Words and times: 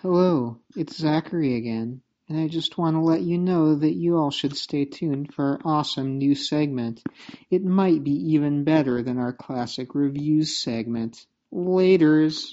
Hello, 0.00 0.60
it's 0.76 0.96
Zachary 0.96 1.56
again, 1.56 2.02
and 2.28 2.38
I 2.40 2.48
just 2.48 2.78
want 2.78 2.94
to 2.96 3.00
let 3.00 3.20
you 3.20 3.36
know 3.36 3.74
that 3.74 3.94
you 3.94 4.16
all 4.16 4.30
should 4.30 4.56
stay 4.56 4.84
tuned 4.84 5.34
for 5.34 5.44
our 5.44 5.60
awesome 5.64 6.18
new 6.18 6.34
segment. 6.34 7.02
It 7.50 7.64
might 7.64 8.04
be 8.04 8.32
even 8.34 8.64
better 8.64 9.02
than 9.02 9.18
our 9.18 9.32
classic 9.32 9.94
reviews 9.94 10.56
segment. 10.56 11.26
Laters. 11.52 12.44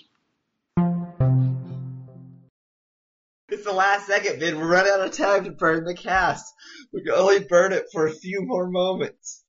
It's 3.48 3.64
the 3.64 3.72
last 3.72 4.08
second, 4.08 4.40
man. 4.40 4.58
We're 4.58 4.68
running 4.68 4.92
out 4.92 5.08
of 5.08 5.12
time 5.14 5.46
to 5.46 5.52
burn 5.52 5.86
the 5.86 5.96
cast. 5.96 6.52
We 6.92 7.04
can 7.04 7.14
only 7.14 7.40
burn 7.40 7.72
it 7.72 7.86
for 7.94 8.08
a 8.08 8.12
few 8.12 8.42
more 8.42 8.68
moments. 8.70 9.45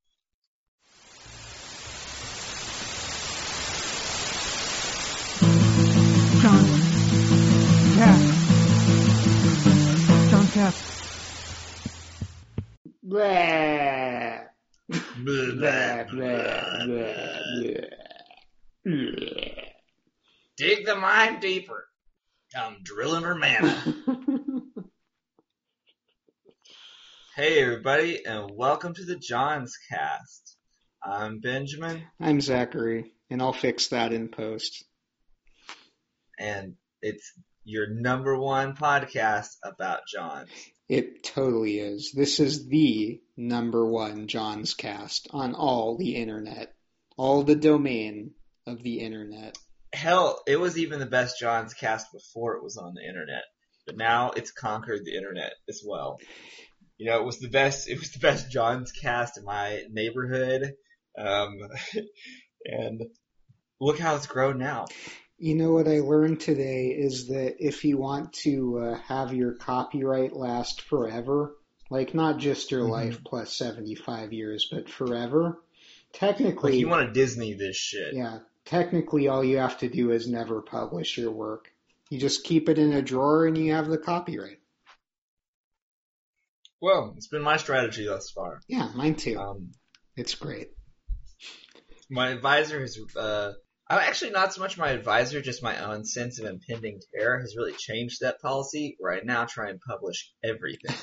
Blah. 13.09 14.39
Blah, 14.89 15.01
Blah, 15.19 16.05
blah, 16.05 16.05
blah, 16.11 17.37
blah. 17.55 18.97
Dig 20.57 20.85
the 20.85 20.97
mine 20.97 21.39
deeper. 21.39 21.87
I'm 22.57 22.79
drilling 22.83 23.23
her 23.23 23.37
mana. 23.37 23.95
hey, 27.37 27.63
everybody, 27.63 28.27
and 28.27 28.51
welcome 28.57 28.93
to 28.95 29.05
the 29.05 29.15
John's 29.15 29.79
Cast. 29.89 30.57
I'm 31.01 31.39
Benjamin, 31.39 32.03
I'm 32.19 32.41
Zachary, 32.41 33.13
and 33.31 33.41
I'll 33.41 33.53
fix 33.53 33.87
that 33.89 34.13
in 34.13 34.31
post. 34.31 34.85
and 36.41 36.75
it's 37.03 37.33
your 37.63 37.87
number 37.89 38.37
one 38.37 38.75
podcast 38.75 39.59
about 39.63 40.01
John. 40.13 40.47
It 40.89 41.25
totally 41.25 41.81
is. 41.81 42.13
This 42.13 42.39
is 42.39 42.69
the 42.69 43.21
number 43.37 43.85
one 43.85 44.29
Jawnzcast 44.29 45.27
on 45.31 45.55
all 45.55 45.97
the 45.97 46.15
internet. 46.15 46.73
All 47.17 47.43
the 47.43 47.57
domain 47.57 48.33
of 48.67 48.83
the 48.83 49.01
internet. 49.01 49.59
Hell, 49.93 50.43
it 50.47 50.61
was 50.61 50.79
even 50.79 51.01
the 51.01 51.07
best 51.07 51.41
Jawnzcast 51.43 52.13
before 52.13 52.57
it 52.57 52.63
was 52.63 52.77
on 52.77 52.95
the 52.95 53.07
internet, 53.07 53.45
but 53.87 53.97
now 53.97 54.31
it's 54.31 54.53
conquered 54.53 55.05
the 55.05 55.17
internet 55.17 55.55
as 55.69 55.83
well. 55.85 56.19
You 56.99 57.07
know, 57.07 57.21
it 57.21 57.25
was 57.25 57.41
the 57.41 57.49
best. 57.49 57.89
It 57.89 57.99
was 57.99 58.13
the 58.13 58.21
best 58.21 58.51
Jawnzcast 58.51 59.39
in 59.39 59.45
my 59.45 59.83
neighborhood, 59.91 60.75
um, 61.19 61.59
and 62.65 63.03
look 63.81 63.99
how 63.99 64.17
it's 64.17 64.27
grown 64.27 64.59
now. 64.59 64.87
You 65.39 65.55
know 65.55 65.73
what 65.73 65.87
I 65.87 66.01
learned 66.01 66.41
today 66.41 66.87
is 66.89 67.29
that 67.29 67.57
if 67.65 67.85
you 67.85 67.99
want 67.99 68.33
to 68.45 68.79
uh, 68.79 68.99
have 69.01 69.35
your 69.35 69.53
copyright 69.55 70.33
last 70.35 70.81
forever, 70.81 71.55
like 71.91 72.15
not 72.15 72.39
just 72.39 72.71
your 72.71 72.85
Mhm. 72.85 72.91
life 72.91 73.25
plus 73.25 73.53
75 73.55 74.33
years, 74.33 74.67
but 74.71 74.89
forever, 74.89 75.45
Like 75.45 76.13
technically, 76.13 76.79
you 76.79 76.89
want 76.89 77.07
to 77.07 77.13
Disney 77.13 77.53
this 77.53 77.77
shit. 77.77 78.15
yeah, 78.15 78.41
technically 78.65 79.29
all 79.29 79.45
you 79.45 79.59
have 79.59 79.77
to 79.79 79.89
do 79.91 80.11
is 80.11 80.27
never 80.27 80.63
publish 80.63 81.19
your 81.19 81.31
work. 81.33 81.71
You 82.09 82.19
just 82.19 82.45
keep 82.45 82.69
it 82.71 82.79
in 82.79 82.93
a 82.95 83.03
drawer 83.03 83.47
and 83.47 83.59
you 83.59 83.75
have 83.75 83.89
the 83.89 83.99
copyright. 83.99 84.61
Well, 86.81 87.13
it's 87.17 87.29
been 87.29 87.43
my 87.43 87.57
strategy 87.59 88.07
thus 88.07 88.31
far. 88.31 88.61
Yeah, 88.69 88.91
mine 88.95 89.17
too. 89.17 89.39
Um, 89.39 89.73
It's 90.17 90.35
great. 90.35 90.71
my 92.09 92.31
advisor 92.31 92.81
has, 92.81 92.99
uh, 93.17 93.53
I'm 93.89 94.01
actually 94.01 94.33
not 94.33 94.53
so 94.53 94.61
much 94.61 94.77
my 94.77 94.91
advisor, 94.91 95.41
just 95.41 95.63
my 95.63 95.79
own 95.85 96.05
sense 96.05 96.41
of 96.41 96.47
impending 96.47 97.01
terror 97.15 97.39
has 97.39 97.57
really 97.57 97.73
changed 97.73 98.21
that 98.21 98.41
policy 98.41 98.97
where 98.99 99.13
I 99.13 99.21
now 99.23 99.45
try 99.45 99.71
and 99.71 99.81
publish 99.81 100.33
everything. 100.43 100.97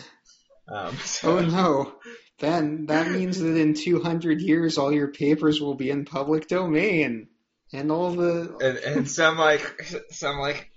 Um, 0.67 0.97
so, 1.03 1.37
Oh 1.37 1.41
no. 1.41 1.93
Then 2.39 2.87
that 2.87 3.09
means 3.09 3.39
that 3.39 3.55
in 3.55 3.73
200 3.73 4.41
years 4.41 4.77
all 4.77 4.91
your 4.91 5.11
papers 5.11 5.61
will 5.61 5.75
be 5.75 5.89
in 5.89 6.03
public 6.03 6.47
domain. 6.47 7.27
And 7.71 7.91
all 7.91 8.11
the 8.11 8.57
and, 8.61 8.77
and 8.77 9.09
some 9.09 9.37
like, 9.37 9.63
some 10.11 10.37
like 10.37 10.69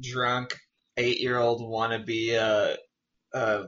drunk 0.00 0.56
eight 0.96 1.20
year 1.20 1.38
old 1.38 1.60
wannabe, 1.62 2.36
uh, 2.36 2.76
uh, 3.36 3.66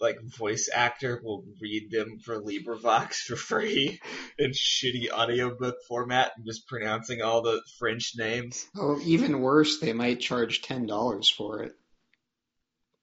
like 0.00 0.16
voice 0.22 0.68
actor 0.72 1.20
will 1.22 1.44
read 1.60 1.90
them 1.90 2.18
for 2.24 2.40
LibriVox 2.40 3.14
for 3.26 3.36
free 3.36 4.00
in 4.38 4.50
shitty 4.52 5.10
audiobook 5.10 5.76
format 5.88 6.32
and 6.36 6.46
just 6.46 6.66
pronouncing 6.66 7.22
all 7.22 7.42
the 7.42 7.60
French 7.78 8.12
names. 8.16 8.66
oh, 8.76 8.98
even 9.04 9.40
worse, 9.40 9.78
they 9.80 9.92
might 9.92 10.20
charge 10.20 10.62
$10 10.62 11.34
for 11.34 11.62
it. 11.62 11.72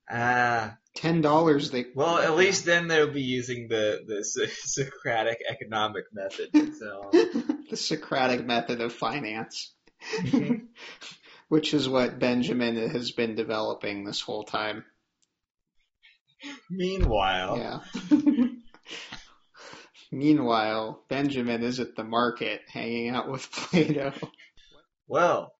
Ah, 0.09 0.77
$10 0.97 1.71
they 1.71 1.85
Well, 1.93 2.17
at 2.17 2.35
least 2.35 2.63
then 2.65 2.87
they'll 2.87 3.11
be 3.11 3.21
using 3.21 3.67
the 3.67 4.03
the 4.07 4.23
So- 4.23 4.45
Socratic 4.63 5.39
economic 5.47 6.05
method. 6.13 6.49
So 6.75 7.09
the 7.69 7.75
Socratic 7.77 8.45
method 8.45 8.79
of 8.81 8.93
finance. 8.93 9.73
Which 11.49 11.73
is 11.73 11.87
what 11.89 12.19
Benjamin 12.19 12.89
has 12.89 13.11
been 13.11 13.35
developing 13.35 14.03
this 14.05 14.21
whole 14.21 14.43
time. 14.43 14.83
Meanwhile, 16.69 17.57
Yeah. 17.57 17.79
Meanwhile, 20.11 21.03
Benjamin 21.09 21.63
is 21.63 21.81
at 21.81 21.95
the 21.97 22.03
market 22.03 22.61
hanging 22.71 23.09
out 23.09 23.29
with 23.29 23.51
Plato. 23.51 24.13
well, 25.05 25.53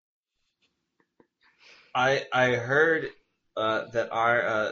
I 1.94 2.24
I 2.32 2.52
heard 2.52 3.10
uh, 3.58 3.86
that 3.92 4.12
our 4.12 4.48
uh, 4.48 4.72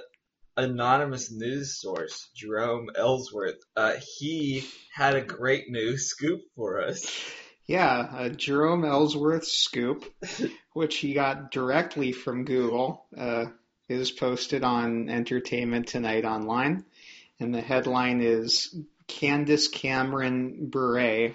anonymous 0.56 1.32
news 1.32 1.78
source 1.80 2.30
Jerome 2.34 2.90
Ellsworth 2.96 3.60
uh, 3.76 3.96
he 4.18 4.66
had 4.94 5.16
a 5.16 5.22
great 5.22 5.70
news 5.70 6.06
scoop 6.08 6.42
for 6.56 6.82
us. 6.82 7.06
Yeah, 7.68 8.16
a 8.18 8.30
Jerome 8.30 8.86
Ellsworth 8.86 9.46
scoop, 9.46 10.06
which 10.74 10.98
he 10.98 11.14
got 11.14 11.52
directly 11.52 12.12
from 12.12 12.46
Google, 12.46 13.08
uh, 13.18 13.46
is 13.88 14.12
posted 14.12 14.64
on 14.64 15.10
Entertainment 15.10 15.88
Tonight 15.88 16.26
Online. 16.26 16.86
And 17.40 17.54
the 17.54 17.62
headline 17.62 18.22
is 18.22 18.76
Candace 19.08 19.68
Cameron 19.68 20.70
Bure. 20.70 21.34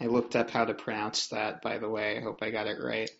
I 0.00 0.06
looked 0.06 0.36
up 0.36 0.50
how 0.50 0.64
to 0.64 0.74
pronounce 0.74 1.28
that, 1.28 1.62
by 1.62 1.78
the 1.78 1.88
way. 1.88 2.18
I 2.18 2.20
hope 2.20 2.38
I 2.42 2.50
got 2.50 2.66
it 2.66 2.78
right. 2.82 3.10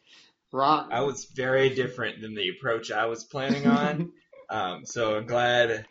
Rock. 0.52 0.88
I 0.92 1.02
was 1.02 1.24
very 1.24 1.70
different 1.70 2.20
than 2.20 2.34
the 2.34 2.50
approach 2.50 2.90
I 2.90 3.06
was 3.06 3.24
planning 3.24 3.66
on. 3.66 4.12
Um, 4.50 4.84
so 4.84 5.16
I'm 5.16 5.26
glad. 5.26 5.86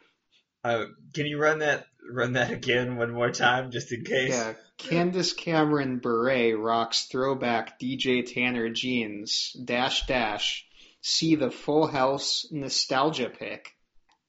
Uh, 0.64 0.86
can 1.16 1.26
you 1.26 1.42
run 1.42 1.60
that 1.60 1.88
run 2.08 2.34
that 2.34 2.52
again 2.52 2.98
one 2.98 3.12
more 3.12 3.32
time, 3.32 3.72
just 3.72 3.92
in 3.92 4.04
case? 4.04 4.30
Yeah, 4.30 4.54
Candace 4.78 5.34
Cameron 5.34 5.98
Bure 5.98 6.56
rocks 6.56 7.06
throwback 7.06 7.80
DJ 7.80 8.32
Tanner 8.32 8.70
jeans. 8.70 9.54
Dash 9.54 10.06
dash. 10.06 10.68
See 11.06 11.36
the 11.36 11.52
Full 11.52 11.86
House 11.86 12.48
nostalgia 12.50 13.30
pick. 13.30 13.72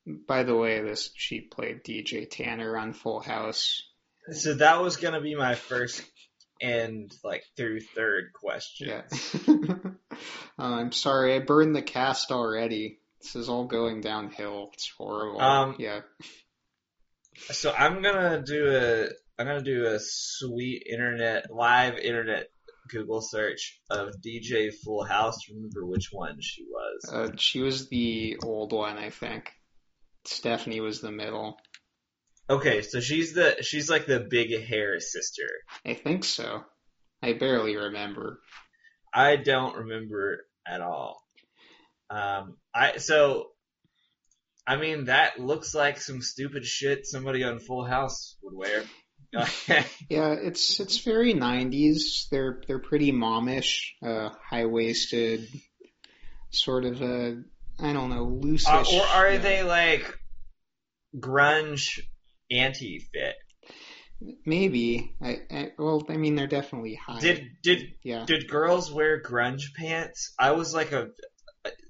By 0.07 0.43
the 0.43 0.57
way, 0.57 0.83
this 0.83 1.11
she 1.15 1.41
played 1.41 1.85
DJ 1.85 2.29
Tanner 2.29 2.77
on 2.77 2.93
Full 2.93 3.21
House. 3.21 3.83
So 4.33 4.55
that 4.55 4.83
was 4.83 4.97
gonna 4.97 5.21
be 5.21 5.37
my 5.37 5.55
first 5.55 6.03
and 6.61 7.13
like 7.23 7.45
through 7.57 7.81
third 7.81 8.33
question. 8.33 8.89
Yeah. 8.89 9.03
Uh, 9.49 10.19
I'm 10.59 10.93
sorry, 10.93 11.37
I 11.37 11.39
burned 11.39 11.77
the 11.77 11.83
cast 11.83 12.33
already. 12.33 12.99
This 13.23 13.37
is 13.37 13.49
all 13.49 13.67
going 13.67 14.01
downhill. 14.01 14.71
It's 14.75 14.91
horrible. 14.99 15.41
Um, 15.41 15.77
yeah. 15.79 16.01
So 17.51 17.73
I'm 17.73 18.03
gonna 18.03 18.43
do 18.43 18.69
a 18.69 19.05
I'm 19.39 19.47
gonna 19.47 19.63
do 19.63 19.87
a 19.87 19.99
sweet 20.01 20.87
internet 20.91 21.55
live 21.55 21.99
internet 21.99 22.49
Google 22.89 23.21
search 23.21 23.81
of 23.91 24.21
DJ 24.21 24.73
Full 24.73 25.05
House. 25.05 25.49
Remember 25.49 25.87
which 25.87 26.09
one 26.13 26.39
she 26.41 26.65
was? 26.65 27.11
Uh, 27.13 27.31
she 27.37 27.61
was 27.61 27.89
the 27.89 28.39
old 28.43 28.73
one, 28.73 28.99
I 28.99 29.11
think. 29.11 29.53
Stephanie 30.27 30.81
was 30.81 31.01
the 31.01 31.13
middle. 31.13 31.59
Okay, 32.49 32.83
so 32.83 33.01
she's 33.01 33.33
the 33.33 33.57
she's 33.63 33.89
like 33.89 34.07
the 34.07 34.21
big 34.21 34.67
hair 34.67 35.01
sister. 35.01 35.49
I 35.85 35.95
think 35.95 36.25
so. 36.25 36.63
I 37.23 37.33
barely 37.33 37.77
remember. 37.77 38.41
I 39.13 39.37
don't 39.37 39.77
remember 39.77 40.47
at 40.67 40.83
all. 40.83 41.23
Um, 42.11 42.59
I 42.75 42.99
so, 42.99 43.49
I 44.67 44.77
mean 44.77 45.07
that 45.07 45.41
looks 45.41 45.75
like 45.75 45.99
some 45.99 46.21
stupid 46.21 46.67
shit 46.67 47.07
somebody 47.07 47.45
on 47.45 47.61
Full 47.61 47.85
House 47.85 48.37
would 48.43 48.55
wear. 48.55 48.83
Yeah, 50.09 50.33
it's 50.33 50.81
it's 50.81 50.99
very 50.99 51.35
'90s. 51.35 52.29
They're 52.31 52.63
they're 52.67 52.79
pretty 52.79 53.13
momish, 53.13 53.93
uh, 54.03 54.31
high 54.49 54.67
waisted, 54.67 55.49
sort 56.51 56.85
of 56.85 57.01
a 57.03 57.43
I 57.79 57.93
don't 57.93 58.11
know, 58.11 58.25
loose. 58.25 58.67
Uh, 58.69 58.85
or 58.93 59.03
are 59.03 59.39
they 59.39 59.63
like 59.63 60.19
grunge 61.17 62.01
anti 62.51 63.01
fit? 63.13 63.37
Maybe. 64.47 65.15
I, 65.21 65.41
I 65.51 65.73
well, 65.79 66.05
I 66.09 66.17
mean, 66.17 66.37
they're 66.37 66.47
definitely 66.47 66.95
high. 66.95 67.21
Did 67.21 67.49
did 67.63 67.95
yeah. 68.03 68.25
did 68.27 68.49
girls 68.49 68.93
wear 68.93 69.21
grunge 69.21 69.75
pants? 69.77 70.33
I 70.39 70.53
was 70.53 70.73
like 70.73 70.93
a 70.93 71.09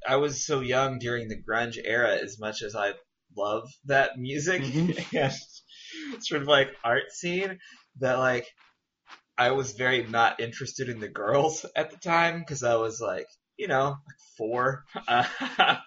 I 0.06 0.17
was 0.17 0.46
so 0.46 0.61
young 0.61 0.99
during 0.99 1.29
the 1.29 1.41
grunge 1.43 1.79
era 1.82 2.17
as 2.17 2.38
much 2.38 2.62
as 2.62 2.75
I 2.75 2.93
love 3.37 3.69
that 3.87 4.19
music 4.19 4.62
Mhm. 4.62 4.96
and 5.14 5.35
sort 6.21 6.43
of 6.43 6.49
like 6.49 6.75
art 6.85 7.11
scene 7.12 7.59
that 8.01 8.19
like 8.19 8.47
I 9.37 9.51
was 9.53 9.73
very 9.73 10.06
not 10.06 10.41
interested 10.41 10.89
in 10.89 11.01
the 11.01 11.09
girls 11.09 11.67
at 11.77 11.91
the 11.91 11.97
time 11.97 12.39
because 12.41 12.62
I 12.62 12.77
was 12.77 13.01
like, 13.01 13.27
you 13.56 13.69
know, 13.69 13.97
like 14.06 14.17
four. 14.37 14.85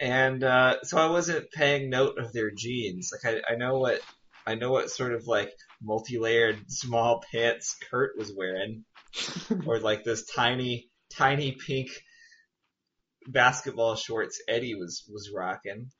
and 0.00 0.44
uh, 0.44 0.82
so 0.82 0.98
I 0.98 1.10
wasn't 1.10 1.50
paying 1.52 1.90
note 1.90 2.18
of 2.18 2.32
their 2.32 2.50
jeans. 2.50 3.10
Like 3.12 3.34
I, 3.34 3.52
I 3.52 3.56
know 3.56 3.78
what 3.78 4.00
I 4.46 4.54
know 4.56 4.72
what 4.72 4.90
sort 4.90 5.14
of 5.14 5.26
like 5.26 5.52
multi-layered 5.80 6.58
small 6.68 7.22
pants 7.32 7.76
Kurt 7.90 8.18
was 8.18 8.32
wearing, 8.36 8.84
or 9.66 9.78
like 9.78 10.04
those 10.04 10.24
tiny 10.24 10.90
tiny 11.10 11.52
pink 11.52 11.90
basketball 13.28 13.94
shorts 13.94 14.42
Eddie 14.48 14.74
was 14.74 15.04
was 15.08 15.30
rocking. 15.34 15.90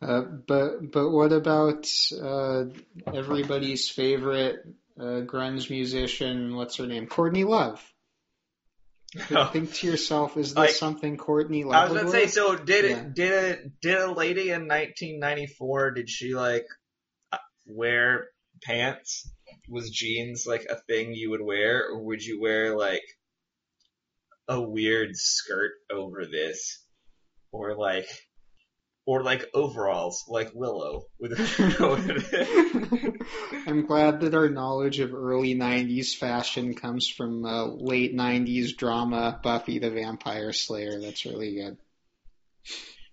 Uh, 0.00 0.22
but 0.46 0.90
but 0.92 1.10
what 1.10 1.32
about 1.32 1.86
uh, 2.20 2.64
everybody's 3.12 3.88
favorite 3.88 4.60
uh, 4.98 5.22
grunge 5.26 5.70
musician? 5.70 6.54
What's 6.54 6.76
her 6.76 6.86
name? 6.86 7.06
Courtney 7.08 7.44
Love. 7.44 7.82
Think 9.16 9.72
to 9.74 9.86
yourself, 9.86 10.36
is 10.36 10.50
this 10.50 10.56
Like- 10.56 10.70
something 10.70 11.16
Courtney 11.16 11.64
Love? 11.64 11.74
I 11.74 11.84
was 11.84 11.92
gonna 11.94 12.04
would 12.04 12.12
say, 12.12 12.26
so 12.26 12.54
did 12.56 12.84
Yeah. 12.84 12.96
it 12.98 13.14
did 13.14 13.32
a 13.32 13.68
did 13.80 13.98
a 13.98 14.12
lady 14.12 14.50
in 14.50 14.68
1994? 14.68 15.92
Did 15.92 16.10
she 16.10 16.34
like 16.34 16.66
wear 17.66 18.28
pants? 18.62 19.28
Was 19.68 19.90
jeans 19.90 20.44
like 20.46 20.66
a 20.68 20.76
thing 20.76 21.12
you 21.14 21.30
would 21.30 21.40
wear, 21.42 21.88
or 21.88 22.02
would 22.04 22.22
you 22.22 22.40
wear 22.40 22.76
like 22.76 23.02
a 24.46 24.60
weird 24.60 25.16
skirt 25.16 25.72
over 25.90 26.24
this, 26.26 26.82
or 27.50 27.76
like, 27.76 28.08
or 29.08 29.22
like 29.22 29.42
overalls 29.54 30.26
like 30.28 30.50
Willow 30.54 31.06
with? 31.18 31.32
I'm 33.66 33.86
glad 33.86 34.20
that 34.20 34.34
our 34.34 34.50
knowledge 34.50 35.00
of 35.00 35.14
early 35.14 35.54
90s 35.54 36.14
fashion 36.14 36.74
comes 36.74 37.08
from 37.08 37.42
uh, 37.46 37.64
late 37.68 38.14
90s 38.14 38.76
drama 38.76 39.40
Buffy 39.42 39.78
the 39.78 39.90
Vampire 39.90 40.52
Slayer. 40.52 41.00
That's 41.00 41.24
really 41.24 41.54
good. 41.54 41.78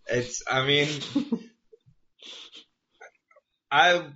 it's. 0.07 0.43
I 0.51 0.65
mean, 0.65 0.89
I 3.71 4.09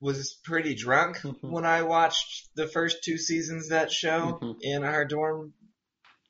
was 0.00 0.34
pretty 0.42 0.74
drunk 0.74 1.18
Mhm. 1.18 1.36
when 1.52 1.64
I 1.64 1.82
watched 1.82 2.48
the 2.56 2.66
first 2.66 3.04
two 3.04 3.16
seasons 3.16 3.66
of 3.66 3.70
that 3.70 3.92
show 3.92 4.40
Mhm. 4.42 4.56
in 4.60 4.82
our 4.82 5.04
dorm, 5.04 5.54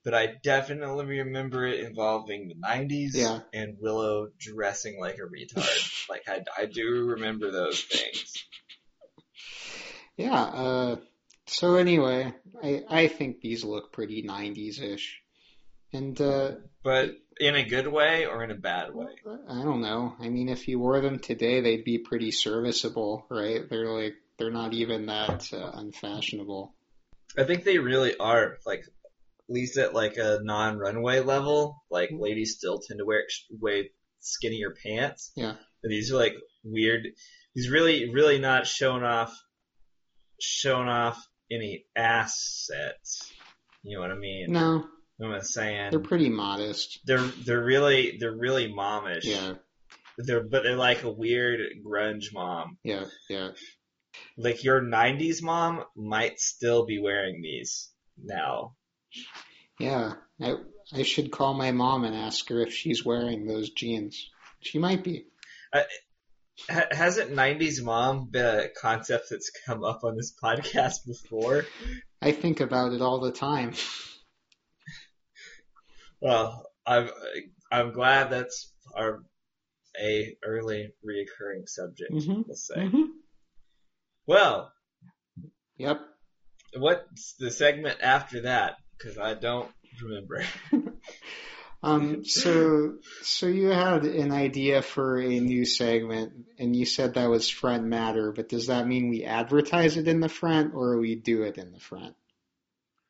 but 0.05 0.15
I 0.15 0.35
definitely 0.43 1.07
remember 1.21 1.67
it 1.67 1.81
involving 1.81 2.49
the 2.49 2.55
90s 2.55 3.11
Yeah. 3.15 3.41
and 3.53 3.77
Willow 3.81 4.29
dressing 4.39 4.99
like 5.01 5.19
a 5.19 5.23
retard. 5.23 6.09
like 6.11 6.29
I, 6.29 6.45
I 6.57 6.67
do 6.67 7.07
remember 7.11 7.51
those 7.51 7.81
things. 7.83 8.45
Yeah, 10.17 10.43
uh, 10.43 10.97
so 11.47 11.77
anyway, 11.77 12.33
I, 12.63 12.83
I 12.89 13.09
think 13.09 13.41
these 13.41 13.65
look 13.65 13.93
pretty 13.93 14.23
90s-ish. 14.23 15.21
And, 15.93 16.21
uh, 16.21 16.53
But 16.83 17.11
in 17.41 17.55
a 17.55 17.65
good 17.65 17.87
way 17.87 18.27
or 18.27 18.43
in 18.45 18.51
a 18.51 18.55
bad 18.57 18.95
way? 18.95 19.07
I 19.49 19.63
don't 19.63 19.81
know. 19.81 20.15
I 20.21 20.29
mean, 20.29 20.49
if 20.49 20.69
you 20.69 20.79
wore 20.79 21.01
them 21.01 21.19
today, 21.19 21.61
they'd 21.61 21.85
be 21.85 21.99
pretty 21.99 22.31
serviceable, 22.31 23.27
right? 23.31 23.69
They're 23.69 23.89
like, 23.89 24.15
they're 24.39 24.51
not 24.51 24.75
even 24.75 25.07
that 25.07 25.53
uh, 25.53 25.71
unfashionable. 25.75 26.75
I 27.39 27.45
think 27.45 27.65
they 27.65 27.79
really 27.79 28.17
are 28.17 28.59
like 28.67 28.85
least 29.49 29.77
at 29.79 29.95
like 29.95 30.17
a 30.17 30.41
non-runway 30.43 31.21
level. 31.21 31.83
Like 31.91 32.11
Mm-hmm. 32.11 32.23
ladies 32.23 32.57
still 32.57 32.79
tend 32.79 32.99
to 32.99 33.05
wear 33.07 33.23
way 33.61 33.91
skinnier 34.21 34.75
pants. 34.85 35.33
Yeah. 35.37 35.55
And 35.83 35.93
these 35.93 36.13
are 36.13 36.17
like 36.17 36.35
weird. 36.65 37.03
These 37.55 37.69
really, 37.71 38.11
really 38.11 38.39
not 38.39 38.67
showing 38.67 39.03
off, 39.03 39.37
showing 40.41 40.89
off 40.89 41.23
any 41.51 41.85
assets. 41.97 43.31
You 43.83 43.97
know 43.97 44.03
what 44.03 44.11
I 44.13 44.17
mean? 44.17 44.53
No, 44.53 44.85
What 45.19 45.35
I'm 45.35 45.43
saying 45.43 45.91
they're 45.91 46.01
pretty 46.01 46.29
modest. 46.29 47.01
they're 47.05 47.19
they're 47.19 47.65
really 47.65 48.17
they're 48.19 48.37
really 48.37 48.73
momish. 48.73 49.25
Yeah, 49.25 49.55
They're 50.19 50.45
but 50.45 50.63
they're 50.63 50.77
like 50.77 51.03
a 51.03 51.11
weird 51.11 51.61
grunge 51.85 52.33
mom. 52.33 52.79
yeah, 52.85 53.05
yeah. 53.29 53.51
Like 54.39 54.63
your 54.65 54.81
'90s 54.81 55.43
mom 55.43 55.85
might 55.97 56.39
still 56.39 56.87
be 56.87 57.01
wearing 57.01 57.41
these 57.43 57.91
now. 58.23 58.77
Yeah, 59.79 60.15
I 60.41 60.57
I 60.93 61.03
should 61.03 61.33
call 61.33 61.55
my 61.55 61.73
mom 61.73 62.05
and 62.05 62.15
ask 62.15 62.49
her 62.49 62.61
if 62.61 62.73
she's 62.73 63.05
wearing 63.05 63.47
those 63.47 63.71
jeans. 63.71 64.29
She 64.61 64.79
might 64.79 65.03
be. 65.03 65.27
Ha- 65.75 66.87
hasn't 66.91 67.31
'90s 67.33 67.83
mom 67.83 68.29
been 68.31 68.45
a 68.61 68.69
concept 68.69 69.27
that's 69.31 69.51
come 69.67 69.83
up 69.85 70.05
on 70.05 70.17
this 70.17 70.35
podcast 70.43 71.07
before? 71.07 71.65
I 72.21 72.33
think 72.33 72.61
about 72.61 72.93
it 72.93 73.01
all 73.01 73.21
the 73.21 73.33
time. 73.33 73.73
Well, 76.21 76.67
I'm 76.87 77.09
I'm 77.71 77.93
glad 77.93 78.31
that's 78.31 78.73
our 78.95 79.23
a 80.01 80.37
early 80.45 80.91
reoccurring 81.05 81.67
subject. 81.69 82.13
Mhm. 82.13 82.45
Let's 82.47 82.67
say. 82.67 82.87
hmm 82.87 83.03
Well, 84.27 84.73
Yep. 85.77 86.01
what's 86.77 87.35
the 87.39 87.51
segment 87.51 87.99
after 88.03 88.43
that? 88.43 88.77
Because 89.03 89.19
I 89.19 89.35
don't 89.35 89.71
remember. 90.03 90.45
Um, 91.85 92.25
so, 92.25 92.99
so 93.23 93.49
you 93.49 93.67
had 93.71 94.05
an 94.05 94.31
idea 94.31 94.83
for 94.83 95.19
a 95.19 95.41
new 95.41 95.65
segment, 95.65 96.33
and 96.57 96.77
you 96.77 96.87
said 96.87 97.15
that 97.15 97.29
was 97.29 97.49
front 97.49 97.83
matter, 97.83 98.31
but 98.31 98.49
does 98.49 98.69
that 98.69 98.87
mean 98.87 99.09
we 99.09 99.25
advertise 99.25 99.97
it 99.97 100.07
in 100.07 100.21
the 100.21 100.29
front, 100.29 100.75
or 100.75 100.99
we 100.99 101.17
do 101.17 101.43
it 101.43 101.59
in 101.59 101.73
the 101.73 101.81
front? 101.81 102.15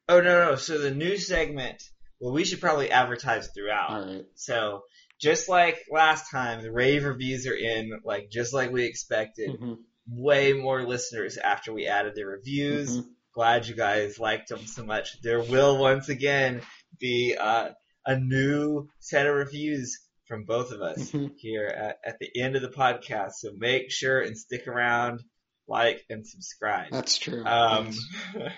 Oh 0.09 0.23
no, 0.23 0.51
no. 0.51 0.57
So 0.57 0.79
the 0.79 0.91
new 0.91 1.19
segment. 1.19 1.83
Well, 2.19 2.33
we 2.33 2.45
should 2.45 2.63
probably 2.63 2.91
advertise 2.91 3.49
throughout. 3.49 3.91
All 3.91 4.07
right. 4.07 4.25
So 4.37 4.85
just 5.21 5.51
like 5.51 5.77
last 5.91 6.31
time, 6.31 6.63
the 6.63 6.73
rave 6.73 7.05
reviews 7.05 7.47
are 7.47 7.55
in, 7.55 8.01
like 8.07 8.31
just 8.31 8.55
like 8.55 8.73
we 8.73 8.85
expected. 8.87 9.51
Mhm, 9.61 9.81
Way 10.09 10.55
more 10.55 10.83
listeners 10.83 11.37
after 11.37 11.75
we 11.75 11.87
added 11.89 12.15
the 12.15 12.25
reviews. 12.25 12.89
mhm. 12.99 13.05
Glad 13.35 13.67
you 13.67 13.75
guys 13.75 14.19
liked 14.19 14.49
them 14.49 14.67
so 14.67 14.85
much. 14.85 15.21
There 15.23 15.41
will 15.43 15.79
once 15.79 16.09
again 16.09 16.61
be 17.01 17.35
uh, 17.39 17.71
a 18.05 18.19
new 18.19 18.89
set 19.01 19.27
of 19.27 19.35
reviews 19.35 19.99
from 20.27 20.45
both 20.45 20.71
of 20.73 20.81
us 20.83 21.11
Mhm. 21.11 21.33
here 21.39 21.67
at, 21.67 21.97
at 22.05 22.19
the 22.19 22.29
end 22.41 22.57
of 22.57 22.63
the 22.63 22.69
podcast. 22.69 23.33
So 23.39 23.51
make 23.57 23.91
sure 23.91 24.21
and 24.21 24.37
stick 24.37 24.67
around, 24.69 25.23
like 25.67 26.05
and 26.11 26.27
subscribe. 26.27 26.91
That's 26.91 27.17
true. 27.17 27.43
Um, 27.45 27.87
Yes. 27.87 27.99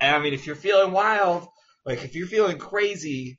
and 0.00 0.16
I 0.16 0.18
mean, 0.20 0.34
if 0.34 0.46
you're 0.46 0.56
feeling 0.56 0.92
wild, 0.92 1.46
like 1.84 2.04
if 2.04 2.14
you're 2.14 2.26
feeling 2.26 2.58
crazy, 2.58 3.38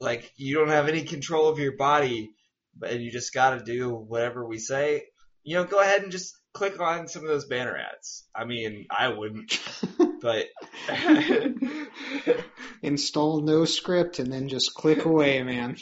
like 0.00 0.30
you 0.36 0.54
don't 0.56 0.68
have 0.68 0.88
any 0.88 1.02
control 1.04 1.48
of 1.48 1.58
your 1.58 1.76
body, 1.76 2.30
but 2.76 2.90
and 2.90 3.02
you 3.02 3.10
just 3.10 3.32
got 3.32 3.58
to 3.58 3.64
do 3.64 3.90
whatever 3.90 4.46
we 4.46 4.58
say, 4.58 5.04
you 5.42 5.56
know, 5.56 5.64
go 5.64 5.80
ahead 5.80 6.02
and 6.02 6.12
just 6.12 6.34
click 6.54 6.80
on 6.80 7.08
some 7.08 7.22
of 7.22 7.28
those 7.28 7.44
banner 7.44 7.76
ads. 7.76 8.24
I 8.34 8.46
mean, 8.46 8.86
I 8.90 9.08
wouldn't, 9.08 9.60
but 10.22 10.46
Install 12.82 13.42
NoScript 13.42 14.20
and 14.20 14.32
then 14.32 14.48
just 14.48 14.72
click 14.74 15.04
away, 15.04 15.42
man. 15.42 15.76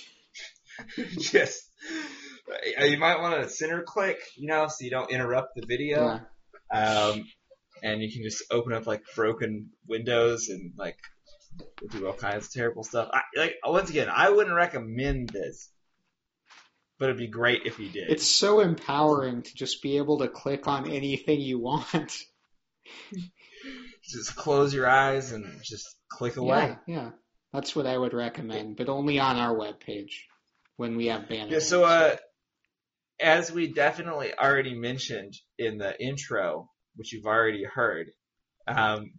just 1.19 1.71
uh, 2.81 2.85
you 2.85 2.99
might 2.99 3.21
want 3.21 3.41
to 3.43 3.49
center 3.49 3.83
click, 3.83 4.19
you 4.37 4.49
know, 4.49 4.67
so 4.67 4.85
you 4.85 4.91
don't 4.91 5.11
interrupt 5.11 5.55
the 5.55 5.67
video. 5.67 6.21
Yeah. 6.73 7.11
Um, 7.13 7.27
and 7.83 8.03
you 8.03 8.11
can 8.11 8.23
just 8.23 8.45
open 8.51 8.73
up 8.73 8.87
like 8.87 9.03
broken 9.15 9.71
windows 9.87 10.49
and 10.49 10.73
like 10.77 10.97
do 11.91 12.07
all 12.07 12.15
kinds 12.15 12.47
of 12.47 12.53
terrible 12.53 12.85
stuff. 12.85 13.11
I, 13.13 13.23
like 13.37 13.57
once 13.65 13.91
again, 13.91 14.09
I 14.11 14.31
wouldn't 14.31 14.57
recommend 14.57 15.29
this, 15.29 15.71
but 16.99 17.07
it'd 17.07 17.19
be 17.19 17.27
great 17.27 17.63
if 17.65 17.79
you 17.79 17.89
did. 17.89 18.11
It's 18.11 18.29
so 18.29 18.61
empowering 18.61 19.43
to 19.43 19.55
just 19.55 19.83
be 19.83 19.97
able 19.97 20.19
to 20.19 20.29
click 20.29 20.69
on 20.69 20.91
anything 20.91 21.41
you 21.41 21.59
want. 21.59 22.17
just 24.05 24.37
close 24.37 24.75
your 24.75 24.89
eyes 24.89 25.33
and 25.33 25.45
just 25.63 25.97
click 26.11 26.37
away. 26.37 26.77
Yeah, 26.87 26.95
yeah. 26.95 27.11
That's 27.53 27.77
what 27.77 27.87
I 27.87 27.97
would 27.97 28.15
recommend, 28.15 28.77
but 28.77 28.89
only 28.89 29.19
on 29.19 29.37
our 29.37 29.55
webpage 29.55 30.13
when 30.77 30.97
we 30.97 31.07
have 31.07 31.29
banners. 31.29 31.53
Yeah. 31.53 31.59
so, 31.59 31.85
uh, 31.85 32.17
as 33.21 33.53
we 33.53 33.73
definitely 33.73 34.33
already 34.37 34.75
mentioned 34.75 35.35
in 35.59 35.79
the 35.79 36.01
intro, 36.03 36.71
which 36.97 37.13
you've 37.13 37.27
already 37.27 37.65
heard, 37.65 38.09
um, 38.67 39.13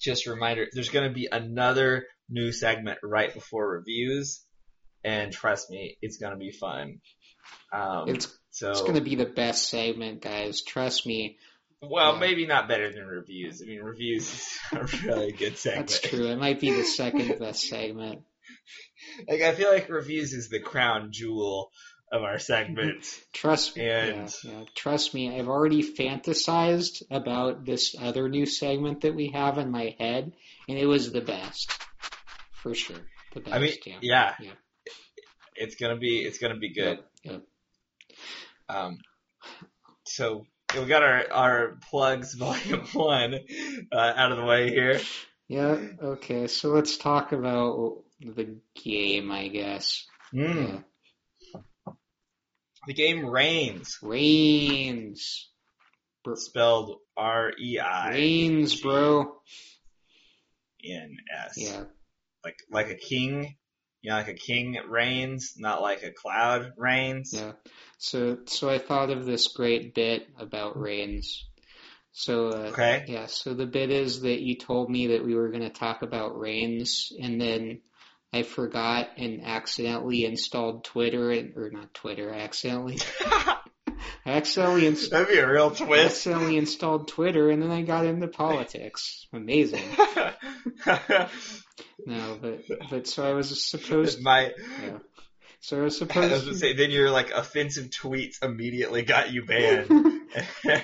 just 0.00 0.26
a 0.26 0.30
reminder, 0.30 0.66
there's 0.72 0.90
going 0.90 1.08
to 1.08 1.14
be 1.14 1.28
another 1.30 2.06
new 2.28 2.52
segment 2.52 2.98
right 3.02 3.32
before 3.32 3.70
reviews, 3.70 4.44
and 5.06 5.32
trust 5.32 5.70
me, 5.70 5.96
it's 6.02 6.18
going 6.18 6.32
to 6.32 6.38
be 6.38 6.50
fun. 6.50 7.00
Um, 7.72 8.08
it's 8.08 8.28
So, 8.50 8.70
It's 8.70 8.82
gonna 8.82 9.00
be 9.02 9.14
the 9.14 9.26
best 9.26 9.68
segment, 9.68 10.20
guys. 10.22 10.62
Trust 10.62 11.06
me. 11.06 11.36
well, 11.82 12.14
yeah. 12.14 12.18
maybe 12.20 12.46
not 12.46 12.68
better 12.68 12.90
than 12.92 13.04
reviews. 13.06 13.62
I 13.62 13.66
mean, 13.66 13.80
reviews 13.82 14.32
is 14.32 14.58
a 14.72 14.84
really 15.06 15.32
good 15.32 15.58
segment. 15.58 15.88
That's 15.88 16.00
true. 16.00 16.26
It 16.26 16.38
might 16.38 16.58
be 16.60 16.72
the 16.72 16.84
second 16.84 17.38
best 17.38 17.62
segment. 17.68 18.22
Like, 19.28 19.40
I 19.42 19.54
feel 19.54 19.70
like 19.70 19.88
reviews 19.88 20.32
is 20.32 20.48
the 20.48 20.60
crown 20.60 21.08
jewel 21.12 21.70
of 22.10 22.22
our 22.22 22.38
segments. 22.38 23.20
Trust 23.32 23.76
me. 23.76 23.88
And- 23.88 24.34
yeah, 24.42 24.50
yeah. 24.50 24.64
Trust 24.74 25.14
me. 25.14 25.38
I've 25.38 25.48
already 25.48 25.82
fantasized 25.82 27.02
about 27.10 27.64
this 27.64 27.94
other 27.98 28.28
new 28.28 28.46
segment 28.46 29.02
that 29.02 29.14
we 29.14 29.30
have 29.32 29.58
in 29.58 29.70
my 29.70 29.94
head, 29.98 30.32
and 30.68 30.78
it 30.78 30.86
was 30.86 31.12
the 31.12 31.20
best, 31.20 31.72
for 32.52 32.74
sure. 32.74 32.96
The 33.34 33.40
best. 33.40 33.54
I 33.54 33.58
mean, 33.58 33.74
yeah. 33.84 33.98
yeah, 34.02 34.34
Yeah. 34.40 34.52
It's 35.58 35.76
gonna 35.76 35.96
be 35.96 36.18
it's 36.18 36.38
gonna 36.38 36.56
be 36.56 36.72
good. 36.72 36.98
Um, 38.68 38.98
so 40.04 40.44
we 40.74 40.84
got 40.86 41.02
our 41.02 41.24
our 41.32 41.78
plugs 41.90 42.34
volume 42.38 42.86
one 42.92 43.34
uh, 43.92 43.96
out 44.16 44.32
of 44.32 44.38
the 44.38 44.44
way 44.44 44.70
here. 44.70 45.00
Yeah. 45.48 45.78
Okay. 46.02 46.46
So 46.48 46.70
let's 46.70 46.96
talk 46.96 47.32
about 47.32 48.02
the 48.20 48.56
game, 48.82 49.30
I 49.30 49.48
guess. 49.48 50.04
Mm, 50.34 50.82
Yeah. 51.54 51.92
the 52.86 52.94
game 52.94 53.24
Reigns, 53.26 53.98
Reigns. 54.02 55.48
spelled 56.34 56.98
R 57.16 57.52
E 57.60 57.78
I 57.78 58.10
Reigns, 58.10 58.80
bro. 58.80 59.36
N 60.84 61.16
S. 61.46 61.54
Yeah. 61.56 61.84
Like 62.44 62.58
like 62.70 62.90
a 62.90 62.94
king, 62.96 63.56
you 64.06 64.12
know, 64.12 64.18
like 64.18 64.28
a 64.28 64.34
king 64.34 64.78
reigns, 64.88 65.54
not 65.58 65.82
like 65.82 66.04
a 66.04 66.12
cloud 66.12 66.74
reigns. 66.76 67.32
Yeah. 67.34 67.54
So 67.98 68.38
so 68.46 68.70
I 68.70 68.78
thought 68.78 69.10
of 69.10 69.26
this 69.26 69.48
great 69.48 69.94
bit 69.96 70.28
about 70.38 70.78
Reigns. 70.80 71.44
So 72.12 72.50
uh, 72.50 72.68
Okay. 72.70 73.04
yeah, 73.08 73.26
so 73.26 73.52
the 73.52 73.66
bit 73.66 73.90
is 73.90 74.20
that 74.20 74.40
you 74.40 74.54
told 74.54 74.88
me 74.90 75.08
that 75.08 75.24
we 75.24 75.34
were 75.34 75.48
going 75.48 75.64
to 75.64 75.70
talk 75.70 76.02
about 76.02 76.38
Reigns, 76.38 77.12
and 77.20 77.40
then 77.40 77.80
I 78.32 78.44
forgot 78.44 79.08
and 79.16 79.42
accidentally 79.44 80.24
installed 80.24 80.84
Twitter, 80.84 81.32
and, 81.32 81.56
or 81.56 81.68
not 81.72 81.92
Twitter, 81.92 82.32
I 82.32 82.38
accidentally, 82.42 82.98
I 83.26 83.58
accidentally, 84.24 84.86
ins- 84.86 85.08
That'd 85.10 85.26
be 85.28 85.38
a 85.38 85.50
real 85.50 85.72
I 85.74 85.84
twist. 85.84 86.04
accidentally 86.26 86.58
installed 86.58 87.08
Twitter, 87.08 87.50
and 87.50 87.60
then 87.60 87.72
I 87.72 87.82
got 87.82 88.06
into 88.06 88.28
politics. 88.28 89.26
Amazing. 89.32 89.82
No, 92.04 92.38
but 92.40 92.64
but 92.90 93.06
so 93.06 93.28
I 93.28 93.32
was 93.32 93.64
supposed, 93.64 94.20
My, 94.22 94.52
yeah. 94.82 94.98
So 95.60 95.78
I 95.78 95.82
was 95.82 96.00
I 96.02 96.04
was 96.04 96.12
supposed. 96.12 96.44
gonna 96.44 96.56
say, 96.56 96.74
then 96.74 96.90
your 96.90 97.10
like 97.10 97.30
offensive 97.30 97.90
tweets 97.90 98.42
immediately 98.42 99.02
got 99.02 99.32
you 99.32 99.44
banned. 99.44 99.88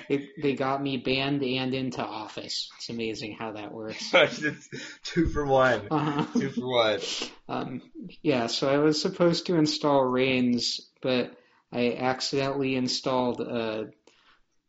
They, 0.09 0.29
they 0.41 0.53
got 0.55 0.81
me 0.81 0.97
banned 0.97 1.43
and 1.43 1.75
into 1.75 2.03
office. 2.03 2.71
It's 2.77 2.89
amazing 2.89 3.35
how 3.37 3.51
that 3.51 3.71
works. 3.71 4.11
it's 4.13 4.69
two 5.03 5.27
for 5.27 5.45
one. 5.45 5.87
Uh-huh. 5.91 6.25
Two 6.39 6.49
for 6.49 6.67
one. 6.67 6.99
Um, 7.47 7.81
yeah, 8.23 8.47
so 8.47 8.67
I 8.67 8.77
was 8.77 8.99
supposed 8.99 9.45
to 9.47 9.55
install 9.55 10.03
Reigns, 10.03 10.89
but 11.01 11.37
I 11.71 11.93
accidentally 11.93 12.75
installed 12.75 13.41
uh, 13.41 13.83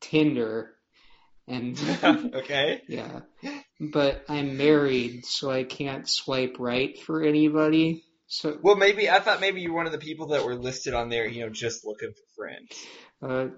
Tinder, 0.01 0.75
and 1.49 1.79
okay. 2.35 2.83
yeah, 2.87 3.21
but 3.81 4.25
I'm 4.29 4.57
married, 4.57 5.25
so 5.27 5.51
I 5.51 5.65
can't 5.65 6.09
swipe 6.09 6.57
right 6.59 6.99
for 6.99 7.23
anybody. 7.23 8.05
So 8.27 8.59
Well, 8.63 8.77
maybe 8.77 9.11
I 9.11 9.21
thought 9.21 9.41
maybe 9.41 9.61
you 9.61 9.71
were 9.71 9.77
one 9.77 9.87
of 9.87 9.93
the 9.93 9.99
people 9.99 10.29
that 10.29 10.45
were 10.45 10.55
listed 10.55 10.95
on 10.95 11.09
there, 11.09 11.27
you 11.27 11.45
know, 11.45 11.51
just 11.51 11.85
looking 11.85 12.11
for 12.11 12.35
friends. 12.37 12.87
uh, 13.23 13.49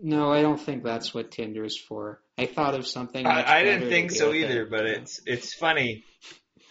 no, 0.00 0.32
I 0.32 0.42
don't 0.42 0.60
think 0.60 0.84
that's 0.84 1.12
what 1.12 1.30
Tinder's 1.30 1.76
for. 1.76 2.20
I 2.36 2.46
thought 2.46 2.74
of 2.74 2.86
something. 2.86 3.26
I, 3.26 3.58
I 3.58 3.62
didn't 3.64 3.88
think 3.88 4.12
so 4.12 4.28
with 4.28 4.36
it. 4.36 4.50
either, 4.50 4.66
but 4.66 4.86
it's 4.86 5.20
it's 5.26 5.54
funny 5.54 6.04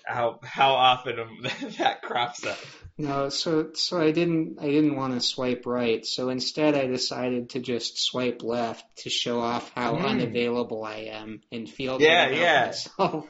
how 0.08 0.40
how 0.44 0.72
often 0.74 1.18
that 1.78 2.02
crops 2.02 2.46
up. 2.46 2.58
No, 2.98 3.30
so 3.30 3.72
so 3.74 4.00
I 4.02 4.12
didn't 4.12 4.58
I 4.60 4.66
didn't 4.68 4.96
want 4.96 5.14
to 5.14 5.20
swipe 5.22 5.64
right. 5.66 6.06
So 6.06 6.30
instead 6.30 6.76
I 6.76 6.88
decided 6.88 7.52
to 7.52 7.60
just 7.60 8.00
swipe 8.00 8.42
left 8.44 8.84
to 9.00 9.10
show 9.10 9.40
off 9.40 9.72
how 9.76 9.96
Mm. 9.96 10.06
unavailable 10.06 10.84
I 10.84 11.10
am 11.12 11.42
and 11.52 11.70
feel 11.70 12.02
Yeah, 12.02 12.30
yeah. 12.30 12.66
myself. 12.68 13.28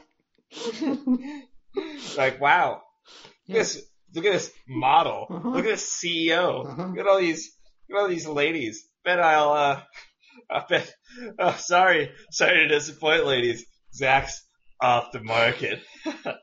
like, 2.16 2.40
wow, 2.40 2.82
look 3.24 3.32
Yeah. 3.46 3.56
at 3.56 3.58
this, 3.58 3.82
look 4.14 4.24
at 4.24 4.32
this 4.32 4.52
model, 4.66 5.26
Uh-huh. 5.30 5.48
look 5.50 5.64
at 5.64 5.70
this 5.70 5.92
CEO, 6.00 6.64
Uh-huh. 6.66 6.86
look 6.86 6.98
at 6.98 7.06
all 7.06 7.18
these, 7.18 7.56
look 7.88 7.98
at 7.98 8.02
all 8.02 8.08
these 8.08 8.26
ladies. 8.26 8.88
Bet 9.04 9.20
I'll, 9.20 9.52
uh, 9.52 9.82
I 10.50 10.64
bet. 10.68 10.94
Oh, 11.38 11.56
sorry, 11.58 12.10
sorry 12.30 12.58
to 12.58 12.68
disappoint, 12.68 13.26
ladies. 13.26 13.66
Zach's 13.94 14.46
the. 14.80 15.80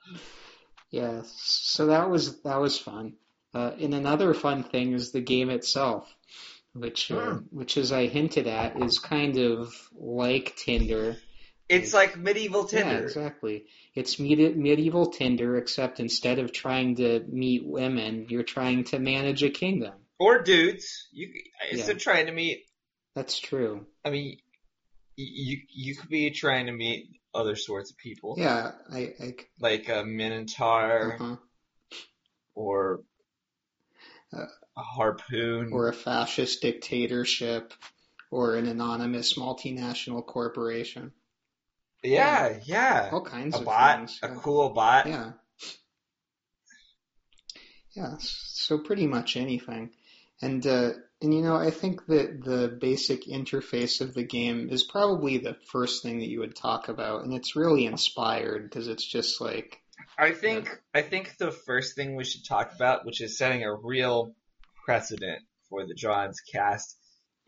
Yeah, 0.92 1.24
so 1.26 1.88
that 1.88 2.10
was 2.10 2.42
that 2.44 2.62
was 2.62 2.78
fun. 2.80 3.14
Uh, 3.54 3.72
and 3.80 3.94
another 3.94 4.34
fun 4.34 4.64
thing 4.64 4.94
is 4.94 5.12
the 5.12 5.20
game 5.22 5.50
itself, 5.50 6.14
which 6.74 7.12
uh, 7.12 7.16
Hmm. 7.16 7.38
which 7.52 7.76
as 7.78 7.92
I 7.92 8.06
hinted 8.08 8.48
at 8.48 8.82
is 8.82 9.00
kind 9.00 9.38
of 9.38 9.74
like 9.94 10.56
Tinder. 10.56 11.18
It's 11.68 11.94
like 11.94 12.16
medieval 12.18 12.68
Yeah, 12.72 12.84
Tinder. 12.84 13.06
exactly. 13.06 13.66
It's 13.96 14.20
medi- 14.20 14.54
medieval 14.54 15.08
Tinder, 15.08 15.58
except 15.58 16.00
instead 16.00 16.38
of 16.40 16.52
trying 16.52 16.96
to 16.98 17.26
meet 17.28 17.66
women, 17.66 18.28
you're 18.30 18.44
trying 18.44 18.84
to 18.86 19.00
manage 19.00 19.42
a 19.44 19.50
kingdom. 19.50 19.94
Or 20.20 20.44
dudes. 20.44 21.08
You 21.12 21.34
instead 21.72 21.96
of 21.96 22.02
trying 22.02 22.28
to 22.28 22.32
meet. 22.32 22.66
That's 23.16 23.40
true. 23.40 23.86
I 24.06 24.12
mean, 24.12 24.38
you 25.18 25.58
you 25.74 25.96
could 25.96 26.10
be 26.10 26.30
trying 26.30 26.68
to 26.68 26.72
meet 26.72 27.10
other 27.36 27.56
sorts 27.56 27.92
of 27.92 27.98
people, 27.98 28.36
Yeah, 28.38 28.72
I, 28.92 29.14
I 29.20 29.36
like 29.60 29.90
a 29.90 30.04
minotaur 30.06 31.14
uh-huh. 31.16 31.36
or 32.56 33.02
Uh, 34.34 34.46
a 34.78 34.82
harpoon. 34.82 35.72
or 35.72 35.88
a 35.90 35.94
fascist 35.94 36.62
dictatorship, 36.62 37.74
or 38.32 38.56
an 38.56 38.66
anonymous 38.68 39.34
multinational 39.38 40.26
corporation. 40.26 41.12
yeah, 42.04 42.60
yeah. 42.66 43.10
All 43.12 43.22
kinds 43.24 43.56
A 43.56 43.60
of 43.60 43.66
bot, 43.66 43.98
things. 43.98 44.20
a 44.24 44.28
yeah. 44.30 44.36
cool 44.42 44.70
bot. 44.70 45.06
Yeah. 45.08 45.32
Yeah, 47.96 48.16
so 48.20 48.78
pretty 48.80 49.08
much 49.08 49.38
anything. 49.38 49.92
And 50.42 50.66
uh, 50.68 50.92
and 51.22 51.34
you 51.34 51.42
know, 51.42 51.56
I 51.56 51.72
think 51.72 52.06
that 52.08 52.44
the 52.44 52.68
basic 52.68 53.26
interface 53.26 54.02
of 54.02 54.14
the 54.14 54.24
game 54.24 54.70
is 54.70 54.84
probably 54.84 55.38
the 55.38 55.56
first 55.72 56.04
thing 56.04 56.20
that 56.20 56.28
you 56.30 56.40
would 56.40 56.56
talk 56.56 56.90
about, 56.90 57.24
and 57.24 57.34
it's 57.34 57.56
really 57.56 57.86
inspired 57.86 58.64
because 58.64 58.88
it's 58.88 59.06
just 59.06 59.40
like 59.40 59.82
I 60.18 60.32
think 60.32 60.70
I 60.94 61.02
think 61.02 61.38
the 61.38 61.52
first 61.52 61.96
thing 61.96 62.16
we 62.16 62.26
should 62.26 62.46
talk 62.46 62.74
about, 62.74 63.06
which 63.06 63.22
is 63.22 63.38
setting 63.38 63.64
a 63.64 63.74
real 63.74 64.36
precedent 64.86 65.42
for 65.70 65.86
the 65.86 65.96
Jawnzcast, 65.96 66.96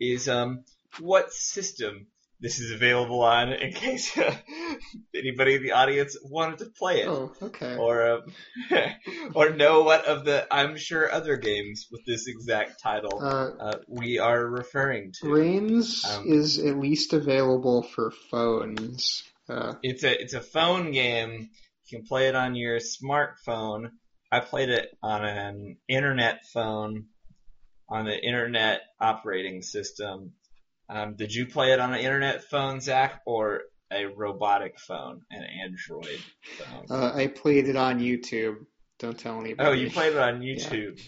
is 0.00 0.28
um 0.28 0.64
what 0.98 1.32
system 1.32 2.06
this 2.40 2.60
is 2.60 2.70
available 2.72 3.22
on 3.22 3.52
in 3.52 3.72
case 3.72 4.16
uh, 4.16 4.34
anybody 5.14 5.54
in 5.56 5.62
the 5.62 5.72
audience 5.72 6.16
wanted 6.22 6.58
to 6.58 6.66
play 6.78 7.00
it. 7.02 7.08
oh, 7.08 7.32
okay. 7.42 7.76
Or 7.76 8.08
um, 8.08 8.22
or 9.34 9.50
know 9.50 9.82
what 9.82 10.04
of 10.04 10.24
the 10.24 10.46
I'm 10.50 10.76
sure 10.76 11.10
other 11.10 11.36
games 11.36 11.86
with 11.90 12.04
this 12.06 12.26
exact 12.28 12.80
title 12.82 13.20
Uh, 13.22 13.50
uh, 13.60 13.78
we 13.88 14.18
are 14.18 14.46
referring 14.46 15.12
to. 15.20 15.32
Reigns 15.32 16.04
Um, 16.04 16.24
is 16.26 16.58
at 16.58 16.78
least 16.78 17.12
available 17.12 17.82
for 17.82 18.12
phones. 18.30 19.24
Uh, 19.48 19.74
It's 19.82 20.04
a 20.04 20.20
it's 20.20 20.34
a 20.34 20.40
phone 20.40 20.92
game. 20.92 21.50
You 21.86 21.98
can 21.98 22.06
play 22.06 22.28
it 22.28 22.34
on 22.34 22.54
your 22.54 22.78
smartphone. 22.78 23.90
I 24.30 24.40
played 24.40 24.68
it 24.68 24.90
on 25.02 25.24
an 25.24 25.78
internet 25.88 26.44
phone 26.52 27.06
on 27.88 28.04
the 28.04 28.22
internet 28.22 28.82
operating 29.00 29.62
system. 29.62 30.34
Um, 30.88 31.16
did 31.16 31.32
you 31.34 31.46
play 31.46 31.72
it 31.72 31.80
on 31.80 31.92
an 31.92 32.00
internet 32.00 32.44
phone, 32.44 32.80
Zach, 32.80 33.20
or 33.26 33.62
a 33.92 34.06
robotic 34.06 34.78
phone, 34.78 35.22
an 35.30 35.42
Android 35.44 36.20
phone? 36.58 36.86
uh, 36.90 37.12
I 37.14 37.26
played 37.26 37.68
it 37.68 37.76
on 37.76 38.00
YouTube. 38.00 38.56
Don't 38.98 39.18
tell 39.18 39.40
anybody. 39.40 39.68
oh, 39.68 39.72
you 39.72 39.90
played 39.90 40.12
it 40.14 40.18
on 40.18 40.40
YouTube. 40.40 41.00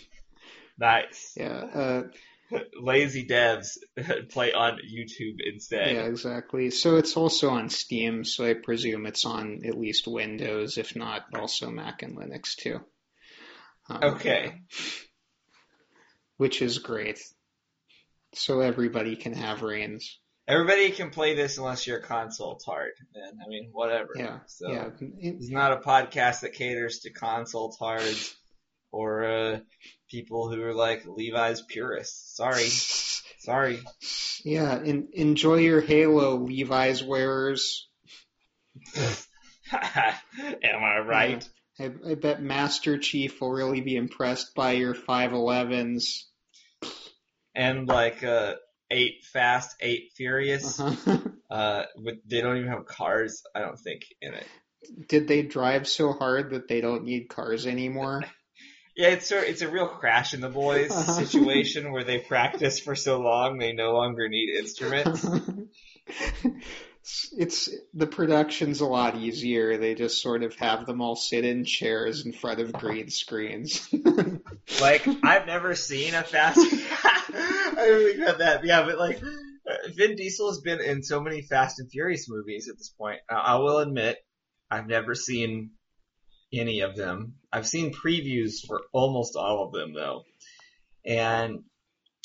Nice. 0.79 1.33
Yeah. 1.37 1.49
Uh, 1.75 2.03
Lazy 2.81 3.27
devs 3.27 3.79
play 4.31 4.53
on 4.53 4.79
YouTube 4.79 5.37
instead. 5.45 5.95
Yeah, 5.95 6.03
exactly. 6.03 6.71
So 6.71 6.97
it's 6.97 7.17
also 7.17 7.51
on 7.51 7.69
Steam, 7.71 8.25
so 8.25 8.45
I 8.45 8.55
presume 8.55 9.07
it's 9.07 9.25
on 9.25 9.61
at 9.65 9.79
least 9.79 10.07
Windows, 10.09 10.77
if 10.79 10.97
not 10.97 11.23
also 11.35 11.71
Mac 11.71 12.03
and 12.03 12.17
Linux 12.19 12.57
too. 12.57 12.81
Um, 13.89 14.01
Okay. 14.15 14.63
Which 16.39 16.63
is 16.63 16.79
great. 16.79 17.21
So 18.35 18.61
everybody 18.61 19.17
can 19.17 19.33
have 19.35 19.63
Reigns. 19.63 20.19
Everybody 20.49 20.91
can 20.91 21.11
play 21.11 21.35
this 21.35 21.59
unless 21.59 21.87
you're 21.87 21.99
a 21.99 22.03
console. 22.03 22.61
Then 22.67 23.39
I 23.45 23.49
mean, 23.49 23.71
whatever. 23.73 24.11
Yeah. 24.17 24.39
So. 24.47 24.71
Yeah. 24.71 24.87
It- 25.01 25.37
It's 25.37 25.51
not 25.51 25.73
a 25.73 25.77
podcast 25.77 26.41
that 26.41 26.55
caters 26.55 27.01
to 27.01 27.11
console 27.11 27.71
tards 27.73 28.35
or 28.93 29.25
uh, 29.25 29.61
people 30.11 30.51
who 30.51 30.61
are 30.63 30.75
like 30.75 31.05
Levi's 31.07 31.63
purists. 31.63 32.37
Sorry, 32.37 32.69
Sorry. 33.39 33.81
Yeah, 34.45 34.81
en- 34.85 35.09
enjoy 35.13 35.57
your 35.57 35.81
Halo, 35.81 36.37
Levi's 36.37 37.03
wearers. 37.03 37.89
Am 38.97 39.15
I 39.73 40.99
right? 40.99 41.49
I, 41.79 41.91
I 42.11 42.15
bet 42.15 42.43
Master 42.43 42.99
Chief 42.99 43.41
will 43.41 43.51
really 43.53 43.81
be 43.81 43.97
impressed 43.97 44.55
by 44.55 44.73
your 44.73 44.95
511s. 44.95 46.25
And 47.55 47.87
like 47.89 48.23
uh, 48.23 48.55
eight 48.91 49.25
fast, 49.33 49.77
eight 49.81 50.11
furious. 50.17 50.79
Uh-huh. 50.81 51.19
Uh, 51.51 51.85
but 52.05 52.15
they 52.27 52.41
don't 52.41 52.59
even 52.59 52.69
have 52.71 52.87
cars. 52.87 53.43
I 53.55 53.61
don't 53.61 53.79
think 53.79 54.03
in 54.21 54.35
it. 54.35 54.47
Did 55.09 55.27
they 55.29 55.43
drive 55.43 55.89
so 55.89 56.13
hard 56.13 56.51
that 56.53 56.69
they 56.69 56.81
don't 56.81 57.05
need 57.05 57.29
cars 57.29 57.67
anymore? 57.67 58.23
Yeah, 58.97 59.11
it's 59.11 59.29
sort 59.29 59.45
it's 59.45 59.63
a 59.63 59.71
real 59.71 59.87
crash 59.87 60.35
in 60.35 60.41
the 60.41 60.49
boys 60.51 60.91
Uh-huh. 60.91 61.13
situation 61.25 61.91
where 61.93 62.05
they 62.05 62.19
practice 62.19 62.81
for 62.81 62.95
so 62.95 63.21
long 63.21 63.57
they 63.57 63.73
no 63.73 63.93
longer 63.93 64.29
need 64.29 64.51
instruments. 64.59 65.25
it's 67.37 67.69
the 67.95 68.07
production's 68.07 68.81
a 68.81 68.87
lot 68.87 69.17
easier. 69.17 69.79
They 69.79 69.95
just 69.95 70.23
sort 70.23 70.43
of 70.43 70.55
have 70.57 70.87
them 70.87 71.01
all 71.01 71.17
sit 71.17 71.45
in 71.45 71.65
chairs 71.65 72.25
in 72.25 72.33
front 72.33 72.61
of 72.61 72.73
green 72.73 73.11
screens. 73.11 73.89
Like 74.81 75.07
I've 75.25 75.47
never 75.47 75.75
seen 75.75 76.15
a 76.15 76.23
fast. 76.23 76.59
I 76.61 77.87
really 77.89 78.19
got 78.19 78.39
that. 78.39 78.65
Yeah, 78.65 78.85
but 78.85 78.99
like 78.99 79.21
Vin 79.95 80.17
Diesel 80.17 80.49
has 80.49 80.61
been 80.61 80.81
in 80.81 81.03
so 81.03 81.21
many 81.21 81.43
Fast 81.43 81.81
and 81.81 81.91
Furious 81.91 82.29
movies 82.29 82.69
at 82.69 82.79
this 82.79 82.89
point. 82.89 83.21
I 83.29 83.57
will 83.57 83.79
admit 83.79 84.19
I've 84.71 84.87
never 84.87 85.15
seen 85.15 85.73
any 86.53 86.81
of 86.81 86.97
them. 86.97 87.35
I've 87.53 87.67
seen 87.67 87.93
previews 87.93 88.65
for 88.67 88.83
almost 88.93 89.37
all 89.37 89.65
of 89.67 89.73
them 89.73 89.93
though, 89.93 90.23
and 91.05 91.65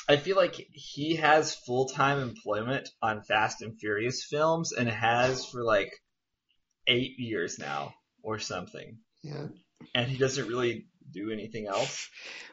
I 0.08 0.18
feel 0.18 0.36
like 0.36 0.56
he 0.72 1.16
has 1.16 1.56
full 1.56 1.88
time 1.88 2.20
employment 2.20 2.90
on 3.02 3.24
Fast 3.24 3.62
and 3.62 3.80
Furious 3.80 4.24
films 4.24 4.72
and 4.72 4.88
has 4.90 5.46
for 5.46 5.64
like 5.64 5.90
eight 6.88 7.18
years 7.18 7.58
now 7.60 7.94
or 8.22 8.40
something, 8.40 9.00
yeah. 9.24 9.48
and 9.94 10.08
he 10.10 10.18
doesn't 10.18 10.48
really 10.48 10.86
do 11.12 11.32
anything 11.32 11.68
else. 11.68 12.10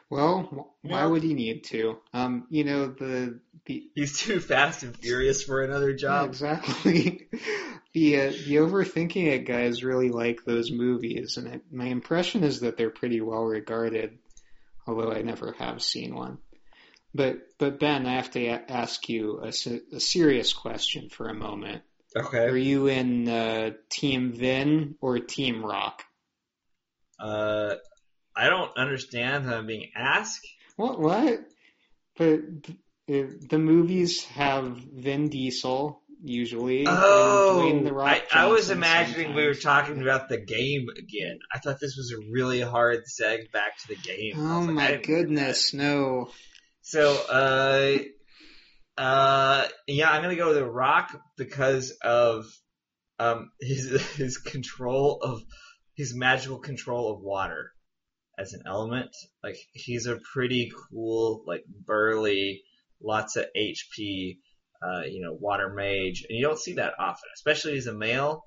Well, 0.09 0.75
why 0.81 0.99
Yeah. 1.01 1.05
would 1.07 1.23
he 1.23 1.33
need 1.33 1.63
to? 1.65 1.97
Um, 2.13 2.45
you 2.49 2.63
know 2.63 2.87
the 2.87 3.39
the 3.65 3.89
He's 3.95 4.19
too 4.19 4.39
fast 4.39 4.83
and 4.83 4.95
furious 4.97 5.43
for 5.43 5.61
another 5.61 5.89
Yeah, 5.91 5.97
job. 5.97 6.29
exactly. 6.29 7.27
the 7.93 8.17
uh, 8.17 8.31
the 8.31 8.55
overthinking 8.57 9.27
it 9.27 9.45
guys 9.45 9.83
really 9.83 10.09
like 10.09 10.43
those 10.43 10.71
movies, 10.71 11.37
and 11.37 11.47
I, 11.47 11.61
my 11.71 11.85
impression 11.85 12.43
is 12.43 12.61
that 12.61 12.77
they're 12.77 12.89
pretty 12.89 13.21
well 13.21 13.43
regarded, 13.43 14.17
although 14.87 15.11
I 15.11 15.21
never 15.21 15.53
have 15.53 15.81
seen 15.81 16.15
one. 16.15 16.39
But 17.13 17.39
but 17.59 17.79
Ben, 17.79 18.05
I 18.05 18.15
have 18.15 18.31
to 18.31 18.45
a- 18.47 18.71
ask 18.71 19.07
you 19.07 19.41
a, 19.41 19.49
a 19.95 19.99
serious 19.99 20.53
question 20.53 21.09
for 21.09 21.27
a 21.29 21.33
moment. 21.33 21.83
Okay. 22.15 22.45
Are 22.45 22.57
you 22.57 22.87
in 22.87 23.27
uh, 23.27 23.71
Team 23.89 24.33
Vin 24.33 24.95
or 25.01 25.19
Team 25.19 25.65
Rock? 25.65 26.03
Uh, 27.19 27.75
I 28.35 28.49
don't 28.49 28.75
understand 28.77 29.45
how 29.45 29.57
I'm 29.57 29.67
being 29.67 29.91
asked. 29.95 30.47
What 30.75 30.99
what? 30.99 31.45
But 32.17 32.39
uh, 33.09 33.29
the 33.49 33.59
movies 33.59 34.23
have 34.25 34.77
Vin 34.77 35.29
Diesel 35.29 36.01
usually. 36.23 36.85
Oh, 36.87 37.83
The 37.83 37.93
I, 37.95 38.23
I 38.31 38.47
was 38.47 38.69
imagining 38.69 39.35
we 39.35 39.45
were 39.45 39.53
talking 39.53 40.01
about 40.01 40.29
the 40.29 40.37
game 40.37 40.87
again. 40.89 41.39
I 41.53 41.59
thought 41.59 41.79
this 41.79 41.97
was 41.97 42.13
a 42.13 42.31
really 42.31 42.61
hard 42.61 43.03
seg 43.05 43.51
back 43.51 43.77
to 43.79 43.87
the 43.89 43.95
game. 43.95 44.33
Oh 44.37 44.59
like, 44.59 44.69
my 44.69 44.87
didn't 44.87 45.03
get 45.03 45.07
that. 45.07 45.21
goodness, 45.21 45.73
no. 45.73 46.29
So, 46.83 47.15
uh, 47.29 47.97
uh, 48.97 49.67
yeah, 49.87 50.11
I'm 50.11 50.21
gonna 50.21 50.35
go 50.35 50.47
with 50.47 50.57
The 50.57 50.65
Rock 50.65 51.17
because 51.37 51.91
of 52.03 52.45
um 53.19 53.51
his 53.59 53.89
his 54.15 54.37
control 54.37 55.19
of 55.21 55.41
his 55.95 56.13
magical 56.13 56.59
control 56.59 57.13
of 57.13 57.21
water 57.21 57.71
as 58.37 58.53
an 58.53 58.63
element. 58.67 59.15
Like 59.43 59.57
he's 59.71 60.05
a 60.07 60.19
pretty 60.33 60.71
cool, 60.89 61.43
like 61.47 61.63
burly, 61.85 62.63
lots 63.01 63.37
of 63.37 63.45
HP, 63.57 64.37
uh, 64.85 65.03
you 65.05 65.21
know, 65.21 65.33
water 65.33 65.73
mage, 65.73 66.25
and 66.27 66.37
you 66.37 66.45
don't 66.45 66.59
see 66.59 66.73
that 66.73 66.93
often, 66.99 67.29
especially 67.35 67.77
as 67.77 67.87
a 67.87 67.93
male. 67.93 68.43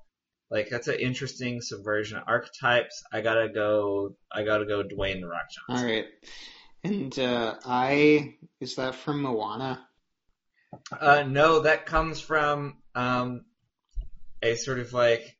Like 0.51 0.69
that's 0.69 0.87
an 0.87 0.99
interesting 0.99 1.59
subversion 1.59 2.17
of 2.19 2.23
archetypes. 2.27 3.03
I 3.11 3.21
gotta 3.21 3.49
go. 3.49 4.15
I 4.31 4.43
gotta 4.43 4.65
go. 4.65 4.83
Dwayne 4.83 5.21
the 5.21 5.27
Rock 5.27 5.47
Johnson. 5.67 5.85
All 5.85 5.91
right. 5.91 6.05
And 6.87 7.19
uh, 7.19 7.55
I 7.65 8.35
is 8.61 8.75
that 8.75 8.95
from 8.95 9.21
Moana? 9.21 9.85
Uh, 10.91 11.23
no, 11.23 11.61
that 11.61 11.85
comes 11.85 12.21
from 12.21 12.77
um, 12.95 13.43
a 14.41 14.55
sort 14.55 14.79
of 14.79 14.93
like 14.93 15.37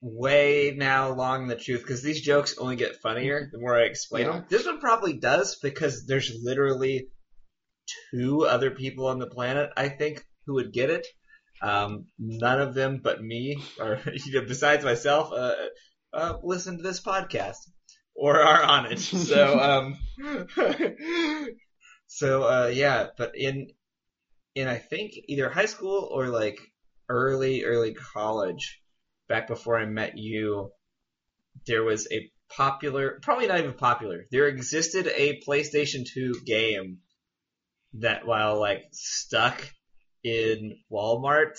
way 0.00 0.72
now 0.74 1.10
along 1.12 1.48
the 1.48 1.56
truth 1.56 1.82
because 1.82 2.02
these 2.02 2.22
jokes 2.22 2.56
only 2.56 2.76
get 2.76 2.96
funnier 3.02 3.48
the 3.52 3.58
more 3.58 3.76
I 3.76 3.82
explain 3.82 4.24
Yeah. 4.24 4.32
them. 4.32 4.46
This 4.48 4.64
one 4.64 4.80
probably 4.80 5.18
does 5.18 5.56
because 5.56 6.06
there's 6.06 6.32
literally 6.42 7.08
two 8.10 8.46
other 8.46 8.70
people 8.70 9.08
on 9.08 9.18
the 9.18 9.26
planet 9.26 9.70
I 9.76 9.90
think 9.90 10.24
who 10.46 10.54
would 10.54 10.72
get 10.72 10.88
it. 10.88 11.06
Um, 11.60 12.06
none 12.18 12.60
of 12.60 12.74
them 12.74 13.00
but 13.02 13.22
me, 13.22 13.62
or 13.78 14.00
you 14.24 14.32
know, 14.40 14.46
besides 14.46 14.82
myself, 14.82 15.30
uh, 15.32 15.54
uh, 16.14 16.38
listen 16.42 16.78
to 16.78 16.82
this 16.82 17.02
podcast 17.02 17.56
or 18.16 18.40
are 18.40 18.62
on 18.62 18.86
it. 18.86 18.98
So, 19.00 19.58
um, 19.60 19.98
so 22.06 22.42
uh, 22.44 22.70
yeah, 22.72 23.08
but 23.16 23.36
in 23.36 23.68
in 24.54 24.68
I 24.68 24.78
think 24.78 25.12
either 25.28 25.50
high 25.50 25.66
school 25.66 26.08
or 26.10 26.28
like 26.28 26.58
early 27.08 27.64
early 27.64 27.94
college, 27.94 28.80
back 29.28 29.46
before 29.46 29.78
I 29.78 29.86
met 29.86 30.16
you, 30.16 30.70
there 31.66 31.84
was 31.84 32.08
a 32.10 32.30
popular, 32.48 33.18
probably 33.22 33.46
not 33.46 33.58
even 33.58 33.74
popular. 33.74 34.26
There 34.30 34.46
existed 34.46 35.06
a 35.08 35.40
PlayStation 35.46 36.06
2 36.06 36.40
game 36.44 36.98
that 37.94 38.26
while 38.26 38.58
like 38.60 38.84
stuck 38.92 39.68
in 40.22 40.78
Walmart, 40.90 41.58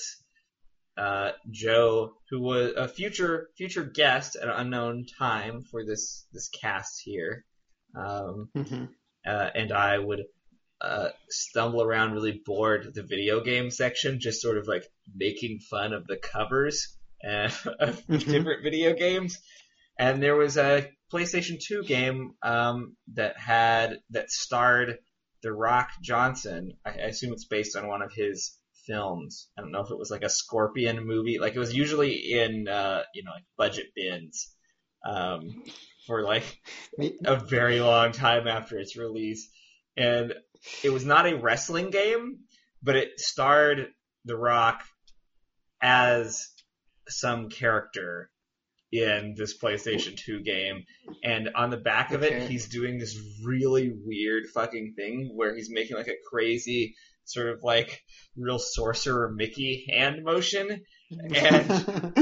uh, 0.97 1.31
Joe, 1.51 2.13
who 2.29 2.41
was 2.41 2.73
a 2.75 2.87
future 2.87 3.49
future 3.57 3.83
guest 3.83 4.35
at 4.35 4.47
an 4.47 4.55
unknown 4.55 5.05
time 5.19 5.63
for 5.63 5.85
this 5.85 6.25
this 6.33 6.49
cast 6.49 7.01
here, 7.03 7.45
um, 7.95 8.49
hmm 8.55 8.85
uh, 9.25 9.49
and 9.55 9.71
I 9.71 9.97
would 9.99 10.23
uh, 10.81 11.09
stumble 11.29 11.81
around 11.81 12.13
really 12.13 12.41
bored 12.45 12.93
the 12.93 13.03
video 13.03 13.41
game 13.41 13.71
section, 13.71 14.19
just 14.19 14.41
sort 14.41 14.57
of 14.57 14.67
like 14.67 14.85
making 15.15 15.59
fun 15.59 15.93
of 15.93 16.07
the 16.07 16.17
covers 16.17 16.95
and 17.21 17.51
of 17.79 18.05
Mhm. 18.07 18.25
different 18.25 18.63
video 18.63 18.93
games. 18.93 19.39
And 19.99 20.21
there 20.21 20.35
was 20.35 20.57
a 20.57 20.89
PlayStation 21.11 21.59
2 21.59 21.83
game 21.83 22.33
um, 22.43 22.95
that 23.13 23.37
had 23.37 23.99
that 24.11 24.29
starred 24.29 24.99
The 25.41 25.51
Rock 25.51 25.89
Johnson. 26.01 26.73
I, 26.85 26.89
I 26.91 26.93
assume 27.07 27.33
it's 27.33 27.45
based 27.45 27.75
on 27.75 27.87
one 27.87 28.01
of 28.03 28.13
his 28.13 28.57
films. 28.87 29.49
I 29.57 29.61
don't 29.61 29.71
know 29.71 29.81
if 29.81 29.91
it 29.91 29.97
was 29.97 30.09
like 30.09 30.23
a 30.23 30.29
Scorpion 30.29 31.05
movie. 31.05 31.39
Like 31.39 31.55
it 31.55 31.59
was 31.59 31.75
usually 31.75 32.13
in 32.13 32.67
uh, 32.67 33.03
you 33.13 33.23
know 33.23 33.31
like 33.31 33.43
budget 33.57 33.87
bins 33.95 34.55
um, 35.07 35.63
for 36.05 36.23
like 36.23 36.43
a 37.25 37.35
very 37.35 37.79
long 37.79 38.11
time 38.11 38.47
after 38.47 38.77
its 38.79 38.97
release. 38.97 39.49
And 39.95 40.33
it 40.83 40.89
was 40.89 41.05
not 41.05 41.27
a 41.27 41.37
wrestling 41.37 41.89
game, 41.89 42.39
but 42.83 42.95
it 42.95 43.19
starred 43.19 43.87
The 44.25 44.37
Rock 44.37 44.83
as 45.81 46.47
some 47.07 47.49
character 47.49 48.29
in 48.91 49.35
this 49.35 49.57
PlayStation 49.57 50.15
2 50.15 50.41
game. 50.41 50.83
And 51.23 51.49
on 51.55 51.69
the 51.69 51.77
back 51.77 52.11
of 52.11 52.23
Okay. 52.23 52.35
it, 52.35 52.49
he's 52.49 52.67
doing 52.69 52.99
this 52.99 53.19
really 53.43 53.91
weird 54.05 54.47
fucking 54.53 54.93
thing 54.95 55.31
where 55.35 55.55
he's 55.55 55.69
making 55.69 55.97
like 55.97 56.07
a 56.07 56.15
crazy 56.29 56.95
sort 57.27 57.49
of 57.49 57.59
like 57.63 58.01
real 58.35 58.59
sorcerer 58.59 59.31
Mickey 59.35 59.85
hand 59.89 60.23
motion 60.23 60.81
And 61.09 61.69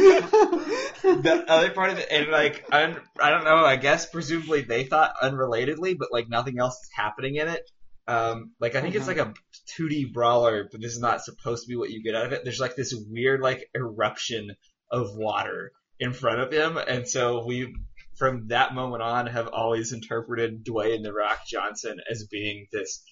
the 1.03 1.45
other 1.47 1.71
part 1.71 1.89
of 1.91 1.97
it, 1.97 2.07
and 2.11 2.27
like, 2.31 2.65
un, 2.71 2.97
I 3.19 3.29
don't 3.31 3.43
know, 3.43 3.57
I 3.65 3.77
guess 3.77 4.05
presumably 4.05 4.61
they 4.61 4.83
thought 4.83 5.15
unrelatedly, 5.23 5.97
but 5.97 6.09
like 6.11 6.29
nothing 6.29 6.59
else 6.59 6.75
is 6.75 6.89
happening 6.93 7.35
in 7.35 7.47
it. 7.47 7.69
Um, 8.07 8.51
like 8.59 8.75
I 8.75 8.81
think 8.81 8.93
it's 8.95 9.07
Uh-huh. 9.07 9.17
like 9.25 9.27
a 9.27 9.81
2D 9.81 10.13
brawler, 10.13 10.67
but 10.71 10.81
this 10.81 10.93
is 10.93 10.99
not 10.99 11.21
supposed 11.21 11.63
to 11.63 11.69
be 11.69 11.75
what 11.75 11.89
you 11.89 12.03
get 12.03 12.15
out 12.15 12.27
of 12.27 12.33
it. 12.33 12.41
There's 12.43 12.59
like 12.59 12.75
this 12.75 12.93
weird 13.09 13.41
like 13.41 13.67
eruption 13.75 14.51
of 14.91 15.15
water 15.15 15.71
in 15.99 16.13
front 16.13 16.41
of 16.41 16.51
him, 16.51 16.77
and 16.77 17.07
so 17.07 17.43
we, 17.45 17.73
from 18.17 18.49
that 18.49 18.75
moment 18.75 19.01
on, 19.01 19.25
have 19.27 19.47
always 19.47 19.93
interpreted 19.93 20.63
Dwayne 20.63 21.01
the 21.01 21.11
Rock 21.13 21.39
Johnson 21.47 21.97
as 22.09 22.27
being 22.29 22.67
this 22.71 23.03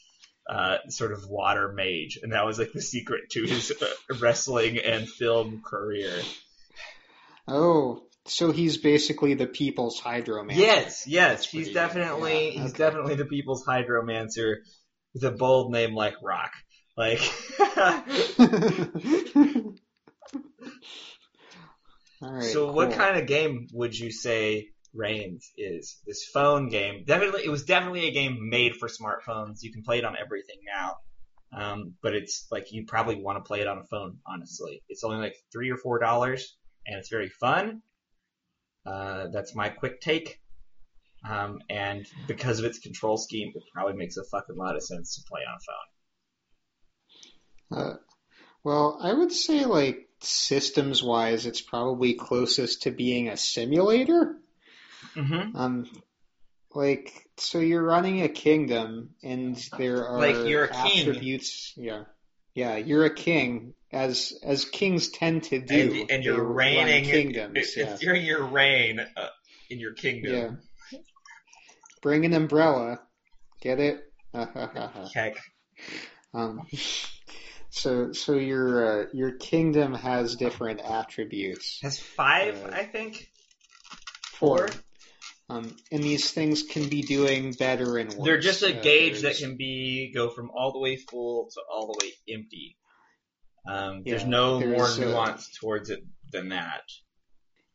uh, 0.50 0.78
sort 0.90 1.12
of 1.14 1.26
water 1.28 1.72
mage, 1.74 2.20
and 2.22 2.34
that 2.34 2.46
was 2.46 2.60
like 2.60 2.72
the 2.74 2.82
secret 2.82 3.30
to 3.32 3.44
his 3.44 3.72
uh, 3.82 3.86
wrestling 4.20 4.78
and 4.78 5.08
film 5.08 5.62
career. 5.66 6.14
oh, 7.48 8.04
so 8.26 8.52
he's 8.52 8.78
basically 8.78 9.34
the 9.34 9.48
people's 9.48 10.00
hydromancer. 10.00 10.56
Yes, 10.56 11.06
yes, 11.08 11.46
he's 11.46 11.72
definitely 11.74 12.56
Yeah, 12.56 12.62
he's 12.62 12.72
okay. 12.72 12.78
definitely 12.86 13.16
the 13.16 13.26
people's 13.26 13.66
hydromancer 13.66 14.58
with 15.14 15.24
a 15.24 15.32
bold 15.32 15.72
name 15.72 15.94
like 15.94 16.16
Rock. 16.24 16.52
Like, 16.96 17.20
All 22.22 22.32
right. 22.32 22.44
so 22.44 22.72
what 22.72 22.94
kind 22.94 23.18
of 23.20 23.28
game 23.28 23.68
would 23.74 23.98
you 23.98 24.12
say 24.12 24.70
Reigns 24.94 25.52
is? 25.58 26.00
This 26.06 26.26
phone 26.26 26.70
game. 26.70 27.04
Definitely, 27.06 27.46
it 27.46 27.50
was 27.50 27.64
definitely 27.64 28.08
a 28.08 28.12
game 28.12 28.50
made 28.50 28.76
for 28.76 28.88
smartphones. 28.88 29.62
You 29.62 29.72
can 29.72 29.84
play 29.84 29.98
it 29.98 30.06
on 30.06 30.16
everything 30.18 30.58
now. 30.66 30.98
Um, 31.56 31.94
but 32.02 32.16
it's 32.16 32.48
like 32.52 32.72
you 32.72 32.86
probably 32.86 33.22
want 33.22 33.38
to 33.38 33.48
play 33.48 33.62
it 33.62 33.68
on 33.68 33.78
a 33.78 33.84
phone. 33.84 34.18
Honestly, 34.26 34.82
it's 34.90 35.04
only 35.04 35.18
like 35.18 35.36
three 35.52 35.70
or 35.70 35.78
four 35.78 36.00
dollars, 36.00 36.56
and 36.86 36.98
it's 36.98 37.10
very 37.10 37.30
fun. 37.30 37.82
Uh, 38.86 39.28
that's 39.32 39.56
my 39.56 39.70
quick 39.70 40.02
take. 40.02 40.40
Um, 41.28 41.60
and 41.70 42.06
because 42.28 42.60
of 42.60 42.66
its 42.66 42.80
control 42.80 43.18
scheme, 43.18 43.54
it 43.56 43.64
probably 43.74 43.94
makes 43.94 44.18
a 44.18 44.24
fucking 44.26 44.58
lot 44.58 44.76
of 44.76 44.84
sense 44.84 45.16
to 45.16 45.22
play 45.30 45.42
on 45.42 45.56
a 45.56 45.60
phone. 47.78 47.94
Uh, 47.94 47.98
well, 48.64 49.00
I 49.02 49.14
would 49.14 49.32
say 49.32 49.66
like 49.66 50.10
systems 50.22 51.02
wise, 51.04 51.46
it's 51.46 51.62
probably 51.62 52.14
closest 52.14 52.84
to 52.84 52.92
being 52.92 53.30
a 53.30 53.38
simulator. 53.38 54.38
Mm-hmm. 55.16 55.56
Um, 55.56 55.86
like 56.74 57.28
so 57.38 57.60
you're 57.60 57.84
running 57.84 58.22
a 58.24 58.30
kingdom, 58.30 59.12
and 59.24 59.56
there 59.78 60.08
are 60.08 60.20
Like, 60.20 60.48
you're 60.48 60.66
a 60.66 60.70
king. 60.74 61.08
attributes. 61.10 61.74
Yeah, 61.78 62.04
yeah, 62.56 62.78
you're 62.78 63.06
a 63.06 63.14
king, 63.14 63.74
as 63.92 64.34
as 64.44 64.66
kings 64.66 65.10
tend 65.10 65.44
to 65.46 65.60
do. 65.60 66.02
And, 66.02 66.12
and 66.12 66.24
you're 66.24 66.44
reigning 66.44 67.06
kingdoms. 67.06 67.58
if- 67.58 67.78
yeah. 67.78 67.98
during 68.00 68.26
your 68.26 68.44
reign 68.46 69.00
uh, 69.00 69.28
in 69.70 69.80
your 69.80 69.94
kingdom. 69.94 70.34
Yeah. 70.92 71.00
Bring 72.02 72.26
an 72.26 72.34
umbrella. 72.34 73.00
Get 73.62 73.80
it? 73.80 74.04
Heck, 75.14 75.38
um, 76.34 76.68
so 77.70 78.12
so 78.14 78.34
your 78.34 79.04
uh, 79.04 79.06
your 79.14 79.32
kingdom 79.32 79.94
has 79.94 80.36
different 80.36 80.82
attributes. 80.82 81.80
has 81.82 82.00
five, 82.00 82.64
Uh, 82.66 82.70
I 82.74 82.84
think. 82.86 83.30
Four. 84.24 84.68
Um, 85.54 85.76
and 85.92 86.04
these 86.04 86.32
things 86.32 86.64
can 86.64 86.90
be 86.90 87.02
doing 87.04 87.54
better 87.54 87.98
and 87.98 88.12
worse. 88.14 88.26
They're 88.26 88.40
just 88.40 88.64
a 88.64 88.78
Uh, 88.78 88.82
gauge 88.82 89.22
that 89.22 89.38
can 89.38 89.56
be 89.56 90.12
go 90.14 90.30
from 90.30 90.50
all 90.52 90.72
the 90.72 90.80
way 90.80 90.96
full 90.96 91.50
to 91.52 91.62
all 91.72 91.88
the 91.94 92.06
way 92.06 92.14
empty. 92.28 92.78
Um, 93.68 94.04
there's 94.04 94.26
no 94.26 94.60
more 94.60 94.70
there's, 94.70 95.00
uh, 95.00 95.06
nuance 95.06 95.50
towards 95.60 95.90
it 95.90 96.04
than 96.32 96.50
that. 96.50 96.84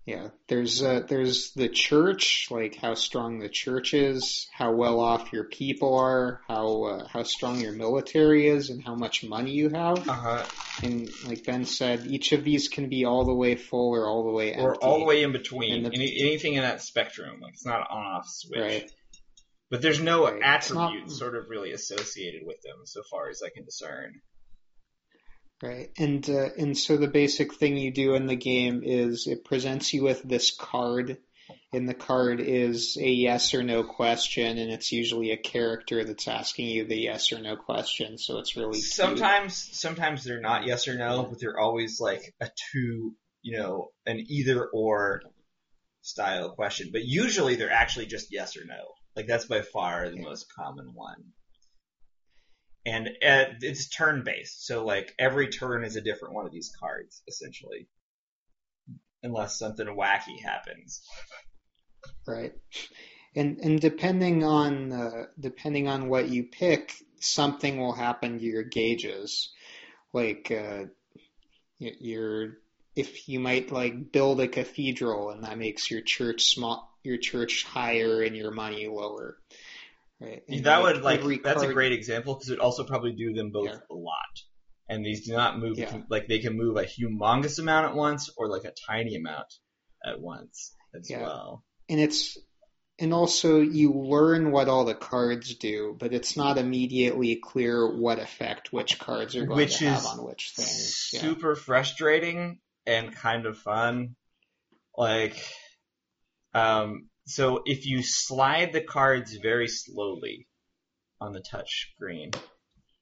Yeah, 0.08 0.28
there's 0.46 0.82
uh, 0.82 1.02
there's 1.06 1.52
the 1.52 1.68
church, 1.68 2.48
like 2.50 2.76
how 2.76 2.94
strong 2.94 3.40
the 3.40 3.50
church 3.50 3.92
is, 3.92 4.48
how 4.56 4.72
well 4.72 5.00
off 5.00 5.34
your 5.34 5.44
people 5.44 5.98
are, 5.98 6.40
how 6.48 6.84
uh, 6.84 7.08
how 7.08 7.24
strong 7.24 7.60
your 7.60 7.72
military 7.72 8.48
is, 8.48 8.70
and 8.70 8.82
how 8.82 8.94
much 8.94 9.22
money 9.22 9.50
you 9.50 9.68
have. 9.68 10.08
Uh 10.08 10.12
huh. 10.12 10.44
And 10.82 11.10
like 11.26 11.44
Ben 11.44 11.66
said, 11.66 12.06
each 12.06 12.32
of 12.32 12.42
these 12.42 12.68
can 12.68 12.88
be 12.88 13.04
all 13.04 13.26
the 13.26 13.34
way 13.34 13.54
full 13.56 13.94
or 13.94 14.06
all 14.08 14.24
the 14.24 14.32
way 14.32 14.52
empty. 14.52 14.64
Or 14.64 14.76
all 14.76 15.00
the 15.00 15.04
way 15.04 15.22
in 15.22 15.32
between. 15.32 15.82
The- 15.82 15.90
Any, 15.94 16.16
anything 16.22 16.54
in 16.54 16.62
that 16.62 16.80
spectrum. 16.80 17.40
Like 17.42 17.52
it's 17.52 17.66
not 17.66 17.80
an 17.80 17.86
on-off 17.90 18.24
switch. 18.26 18.60
Right. 18.60 18.90
But 19.70 19.82
there's 19.82 20.00
no 20.00 20.24
Right. 20.24 20.40
It's 20.56 20.72
not- 20.72 21.10
sort 21.10 21.36
of 21.36 21.50
really 21.50 21.72
associated 21.72 22.42
with 22.46 22.62
them, 22.62 22.76
so 22.86 23.02
far 23.10 23.28
as 23.28 23.42
I 23.44 23.50
can 23.54 23.66
discern. 23.66 24.22
Right, 25.60 25.90
and 25.98 26.28
uh, 26.30 26.50
and 26.56 26.78
so 26.78 26.96
the 26.96 27.08
basic 27.08 27.54
thing 27.54 27.76
you 27.76 27.90
do 27.90 28.14
in 28.14 28.26
the 28.26 28.36
game 28.36 28.82
is 28.84 29.26
it 29.26 29.44
presents 29.44 29.92
you 29.92 30.04
with 30.04 30.22
this 30.22 30.52
card, 30.52 31.18
and 31.72 31.88
the 31.88 31.94
card 31.94 32.40
is 32.40 32.96
a 32.96 33.08
yes 33.08 33.54
or 33.54 33.64
no 33.64 33.82
question, 33.82 34.56
and 34.56 34.70
it's 34.70 34.92
usually 34.92 35.32
a 35.32 35.36
character 35.36 36.04
that's 36.04 36.28
asking 36.28 36.68
you 36.68 36.84
the 36.84 36.96
yes 36.96 37.32
or 37.32 37.40
no 37.40 37.56
question. 37.56 38.18
So 38.18 38.38
it's 38.38 38.56
really 38.56 38.78
cute. 38.78 38.84
Sometimes, 38.84 39.56
sometimes 39.72 40.22
they're 40.22 40.40
not 40.40 40.64
yes 40.64 40.86
or 40.86 40.96
no, 40.96 41.24
but 41.24 41.40
they're 41.40 41.58
always 41.58 41.98
like 42.00 42.34
a 42.40 42.48
two, 42.72 43.16
you 43.42 43.58
know, 43.58 43.88
an 44.06 44.24
either 44.28 44.64
or 44.64 45.22
style 46.02 46.50
question. 46.50 46.90
But 46.92 47.04
usually 47.04 47.56
they're 47.56 47.72
actually 47.72 48.06
just 48.06 48.28
yes 48.30 48.56
or 48.56 48.64
no. 48.64 48.94
Like 49.16 49.26
that's 49.26 49.46
by 49.46 49.62
far 49.62 50.08
the 50.08 50.22
most 50.22 50.46
common 50.54 50.94
one. 50.94 51.32
And 52.86 53.08
uh, 53.08 53.44
it's 53.60 53.88
turn 53.88 54.22
based, 54.24 54.66
so 54.66 54.84
like 54.84 55.14
every 55.18 55.48
turn 55.48 55.84
is 55.84 55.96
a 55.96 56.00
different 56.00 56.34
one 56.34 56.46
of 56.46 56.52
these 56.52 56.72
cards, 56.80 57.22
essentially, 57.28 57.88
unless 59.22 59.58
something 59.58 59.86
wacky 59.86 60.40
happens. 60.42 61.02
right, 62.26 62.52
and 63.36 63.58
and 63.58 63.80
depending 63.80 64.42
on 64.44 64.92
uh, 64.92 65.24
depending 65.38 65.88
on 65.88 66.08
what 66.08 66.30
you 66.30 66.44
pick, 66.44 66.94
something 67.20 67.78
will 67.78 67.92
happen 67.92 68.38
to 68.38 68.44
your 68.44 68.62
gauges, 68.62 69.52
like 70.14 70.50
uh, 70.50 70.84
your 71.78 72.58
if 72.96 73.28
you 73.28 73.38
might 73.38 73.70
like 73.70 74.10
build 74.10 74.40
a 74.40 74.48
cathedral 74.48 75.30
and 75.30 75.44
that 75.44 75.56
makes 75.56 75.90
your 75.90 76.00
church 76.00 76.54
small, 76.54 76.92
your 77.04 77.16
church 77.16 77.64
higher 77.64 78.22
and 78.22 78.36
your 78.36 78.50
money 78.50 78.88
lower. 78.88 79.36
Right. 80.20 80.42
And 80.48 80.64
that 80.64 80.82
would 80.82 81.02
like 81.02 81.22
that's 81.42 81.62
a 81.62 81.72
great 81.72 81.92
example 81.92 82.34
because 82.34 82.48
it 82.48 82.54
would 82.54 82.60
also 82.60 82.84
probably 82.84 83.12
do 83.12 83.32
them 83.32 83.50
both 83.52 83.66
Yeah. 83.66 83.78
a 83.90 83.94
lot. 83.94 84.16
And 84.88 85.04
these 85.04 85.26
do 85.26 85.32
not 85.32 85.58
move 85.58 85.78
Yeah. 85.78 86.02
like 86.10 86.26
they 86.28 86.38
can 86.40 86.56
move 86.56 86.76
a 86.76 86.84
humongous 86.84 87.58
amount 87.58 87.86
at 87.86 87.94
once 87.94 88.30
or 88.36 88.48
like 88.48 88.64
a 88.64 88.72
tiny 88.86 89.14
amount 89.16 89.46
at 90.04 90.20
once 90.20 90.74
as 90.94 91.08
Yeah. 91.08 91.22
well. 91.22 91.64
and 91.88 92.00
it's 92.00 92.36
and 93.00 93.14
also 93.14 93.60
you 93.60 93.92
learn 93.92 94.50
what 94.50 94.68
all 94.68 94.84
the 94.84 94.94
cards 94.94 95.54
do, 95.54 95.94
but 96.00 96.12
it's 96.12 96.36
not 96.36 96.58
immediately 96.58 97.36
clear 97.36 97.96
what 97.96 98.18
effect 98.18 98.72
which 98.72 98.98
cards 98.98 99.36
are 99.36 99.46
going 99.46 99.56
Which 99.56 99.78
to 99.78 99.88
have 99.88 100.04
on 100.04 100.24
which 100.24 100.50
things. 100.50 101.10
Yeah. 101.12 101.20
Super 101.20 101.54
frustrating 101.54 102.58
and 102.86 103.14
kind 103.14 103.46
of 103.46 103.56
fun. 103.56 104.16
Like 104.96 105.36
um 106.54 107.07
so 107.28 107.60
if 107.66 107.84
you 107.84 108.02
slide 108.02 108.72
the 108.72 108.80
cards 108.80 109.36
very 109.36 109.68
slowly 109.68 110.48
on 111.20 111.34
the 111.34 111.42
touch 111.42 111.92
screen, 111.94 112.30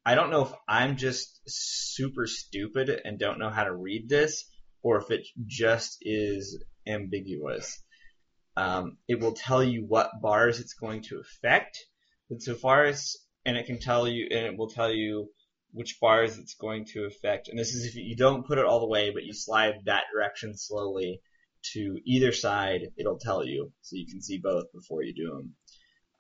I 0.05 0.17
don't 0.17 0.31
know 0.31 0.43
if 0.43 0.53
I'm 0.69 0.97
just 0.97 1.41
super 1.47 2.27
stupid 2.27 2.91
and 3.05 3.21
don't 3.21 3.39
know 3.39 3.51
how 3.51 3.63
to 3.63 3.75
read 3.75 4.09
this, 4.09 4.45
or 4.83 4.99
if 4.99 5.13
it 5.13 5.27
just 5.47 5.99
is 6.01 6.61
ambiguous. 6.89 7.81
Um, 8.57 8.99
it 9.07 9.21
will 9.21 9.35
tell 9.35 9.63
you 9.63 9.85
what 9.87 10.21
bars 10.21 10.59
it's 10.59 10.75
going 10.75 11.03
to 11.03 11.21
affect, 11.21 11.79
but 12.29 12.43
so 12.43 12.57
far 12.57 12.85
as 12.85 13.17
and 13.45 13.57
it 13.57 13.67
can 13.67 13.79
tell 13.79 14.09
you, 14.09 14.27
and 14.33 14.45
it 14.45 14.59
will 14.59 14.71
tell 14.71 14.93
you 14.93 15.29
which 15.73 16.01
bars 16.01 16.37
it's 16.37 16.55
going 16.55 16.87
to 16.87 17.05
affect. 17.05 17.47
And 17.49 17.57
this 17.57 17.75
is 17.75 17.85
if 17.85 17.95
you 17.95 18.17
don't 18.17 18.45
put 18.45 18.59
it 18.59 18.65
all 18.65 18.81
the 18.81 18.89
way, 18.89 19.11
but 19.11 19.23
you 19.23 19.35
slide 19.35 19.75
that 19.85 20.05
direction 20.13 20.57
slowly 20.57 21.21
to 21.73 21.99
either 22.05 22.33
side, 22.33 22.89
it'll 22.97 23.19
tell 23.19 23.45
you, 23.45 23.73
so 23.83 23.97
you 23.97 24.07
can 24.07 24.23
see 24.23 24.39
both 24.39 24.65
before 24.73 25.03
you 25.03 25.15
do 25.15 25.31
them. 25.31 25.55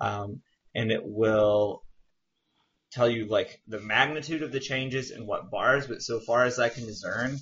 Um, 0.00 0.40
and 0.74 0.90
it 0.90 1.02
will 1.04 1.82
tell 2.92 3.08
you 3.08 3.26
like 3.26 3.60
the 3.66 3.80
magnitude 3.80 4.42
of 4.42 4.52
the 4.52 4.60
changes 4.60 5.10
and 5.10 5.26
what 5.26 5.50
bars, 5.50 5.86
but 5.86 6.02
so 6.02 6.20
far 6.20 6.44
as 6.44 6.58
I 6.58 6.68
can 6.68 6.86
discern, 6.86 7.38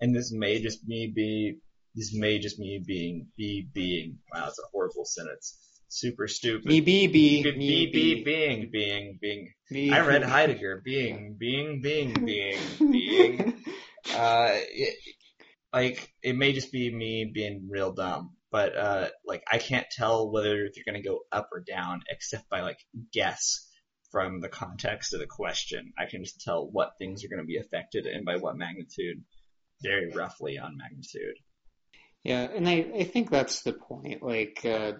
and 0.00 0.14
this 0.14 0.32
may 0.32 0.60
just 0.60 0.86
me 0.86 1.12
be, 1.14 1.58
this 1.94 2.14
may 2.14 2.38
just 2.38 2.58
me 2.58 2.82
being, 2.84 3.28
be 3.36 3.68
being, 3.72 4.18
wow, 4.32 4.46
it's 4.48 4.58
a 4.58 4.62
horrible 4.72 5.04
sentence. 5.04 5.58
Super 5.88 6.26
stupid. 6.26 6.66
Me 6.66 6.80
be 6.80 7.06
be 7.06 7.42
Be, 7.42 7.52
me 7.52 7.86
be, 7.86 7.92
be, 7.92 8.24
being, 8.24 8.70
being, 8.72 9.18
being. 9.20 9.52
me. 9.70 9.92
I 9.92 10.00
read 10.00 10.24
Heidegger. 10.24 10.82
Being, 10.84 11.36
being, 11.38 11.80
being, 11.80 12.12
being, 12.24 12.58
being. 12.78 13.54
Uh, 14.14 14.54
like, 15.74 16.14
it 16.22 16.36
may 16.36 16.52
just 16.52 16.70
be 16.70 16.94
me 16.94 17.24
being 17.24 17.66
real 17.68 17.92
dumb, 17.92 18.36
but, 18.52 18.76
uh, 18.76 19.08
like, 19.26 19.42
I 19.50 19.58
can't 19.58 19.86
tell 19.90 20.30
whether 20.30 20.68
they're 20.72 20.84
gonna 20.86 21.02
go 21.02 21.22
up 21.32 21.48
or 21.52 21.60
down 21.60 22.02
except 22.08 22.48
by, 22.48 22.60
like, 22.60 22.78
guess 23.12 23.68
from 24.12 24.40
the 24.40 24.48
context 24.48 25.12
of 25.12 25.18
the 25.18 25.26
question. 25.26 25.92
I 25.98 26.06
can 26.06 26.22
just 26.22 26.40
tell 26.40 26.70
what 26.70 26.92
things 26.96 27.24
are 27.24 27.28
gonna 27.28 27.42
be 27.42 27.58
affected 27.58 28.06
and 28.06 28.24
by 28.24 28.36
what 28.36 28.56
magnitude, 28.56 29.24
very 29.82 30.12
roughly 30.12 30.58
on 30.58 30.76
magnitude. 30.76 31.34
Yeah, 32.22 32.42
and 32.42 32.68
I, 32.68 32.86
I 32.94 33.04
think 33.04 33.28
that's 33.28 33.62
the 33.62 33.72
point. 33.72 34.22
Like, 34.22 34.64
uh, 34.64 34.92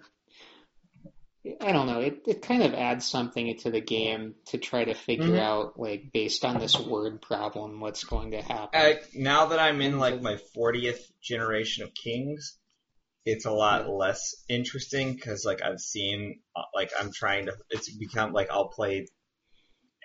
I 1.61 1.71
don't 1.71 1.87
know, 1.87 1.99
it, 1.99 2.23
it 2.25 2.41
kind 2.41 2.63
of 2.63 2.73
adds 2.73 3.05
something 3.05 3.55
to 3.59 3.71
the 3.71 3.81
game 3.81 4.35
to 4.47 4.57
try 4.57 4.83
to 4.83 4.93
figure 4.93 5.35
Mhm. 5.35 5.39
out, 5.39 5.79
like, 5.79 6.11
based 6.11 6.43
on 6.43 6.57
this 6.59 6.79
word 6.79 7.21
problem, 7.21 7.79
what's 7.79 8.03
going 8.03 8.31
to 8.31 8.41
happen. 8.41 8.81
Uh, 8.81 8.93
now 9.13 9.45
that 9.47 9.59
I'm 9.59 9.81
in 9.81 9.99
like 9.99 10.21
my 10.21 10.37
40th 10.55 10.99
generation 11.21 11.83
of 11.83 11.93
kings, 11.93 12.57
it's 13.25 13.45
a 13.45 13.51
lot 13.51 13.89
less 13.89 14.35
interesting 14.49 15.13
because 15.13 15.45
like 15.45 15.61
I've 15.63 15.79
seen 15.79 16.41
uh, 16.55 16.63
like 16.73 16.91
I'm 16.99 17.11
trying 17.11 17.45
to 17.47 17.53
it's 17.69 17.89
become 17.95 18.33
like 18.33 18.49
I'll 18.51 18.67
play 18.69 19.07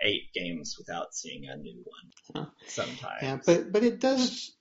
eight 0.03 0.33
games 0.35 0.77
without 0.79 1.15
seeing 1.15 1.49
a 1.49 1.57
new 1.57 1.83
one 1.85 2.47
Huh. 2.47 2.51
sometimes. 2.67 3.23
yeah, 3.23 3.39
but 3.45 3.73
but 3.73 3.83
it 3.83 4.01
does 4.01 4.53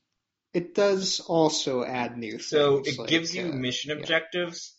it 0.54 0.76
does 0.76 1.20
also 1.22 1.84
add 1.84 2.18
new 2.18 2.40
so 2.40 2.78
things. 2.78 2.88
it 2.90 3.00
like, 3.00 3.10
gives 3.10 3.36
you 3.36 3.46
uh, 3.50 3.56
mission 3.56 3.92
yeah. 3.92 3.98
objectives 3.98 4.76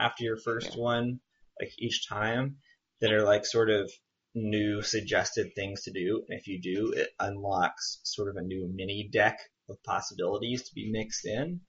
after 0.00 0.24
your 0.24 0.36
first 0.36 0.70
Yeah. 0.74 0.82
one, 0.82 1.20
like 1.60 1.72
each 1.78 2.08
time 2.08 2.56
that 3.00 3.12
are 3.12 3.22
like 3.24 3.44
sort 3.46 3.70
of 3.70 3.90
new 4.34 4.82
suggested 4.82 5.54
things 5.54 5.82
to 5.84 5.92
do. 5.92 6.22
And 6.28 6.38
if 6.38 6.46
you 6.46 6.60
do, 6.60 6.92
it 6.92 7.08
unlocks 7.18 8.00
sort 8.04 8.28
of 8.28 8.36
a 8.36 8.46
new 8.46 8.70
mini 8.72 9.08
deck 9.12 9.38
of 9.68 9.82
possibilities 9.82 10.68
to 10.68 10.74
be 10.74 10.90
mixed 10.90 11.26
in 11.26 11.60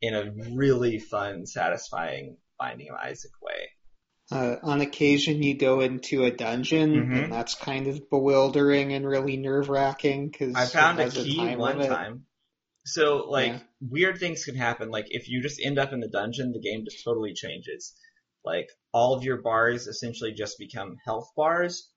in 0.00 0.14
a 0.14 0.32
really 0.54 0.98
fun, 0.98 1.46
satisfying 1.46 2.36
Binding 2.58 2.90
of 2.90 2.96
Isaac 2.96 3.32
way. 3.42 3.68
Uh, 4.30 4.56
on 4.62 4.80
occasion, 4.80 5.42
you 5.42 5.56
go 5.56 5.80
into 5.80 6.24
a 6.24 6.30
dungeon, 6.30 6.92
Mhm. 6.92 7.24
and 7.24 7.32
that's 7.32 7.54
kind 7.54 7.86
of 7.88 8.08
bewildering 8.10 8.92
and 8.92 9.06
really 9.06 9.36
nerve 9.36 9.68
wracking 9.68 10.30
because 10.30 10.54
I 10.56 10.66
found 10.66 10.98
a 10.98 11.10
key 11.10 11.36
time 11.36 11.58
one 11.58 11.78
time. 11.86 12.26
So 12.86 13.28
like 13.28 13.52
Yeah. 13.52 13.60
weird 13.80 14.18
things 14.18 14.44
can 14.44 14.56
happen. 14.56 14.90
Like 14.90 15.06
if 15.08 15.28
you 15.28 15.42
just 15.42 15.60
end 15.62 15.78
up 15.78 15.92
in 15.92 16.00
the 16.00 16.08
dungeon, 16.08 16.52
the 16.52 16.60
game 16.60 16.84
just 16.84 17.02
totally 17.04 17.34
changes. 17.34 17.94
Like 18.44 18.68
all 18.92 19.14
of 19.14 19.24
your 19.24 19.40
bars 19.40 19.86
essentially 19.86 20.32
just 20.32 20.58
become 20.58 20.96
health 21.04 21.30
bars. 21.36 21.90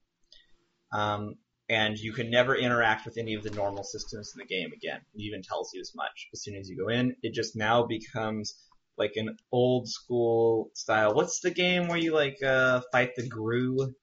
Um, 0.91 1.35
and 1.69 1.97
you 1.97 2.13
can 2.13 2.29
never 2.31 2.55
interact 2.55 3.05
with 3.05 3.17
any 3.17 3.33
of 3.33 3.43
the 3.43 3.49
normal 3.49 3.83
systems 3.83 4.31
in 4.33 4.39
the 4.39 4.45
game 4.45 4.71
again. 4.71 5.01
It 5.13 5.21
even 5.21 5.41
tells 5.41 5.71
you 5.73 5.81
as 5.81 5.91
much. 5.95 6.27
As 6.33 6.41
soon 6.41 6.55
as 6.55 6.69
you 6.69 6.77
go 6.77 6.87
in, 6.87 7.15
it 7.21 7.33
just 7.33 7.57
now 7.57 7.85
becomes 7.85 8.55
like 8.97 9.13
an 9.15 9.35
old 9.51 9.89
school 9.89 10.71
style. 10.73 11.13
What's 11.13 11.41
the 11.41 11.51
game 11.51 11.87
where 11.87 11.97
you 11.97 12.13
like 12.13 12.41
uh 12.41 12.81
fight 12.91 13.11
the 13.15 13.27
grue 13.27 13.93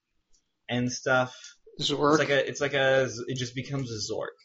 and 0.68 0.92
stuff? 0.92 1.34
Zork, 1.80 2.10
It's 2.10 2.18
like 2.18 2.30
a, 2.30 2.48
it's 2.48 2.60
like 2.60 2.74
a, 2.74 3.08
it 3.26 3.36
just 3.36 3.54
becomes 3.54 3.90
a 3.90 4.12
Zork, 4.12 4.36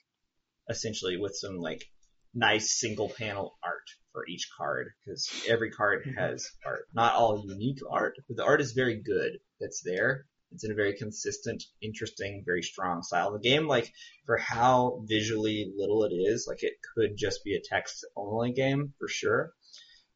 essentially, 0.70 1.18
with 1.18 1.36
some 1.36 1.58
like 1.58 1.86
nice 2.34 2.80
single 2.80 3.10
panel 3.10 3.58
art 3.64 3.86
for 4.12 4.26
each 4.28 4.50
card, 4.58 4.92
because 5.06 5.30
every 5.48 5.72
card 5.72 6.06
Mhm. 6.06 6.16
has 6.18 6.52
art. 6.66 6.88
Not 6.94 7.16
all 7.16 7.44
unique 7.48 7.80
art, 7.90 8.18
but 8.28 8.38
the 8.38 8.44
art 8.44 8.62
is 8.62 8.72
very 8.74 8.96
good 8.96 9.40
that's 9.60 9.82
there. 9.82 10.26
It's 10.52 10.64
in 10.64 10.72
a 10.72 10.76
very 10.76 10.96
consistent, 10.98 11.64
interesting, 11.80 12.44
very 12.44 12.64
strong 12.64 13.04
style. 13.04 13.32
The 13.32 13.40
game, 13.40 13.68
like, 13.68 13.94
for 14.26 14.38
how 14.38 15.04
visually 15.08 15.72
little 15.76 16.04
it 16.06 16.14
is, 16.14 16.48
like, 16.48 16.64
it 16.64 16.74
could 16.96 17.16
just 17.16 17.44
be 17.44 17.56
a 17.56 17.62
text 17.62 18.04
only 18.16 18.52
game, 18.52 18.94
for 18.98 19.08
sure. 19.08 19.54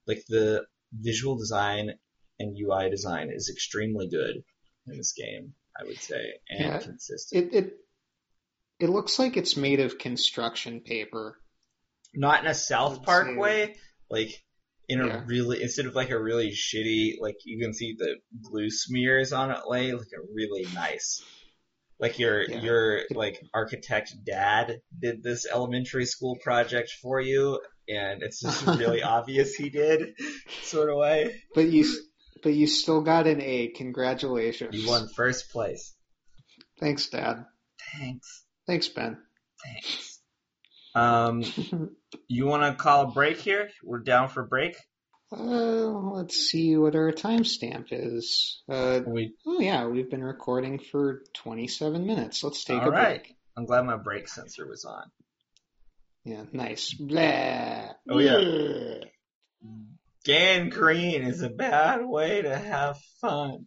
Like, 0.08 0.26
the 0.28 0.66
visual 0.92 1.38
design 1.38 2.00
and 2.40 2.58
UI 2.58 2.90
design 2.90 3.30
is 3.32 3.50
extremely 3.50 4.08
good 4.10 4.44
in 4.88 4.98
this 4.98 5.14
game, 5.14 5.54
I 5.80 5.84
would 5.84 6.02
say, 6.02 6.34
and 6.50 6.60
Yeah. 6.62 6.80
consistent. 6.80 7.54
it, 7.54 7.66
it 7.66 7.80
it 8.80 8.90
looks 8.90 9.20
like 9.20 9.38
it's 9.38 9.56
made 9.56 9.80
of 9.80 9.98
construction 10.00 10.82
paper. 10.82 11.40
Not 12.14 12.44
in 12.44 12.50
a 12.50 12.54
South 12.54 13.04
Park 13.04 13.38
way, 13.38 13.76
like 14.10 14.30
in 14.90 15.00
a 15.02 15.08
Yeah. 15.08 15.24
really 15.26 15.62
instead 15.62 15.86
of 15.86 15.96
like 15.96 16.10
a 16.10 16.22
really 16.22 16.52
shitty, 16.52 17.14
like 17.20 17.38
you 17.46 17.60
can 17.60 17.74
see 17.74 17.96
the 17.98 18.18
glue 18.42 18.70
smears 18.70 19.34
on 19.34 19.50
it 19.52 19.62
way, 19.66 19.94
like 19.94 20.08
a 20.18 20.22
really 20.34 20.66
nice. 20.74 21.24
Like 22.00 22.20
your 22.20 22.44
Yeah. 22.44 22.62
your 22.62 23.02
like 23.12 23.40
architect 23.54 24.14
dad 24.26 24.82
did 25.00 25.24
this 25.24 25.46
elementary 25.52 26.06
school 26.06 26.38
project 26.44 26.92
for 27.02 27.22
you, 27.22 27.62
and 27.88 28.22
it's 28.24 28.42
just 28.42 28.66
really 28.80 29.02
obvious 29.04 29.56
he 29.56 29.70
did, 29.70 30.14
sort 30.64 30.90
of 30.90 30.98
way. 30.98 31.42
But 31.56 31.68
you 31.70 31.86
but 32.44 32.54
you 32.54 32.68
still 32.68 33.02
got 33.02 33.26
an 33.26 33.42
A. 33.42 33.70
Congratulations. 33.70 34.76
You 34.76 34.88
won 34.88 35.08
first 35.16 35.50
place. 35.50 35.96
Thanks, 36.80 37.08
Dad. 37.08 37.46
Thanks. 37.98 38.44
Thanks, 38.68 38.90
Ben. 38.90 39.18
Thanks. 39.64 40.20
Um, 40.96 41.44
you 42.28 42.46
want 42.46 42.64
to 42.64 42.82
call 42.82 43.04
a 43.04 43.12
break 43.12 43.38
here? 43.38 43.70
We're 43.84 44.00
down 44.00 44.30
for 44.30 44.42
a 44.42 44.48
break. 44.48 44.76
Uh, 45.32 45.36
let's 46.16 46.36
see 46.36 46.78
what 46.78 46.96
our 46.96 47.12
timestamp 47.12 47.88
is. 47.92 48.62
Uh, 48.70 49.02
We 49.06 49.34
oh 49.48 49.60
yeah, 49.60 49.88
we've 49.88 50.10
been 50.10 50.24
recording 50.24 50.80
for 50.80 51.24
27 51.34 52.06
minutes. 52.06 52.44
Let's 52.44 52.64
take 52.64 52.82
a 52.82 52.90
right. 52.92 53.24
break. 53.24 53.36
I'm 53.58 53.66
glad 53.66 53.86
my 53.86 53.98
brake 53.98 54.28
sensor 54.28 54.68
was 54.68 54.86
on. 54.86 55.12
Yeah, 56.24 56.44
nice. 56.52 56.94
Blah. 56.94 57.94
Oh, 58.10 58.20
yeah. 58.20 59.06
Gangrene 60.24 61.24
is 61.24 61.42
a 61.42 61.50
bad 61.50 62.06
way 62.06 62.44
to 62.44 62.56
have 62.56 62.98
fun. 63.20 63.66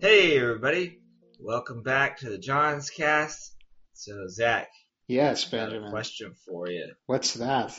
Hey 0.00 0.36
everybody, 0.36 0.98
welcome 1.38 1.82
back 1.82 2.18
to 2.18 2.30
the 2.30 2.38
Jawnzcast. 2.38 3.52
So 3.92 4.26
Zach, 4.26 4.68
Yes, 5.12 5.46
I 5.46 5.50
got 5.56 5.66
a 5.66 5.70
Benjamin. 5.70 5.90
question 5.90 6.34
for 6.46 6.68
you. 6.70 6.92
What's 7.06 7.34
that? 7.34 7.78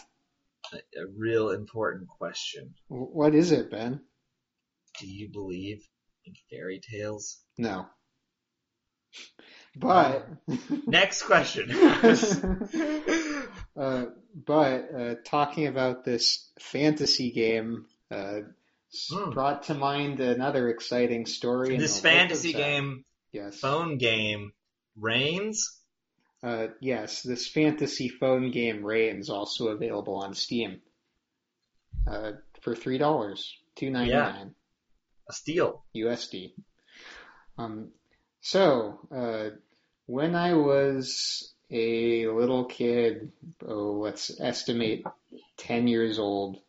A, 0.72 0.78
a 0.78 1.06
real 1.18 1.50
important 1.50 2.08
question. 2.08 2.76
What 2.88 3.34
is 3.34 3.52
it, 3.52 3.72
Ben? 3.72 4.02
Do 5.00 5.08
you 5.08 5.30
believe 5.32 5.82
in 6.26 6.34
fairy 6.52 6.80
tales? 6.80 7.42
No. 7.58 7.88
But 9.76 10.28
Next 10.88 11.24
question. 11.24 11.72
uh, 13.76 14.06
but 14.36 14.96
uh, 14.96 15.16
talking 15.26 15.66
about 15.68 16.06
this 16.06 16.52
fantasy 16.60 17.32
game 17.32 17.86
uh, 18.12 18.42
Hmm. 19.12 19.32
brought 19.32 19.64
to 19.64 19.74
mind 19.74 20.20
another 20.20 20.70
exciting 20.70 21.26
story. 21.26 21.78
this 21.80 22.00
the 22.00 22.08
life 22.08 22.14
of 22.14 22.20
fantasy 22.30 22.54
game, 22.54 23.06
Yes. 23.32 23.60
phone 23.60 23.98
game, 23.98 24.52
reigns. 24.96 25.80
Uh, 26.44 26.68
yes, 26.82 27.22
this 27.22 27.48
fantasy 27.48 28.10
phone 28.10 28.52
game 28.52 28.84
Reigns 28.84 29.30
also 29.30 29.70
available 29.70 30.16
on 30.16 30.34
Steam. 30.34 30.82
Uh, 32.06 32.34
for 32.62 32.76
three 32.76 32.98
dollars, 32.98 33.58
two 33.76 33.90
ninety 33.90 34.12
nine 34.14 34.48
Yeah. 34.48 35.30
A 35.30 35.34
steal. 35.34 35.84
USD. 35.96 36.54
Um, 37.58 37.92
so 38.42 39.00
uh, 39.10 39.56
when 40.06 40.36
I 40.36 40.54
was 40.56 41.54
a 41.72 42.28
little 42.28 42.66
kid, 42.66 43.32
oh, 43.66 43.94
let's 43.94 44.38
estimate 44.40 45.06
ten 45.56 45.88
years 45.88 46.20
old, 46.20 46.60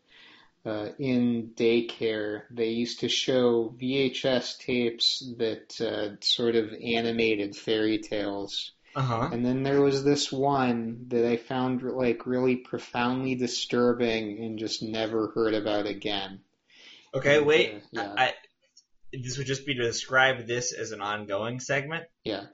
uh, 0.65 0.89
in 0.99 1.51
daycare, 1.55 2.43
they 2.51 2.69
used 2.69 3.01
to 3.01 3.09
show 3.09 3.75
VHS 3.81 4.59
tapes 4.59 5.23
that 5.39 5.81
uh, 5.81 6.17
sort 6.21 6.55
of 6.55 6.73
animated 6.73 7.57
fairy 7.57 7.99
tales. 7.99 8.73
Uh 8.97 9.03
huh. 9.03 9.29
And 9.33 9.45
then 9.45 9.63
there 9.63 9.81
was 9.81 10.05
this 10.05 10.31
one 10.31 11.07
that 11.09 11.29
I 11.29 11.37
found 11.37 11.83
like 11.83 12.27
really 12.27 12.57
profoundly 12.57 13.35
disturbing 13.35 14.43
and 14.45 14.59
just 14.59 14.83
never 14.83 15.29
heard 15.35 15.55
about 15.55 15.87
again. 15.87 16.41
Okay, 17.15 17.39
And, 17.39 17.47
wait. 17.47 17.75
uh, 17.75 17.79
yeah. 17.93 18.15
I, 18.17 18.33
this 19.13 19.39
would 19.39 19.47
just 19.47 19.67
be 19.67 19.75
to 19.75 19.83
describe 19.83 20.47
this 20.47 20.73
as 20.73 20.93
an 20.93 21.01
ongoing 21.01 21.61
segment. 21.61 22.05
Yeah. 22.25 22.45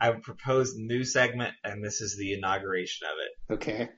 I 0.00 0.10
would 0.10 0.22
propose 0.22 0.74
a 0.74 0.80
new 0.80 1.04
segment, 1.04 1.54
and 1.64 1.84
this 1.84 2.00
is 2.00 2.16
the 2.16 2.34
inauguration 2.34 3.06
of 3.08 3.16
it. 3.18 3.54
Okay. 3.54 3.88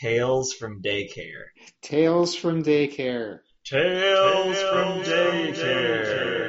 Tales 0.00 0.52
from 0.52 0.80
Daycare. 0.80 1.46
Tales 1.82 2.34
from 2.34 2.62
daycare. 2.62 3.40
Tales, 3.64 4.58
from 4.62 5.02
Daycare. 5.02 6.39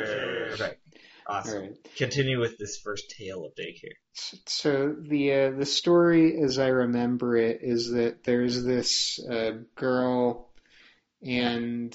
Awesome. 1.27 1.61
right. 1.61 1.87
Continue 1.95 2.39
with 2.39 2.57
this 2.57 2.77
first 2.77 3.11
tale 3.17 3.45
of 3.45 3.55
Daycare. 3.55 3.95
So 4.47 4.95
the 4.99 5.33
uh, 5.33 5.51
the 5.51 5.65
story, 5.65 6.41
as 6.41 6.59
I 6.59 6.67
remember 6.67 7.37
it, 7.37 7.59
is 7.61 7.91
that 7.91 8.23
there's 8.23 8.63
this 8.63 9.19
uh, 9.19 9.51
girl, 9.75 10.49
and 11.21 11.93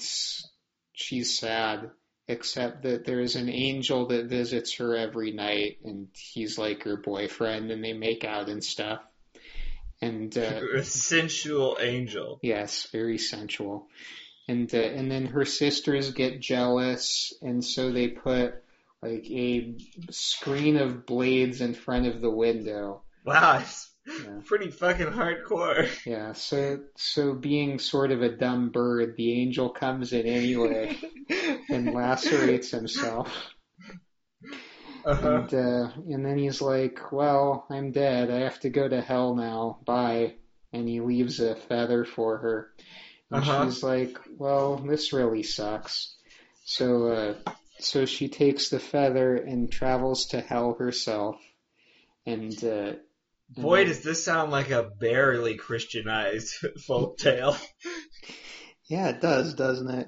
she's 0.93 1.39
sad. 1.39 1.91
Except 2.29 2.83
that 2.83 3.05
there's 3.05 3.37
an 3.37 3.47
angel 3.47 4.07
that 4.07 4.25
visits 4.25 4.75
her 4.79 4.97
every 4.97 5.31
night, 5.31 5.77
and 5.85 6.09
he's 6.13 6.57
like 6.57 6.83
her 6.83 6.97
boyfriend, 6.97 7.71
and 7.71 7.81
they 7.81 7.93
make 7.93 8.25
out 8.25 8.49
and 8.49 8.61
stuff. 8.61 8.99
And 10.01 10.37
uh, 10.37 10.59
A 10.75 10.83
sensual 10.83 11.77
angel. 11.79 12.39
Yes, 12.41 12.87
very 12.91 13.17
sensual. 13.17 13.87
And 14.49 14.73
uh, 14.75 14.77
and 14.77 15.09
then 15.09 15.27
her 15.27 15.45
sisters 15.45 16.11
get 16.11 16.41
jealous, 16.41 17.33
and 17.41 17.63
so 17.63 17.93
they 17.93 18.09
put 18.09 18.61
like 19.01 19.25
a 19.29 19.75
screen 20.11 20.77
of 20.77 21.05
blades 21.05 21.61
in 21.61 21.73
front 21.73 22.07
of 22.07 22.21
the 22.21 22.31
window. 22.31 23.03
Wow, 23.25 23.59
it's 23.59 23.91
Yeah. 24.17 24.41
pretty 24.45 24.71
fucking 24.71 25.07
hardcore. 25.07 25.89
Yeah, 26.05 26.31
so 26.33 26.79
so 26.95 27.33
being 27.35 27.77
sort 27.79 28.11
of 28.11 28.21
a 28.23 28.29
dumb 28.35 28.69
bird, 28.71 29.15
the 29.17 29.41
angel 29.41 29.69
comes 29.69 30.13
in 30.13 30.25
anyway 30.25 30.97
and 31.69 31.91
lacerates 31.93 32.71
himself. 32.71 33.51
Uh-huh. 35.05 35.41
And 35.41 35.53
uh, 35.53 35.89
and 36.09 36.25
then 36.25 36.37
he's 36.37 36.61
like, 36.61 37.11
"Well, 37.11 37.65
I'm 37.69 37.91
dead. 37.91 38.29
I 38.31 38.39
have 38.39 38.59
to 38.61 38.69
go 38.69 38.87
to 38.87 39.01
hell 39.01 39.35
now. 39.35 39.79
Bye." 39.85 40.35
And 40.73 40.87
he 40.87 41.01
leaves 41.01 41.39
a 41.39 41.55
feather 41.55 42.03
for 42.05 42.37
her. 42.37 42.71
And 43.31 43.43
Uh-huh. 43.43 43.43
she's 43.45 43.83
like, 43.83 44.17
"Well, 44.37 44.77
this 44.77 45.13
really 45.13 45.43
sucks." 45.43 46.15
So 46.65 47.07
uh, 47.07 47.35
so 47.79 48.05
she 48.05 48.27
takes 48.29 48.69
the 48.69 48.79
feather 48.79 49.35
and 49.35 49.71
travels 49.71 50.27
to 50.27 50.41
hell 50.41 50.75
herself. 50.79 51.37
And 52.25 52.51
uh, 52.63 52.93
Boy, 53.49 53.79
and- 53.81 53.87
does 53.87 54.01
this 54.01 54.23
sound 54.25 54.51
like 54.51 54.69
a 54.71 54.83
barely 54.99 55.55
Christianized 55.55 56.53
folk 56.87 57.17
tale. 57.17 57.55
yeah, 58.85 59.09
it 59.09 59.21
does, 59.21 59.53
doesn't 59.53 59.89
it? 59.89 60.07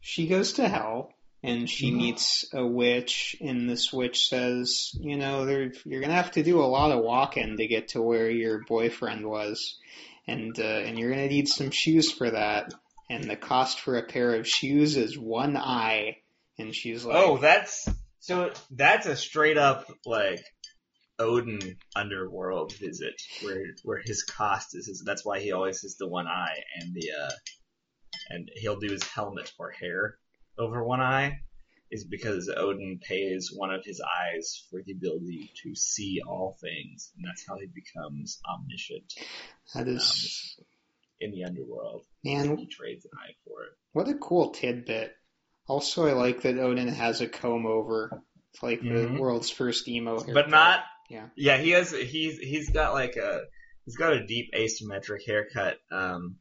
She 0.00 0.26
goes 0.26 0.54
to 0.54 0.68
hell, 0.68 1.12
and 1.42 1.68
she 1.68 1.90
Mhm. 1.90 1.96
meets 1.96 2.46
a 2.52 2.66
witch, 2.66 3.36
and 3.40 3.68
this 3.68 3.92
witch 3.92 4.28
says, 4.28 4.90
you 5.00 5.16
know, 5.16 5.46
you're 5.84 6.00
gonna 6.00 6.12
have 6.14 6.32
to 6.32 6.42
do 6.42 6.60
a 6.60 6.66
lot 6.66 6.90
of 6.92 7.02
walking 7.02 7.56
to 7.56 7.66
get 7.66 7.88
to 7.88 8.02
where 8.02 8.30
your 8.30 8.62
boyfriend 8.68 9.26
was, 9.26 9.78
and 10.26 10.58
uh, 10.58 10.62
and 10.62 10.98
you're 10.98 11.10
gonna 11.10 11.28
need 11.28 11.48
some 11.48 11.70
shoes 11.70 12.10
for 12.10 12.30
that, 12.30 12.74
and 13.08 13.24
the 13.24 13.36
cost 13.36 13.80
for 13.80 13.96
a 13.96 14.02
pair 14.06 14.34
of 14.34 14.46
shoes 14.48 14.96
is 14.96 15.16
one 15.18 15.56
eye, 15.56 16.18
and 16.58 16.74
she's 16.74 17.04
like, 17.04 17.16
Oh, 17.16 17.38
that's 17.38 17.88
so 18.20 18.52
that's 18.70 19.06
a 19.06 19.16
straight 19.16 19.58
up 19.58 19.90
like 20.06 20.44
Odin 21.18 21.76
underworld 21.94 22.72
visit 22.74 23.20
where 23.42 23.66
where 23.84 24.00
his 24.04 24.22
cost 24.24 24.74
is 24.74 24.86
his, 24.86 25.02
that's 25.04 25.24
why 25.24 25.40
he 25.40 25.52
always 25.52 25.82
has 25.82 25.96
the 25.96 26.08
one 26.08 26.26
eye 26.26 26.58
and 26.80 26.94
the 26.94 27.10
uh 27.12 27.30
and 28.30 28.50
he'll 28.56 28.78
do 28.78 28.90
his 28.90 29.02
helmet 29.02 29.52
or 29.58 29.70
hair 29.70 30.16
over 30.58 30.82
one 30.82 31.00
eye 31.00 31.38
is 31.90 32.04
because 32.04 32.50
Odin 32.56 32.98
pays 33.06 33.50
one 33.54 33.72
of 33.72 33.84
his 33.84 34.00
eyes 34.00 34.66
for 34.70 34.80
the 34.84 34.92
ability 34.92 35.50
to 35.62 35.74
see 35.74 36.20
all 36.26 36.56
things 36.60 37.12
and 37.16 37.24
that's 37.26 37.44
how 37.46 37.56
he 37.58 37.66
becomes 37.66 38.40
omniscient 38.50 39.12
that 39.74 39.86
is, 39.86 40.56
in 41.20 41.30
the 41.32 41.44
underworld. 41.44 42.04
man, 42.24 42.56
He 42.56 42.66
trades 42.66 43.04
an 43.04 43.12
eye 43.18 43.34
for 43.44 43.64
it. 43.64 43.70
What 43.92 44.08
a 44.08 44.14
cool 44.14 44.50
tidbit. 44.50 45.14
Also, 45.66 46.06
I 46.06 46.12
like 46.12 46.42
that 46.42 46.58
Odin 46.58 46.88
has 46.88 47.20
a 47.20 47.26
comb 47.28 47.66
over. 47.66 48.22
It's 48.52 48.62
like 48.62 48.80
the 48.82 48.88
Mhm. 48.88 49.18
world's 49.18 49.50
first 49.50 49.88
emo 49.88 50.16
haircut. 50.16 50.34
but 50.34 50.50
not. 50.50 50.84
Yeah. 51.10 51.28
Yeah, 51.36 51.56
he 51.58 51.70
has. 51.70 51.90
He's 51.92 52.38
he's 52.38 52.70
got 52.70 52.92
like 52.92 53.16
a 53.16 53.42
he's 53.84 53.96
got 53.96 54.12
a 54.12 54.26
deep 54.26 54.50
asymmetric 54.54 55.24
haircut. 55.26 55.78
Um, 55.90 56.36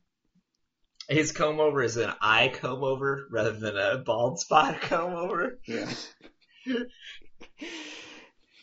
his 1.10 1.32
comb 1.32 1.60
over 1.60 1.82
is 1.84 1.98
an 1.98 2.14
eye 2.22 2.50
comb 2.54 2.84
over 2.84 3.28
rather 3.32 3.52
than 3.54 3.78
a 3.78 3.98
bald 3.98 4.40
spot 4.40 4.82
comb 4.82 5.14
over. 5.14 5.60
Yeah. 5.68 5.92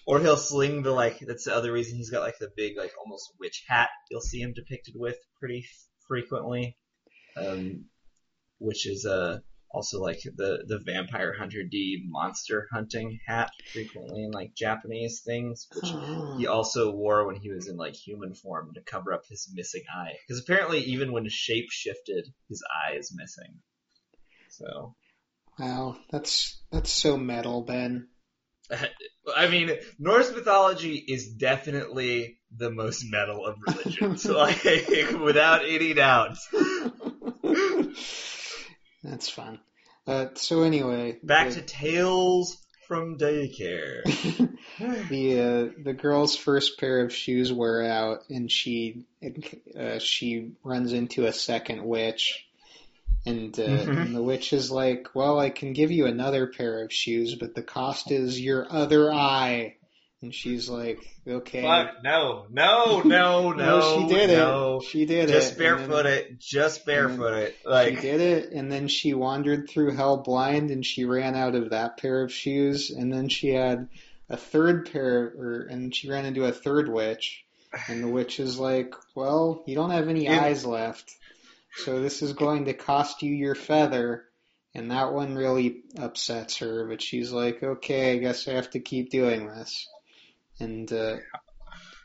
Or 0.07 0.19
he'll 0.19 0.37
sling 0.39 0.83
the 0.83 0.91
like. 0.91 1.21
That's 1.21 1.45
the 1.45 1.55
other 1.55 1.71
reason 1.73 1.97
he's 1.97 2.11
got 2.11 2.23
like 2.23 2.39
the 2.41 2.51
big 2.57 2.77
like 2.77 2.93
almost 2.99 3.33
witch 3.39 3.63
hat. 3.69 3.91
You'll 4.11 4.21
see 4.23 4.41
him 4.41 4.53
depicted 4.55 4.95
with 4.97 5.17
pretty 5.39 5.67
frequently. 6.09 6.77
Um, 7.37 7.85
which 8.59 8.87
is 8.89 9.07
uh 9.07 9.39
also 9.73 10.01
like 10.01 10.21
the 10.23 10.65
the 10.67 10.79
vampire 10.85 11.33
hunter 11.39 11.63
D 11.63 12.05
monster 12.09 12.69
hunting 12.73 13.19
hat 13.27 13.51
frequently 13.73 14.25
in 14.25 14.31
like 14.33 14.55
Japanese 14.55 15.23
things, 15.25 15.69
which 15.75 15.91
Oh. 15.93 16.37
he 16.39 16.47
also 16.47 16.91
wore 16.91 17.27
when 17.27 17.37
he 17.37 17.51
was 17.51 17.69
in 17.69 17.77
like 17.77 17.95
human 17.95 18.35
form 18.35 18.73
to 18.75 18.81
cover 18.83 19.13
up 19.13 19.23
his 19.29 19.51
missing 19.55 19.83
eye. 19.95 20.15
Because 20.27 20.43
apparently, 20.43 20.81
even 20.81 21.13
when 21.13 21.29
shape 21.29 21.71
shifted, 21.71 22.27
his 22.49 22.63
eye 22.69 22.97
is 22.97 23.15
missing. 23.17 23.59
So, 24.49 24.97
Wow, 25.59 25.97
that's 26.11 26.61
that's 26.73 26.91
so 26.91 27.17
metal, 27.17 27.63
Ben. 27.63 28.09
I 29.37 29.49
mean, 29.49 29.71
Norse 29.99 30.33
mythology 30.33 30.95
is 30.97 31.33
definitely 31.35 32.39
the 32.57 32.71
most 32.71 33.05
metal 33.05 33.47
of 33.47 33.57
religions, 33.67 34.25
like 34.29 34.65
without 35.23 35.65
any 35.65 35.93
doubt. 35.95 36.37
that's 39.03 39.29
fun. 39.29 39.61
Uh, 40.07 40.27
so 40.35 40.63
anyway, 40.63 41.19
Back 41.23 41.49
the, 41.51 41.55
to 41.57 41.63
tales 41.63 42.57
from 42.89 43.19
daycare. 43.19 44.03
the 45.09 45.41
uh, 45.41 45.83
the 45.85 45.93
girl's 45.93 46.37
first 46.37 46.79
pair 46.79 47.05
of 47.05 47.13
shoes 47.15 47.53
wear 47.53 47.85
out, 47.85 48.21
and 48.31 48.51
she 48.51 49.05
uh, 49.79 49.99
she 49.99 50.53
runs 50.65 50.93
into 50.93 51.27
a 51.27 51.33
second 51.33 51.85
witch, 51.85 52.47
and 53.27 53.59
uh, 53.59 53.63
Mhm. 53.63 54.03
and 54.07 54.15
the 54.15 54.23
witch 54.23 54.53
is 54.53 54.71
like, 54.71 55.15
"Well, 55.15 55.39
I 55.39 55.51
can 55.51 55.73
give 55.73 55.91
you 55.91 56.07
another 56.07 56.47
pair 56.47 56.83
of 56.83 56.93
shoes, 56.93 57.35
but 57.35 57.55
the 57.55 57.63
cost 57.63 58.11
is 58.11 58.41
your 58.41 58.67
other 58.71 59.13
eye." 59.13 59.77
And 60.23 60.35
she's 60.35 60.69
like, 60.69 60.99
"Okay." 61.27 61.63
Fuck, 61.63 62.03
no, 62.05 62.47
no, 62.51 63.01
no, 63.01 63.53
no. 63.53 63.53
No, 63.53 63.81
she 64.09 64.15
did 64.15 64.31
it. 64.31 64.37
no. 64.37 64.77
it. 64.77 64.83
She 64.85 65.07
did 65.07 65.31
it. 65.31 65.33
Just 65.33 65.53
it. 65.53 65.59
barefoot 65.59 66.03
then 66.03 66.07
it. 66.13 66.39
Just 66.39 66.85
barefoot 66.85 67.33
it. 67.35 67.57
She 67.63 67.69
Like, 67.69 68.01
did 68.03 68.21
it, 68.21 68.53
and 68.53 68.71
then 68.71 68.89
she 68.89 69.15
wandered 69.15 69.71
through 69.71 69.97
hell 69.97 70.19
blind, 70.19 70.71
and 70.71 70.85
she 70.85 71.07
ran 71.07 71.35
out 71.37 71.55
of 71.55 71.71
that 71.71 71.97
pair 71.97 72.23
of 72.23 72.33
shoes, 72.33 72.91
and 72.91 73.11
then 73.13 73.29
she 73.31 73.49
had 73.49 73.89
a 74.29 74.37
third 74.37 74.93
pair, 74.93 75.33
or 75.39 75.67
and 75.71 75.95
she 75.95 76.11
ran 76.11 76.27
into 76.27 76.45
a 76.45 76.53
third 76.53 76.91
witch, 76.91 77.43
and 77.89 78.05
the 78.05 78.09
witch 78.09 78.41
is 78.41 78.59
like, 78.59 78.93
"Well, 79.15 79.65
you 79.67 79.75
don't 79.75 79.91
have 79.91 80.09
any 80.09 80.25
Yeah. 80.25 80.43
eyes 80.43 80.67
left, 80.67 81.11
so 81.77 82.03
this 82.03 82.21
is 82.21 82.35
going 82.35 82.67
to 82.67 82.75
cost 82.75 83.23
you 83.23 83.35
your 83.35 83.55
feather." 83.55 84.25
And 84.75 84.91
that 84.93 85.13
one 85.15 85.35
really 85.35 85.83
upsets 85.99 86.59
her, 86.59 86.87
but 86.87 87.01
she's 87.03 87.33
like, 87.33 87.61
"Okay, 87.63 88.13
I 88.13 88.19
guess 88.19 88.47
I 88.47 88.53
have 88.53 88.71
to 88.71 88.81
keep 88.81 89.11
doing 89.11 89.49
this." 89.49 89.89
And 90.61 90.93
uh, 90.93 91.17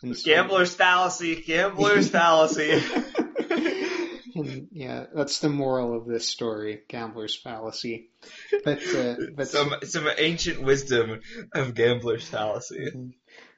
and 0.01 0.15
gambler's 0.23 0.73
fallacy. 0.73 1.41
Gambler's 1.41 2.09
fallacy. 2.09 2.81
and 4.35 4.67
yeah, 4.71 5.05
that's 5.13 5.39
the 5.39 5.49
moral 5.49 5.97
of 5.97 6.05
this 6.05 6.27
story, 6.27 6.81
gambler's 6.87 7.35
fallacy. 7.35 8.09
But 8.63 8.81
uh, 8.95 9.15
but 9.35 9.47
some 9.47 9.73
some 9.83 10.07
ancient 10.17 10.61
wisdom 10.61 11.21
of 11.53 11.73
gambler's 11.73 12.27
fallacy. 12.27 13.13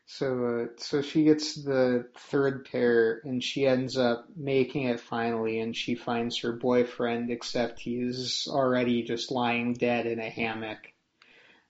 so 0.06 0.46
uh, 0.46 0.66
so 0.78 1.02
she 1.02 1.24
gets 1.24 1.56
the 1.56 2.08
third 2.30 2.68
pair, 2.72 3.22
and 3.24 3.44
she 3.44 3.66
ends 3.66 3.98
up 3.98 4.28
making 4.36 4.84
it 4.84 5.00
finally, 5.00 5.60
and 5.60 5.76
she 5.76 5.96
finds 5.96 6.40
her 6.40 6.54
boyfriend, 6.54 7.32
except 7.32 7.80
he's 7.80 8.48
already 8.50 9.04
just 9.04 9.32
lying 9.32 9.74
dead 9.74 10.06
in 10.06 10.20
a 10.20 10.30
hammock. 10.30 10.80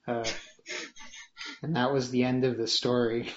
Uh, 0.07 0.23
and 1.61 1.75
that 1.75 1.91
was 1.93 2.09
the 2.09 2.23
end 2.23 2.45
of 2.45 2.57
the 2.57 2.67
story. 2.67 3.29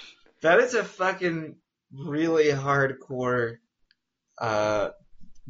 That 0.42 0.60
is 0.60 0.74
a 0.74 0.84
fucking 0.84 1.56
really 1.92 2.46
hardcore 2.46 3.56
uh 4.38 4.90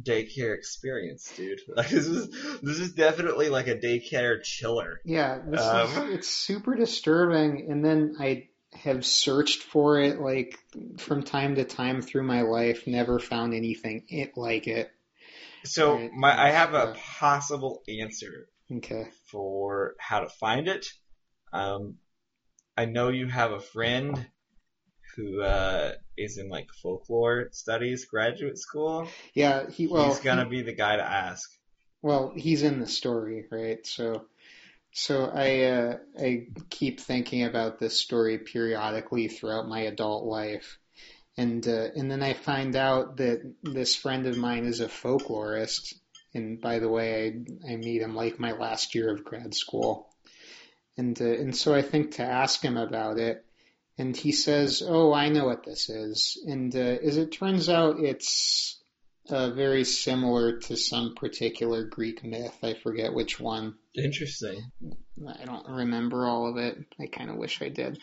daycare 0.01 0.55
experience, 0.55 1.31
dude. 1.35 1.59
Like 1.75 1.89
this 1.89 2.07
is 2.07 2.29
this 2.61 2.79
is 2.79 2.93
definitely 2.93 3.49
like 3.49 3.67
a 3.67 3.75
daycare 3.75 4.41
chiller. 4.43 4.99
Yeah, 5.05 5.39
this 5.47 5.61
Um. 5.61 6.09
is 6.09 6.15
it's 6.15 6.29
super 6.29 6.75
disturbing. 6.75 7.67
And 7.69 7.83
then 7.83 8.15
I 8.19 8.49
have 8.73 9.05
searched 9.05 9.63
for 9.63 9.99
it 9.99 10.19
like 10.19 10.57
from 10.97 11.23
time 11.23 11.55
to 11.55 11.63
time 11.65 12.01
through 12.01 12.23
my 12.23 12.41
life, 12.41 12.87
never 12.87 13.19
found 13.19 13.53
anything 13.53 14.05
it 14.09 14.37
like 14.37 14.67
it. 14.67 14.91
So 15.63 15.95
Right. 15.95 16.11
my 16.13 16.39
I 16.47 16.49
have 16.49 16.73
a 16.73 16.95
possible 17.19 17.83
answer 17.87 18.47
Okay. 18.71 19.09
for 19.31 19.95
how 19.99 20.21
to 20.21 20.29
find 20.29 20.67
it. 20.67 20.87
Um 21.53 21.95
I 22.77 22.85
know 22.85 23.09
you 23.09 23.27
have 23.27 23.51
a 23.51 23.59
friend 23.59 24.25
who 25.15 25.41
uh 25.41 25.93
is 26.17 26.37
in 26.37 26.49
like 26.49 26.69
folklore 26.81 27.49
studies 27.51 28.05
graduate 28.05 28.57
school. 28.57 29.07
Yeah, 29.33 29.69
he 29.69 29.87
well 29.87 30.13
He's 30.13 30.19
gonna 30.19 30.45
he- 30.45 30.49
be 30.49 30.61
the 30.63 30.73
guy 30.73 30.95
to 30.95 31.03
ask. 31.03 31.49
well 32.01 32.33
he's 32.35 32.63
in 32.63 32.79
the 32.79 32.87
story, 32.87 33.45
right? 33.51 33.85
So 33.85 34.25
so 34.93 35.25
I 35.25 35.63
uh, 35.63 35.97
I 36.19 36.47
keep 36.69 36.99
thinking 37.01 37.45
about 37.45 37.79
this 37.79 37.99
story 37.99 38.39
periodically 38.39 39.27
throughout 39.29 39.67
my 39.69 39.81
adult 39.81 40.25
life. 40.25 40.77
And 41.37 41.67
uh, 41.67 41.89
and 41.95 42.11
then 42.11 42.23
I 42.23 42.33
find 42.33 42.75
out 42.75 43.17
that 43.17 43.41
this 43.63 43.95
friend 43.95 44.27
of 44.27 44.37
mine 44.37 44.65
is 44.65 44.81
a 44.81 44.87
folklorist. 44.87 45.95
And 46.33 46.61
by 46.61 46.79
the 46.79 46.89
way, 46.89 47.35
I 47.67 47.73
I 47.73 47.77
meet 47.77 48.01
him 48.01 48.15
like 48.15 48.39
my 48.39 48.53
last 48.53 48.95
year 48.95 49.11
of 49.13 49.23
grad 49.25 49.55
school. 49.55 50.10
And 50.97 51.19
uh, 51.21 51.25
and 51.25 51.55
so 51.55 51.73
I 51.73 51.81
think 51.81 52.11
to 52.15 52.23
ask 52.23 52.61
him 52.63 52.77
about 52.77 53.17
it, 53.17 53.45
and 53.97 54.15
he 54.15 54.31
says, 54.31 54.83
"Oh, 54.85 55.13
I 55.13 55.29
know 55.29 55.45
what 55.45 55.63
this 55.65 55.89
is." 55.89 56.41
And 56.45 56.75
uh, 56.75 56.79
as 56.79 57.17
it 57.17 57.31
turns 57.31 57.69
out, 57.69 57.99
it's 57.99 58.77
uh, 59.29 59.51
very 59.51 59.83
similar 59.85 60.59
to 60.59 60.75
some 60.75 61.15
particular 61.15 61.85
Greek 61.85 62.23
myth. 62.23 62.57
I 62.61 62.73
forget 62.73 63.13
which 63.13 63.39
one. 63.39 63.75
Interesting. 63.95 64.71
I 65.27 65.45
don't 65.45 65.67
remember 65.67 66.25
all 66.27 66.49
of 66.49 66.57
it. 66.57 66.77
I 66.99 67.07
kind 67.07 67.29
of 67.29 67.37
wish 67.37 67.61
I 67.61 67.69
did. 67.69 67.99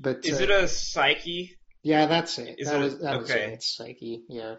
But 0.00 0.24
Is 0.26 0.40
uh, 0.40 0.44
it 0.44 0.50
a 0.50 0.66
Psyche? 0.68 1.56
yeah, 1.82 2.06
that's 2.06 2.38
it. 2.38 2.56
is 2.58 2.68
that 2.68 2.80
it- 2.80 2.84
was 2.84 2.98
that 3.00 3.20
was 3.20 3.30
okay. 3.30 3.44
it. 3.44 3.52
It's 3.54 3.76
Psyche. 3.76 4.24
Yeah, 4.28 4.56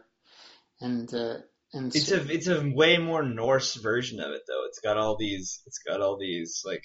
and 0.79 1.13
uh, 1.13 1.37
and 1.73 1.93
It's 1.93 2.07
so- 2.07 2.15
a 2.15 2.25
it's 2.31 2.47
a 2.47 2.61
way 2.73 2.97
more 2.97 3.23
Norse 3.23 3.75
version 3.75 4.21
of 4.21 4.31
it 4.31 4.43
though. 4.47 4.65
It's 4.67 4.79
got 4.79 4.97
all 4.97 5.17
these 5.17 5.61
it's 5.65 5.79
got 5.79 5.99
all 6.01 6.17
these 6.17 6.61
like 6.65 6.83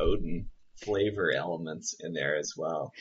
Odin 0.00 0.46
flavor 0.76 1.32
elements 1.34 1.96
in 2.00 2.12
there 2.12 2.36
as 2.36 2.54
well. 2.56 2.92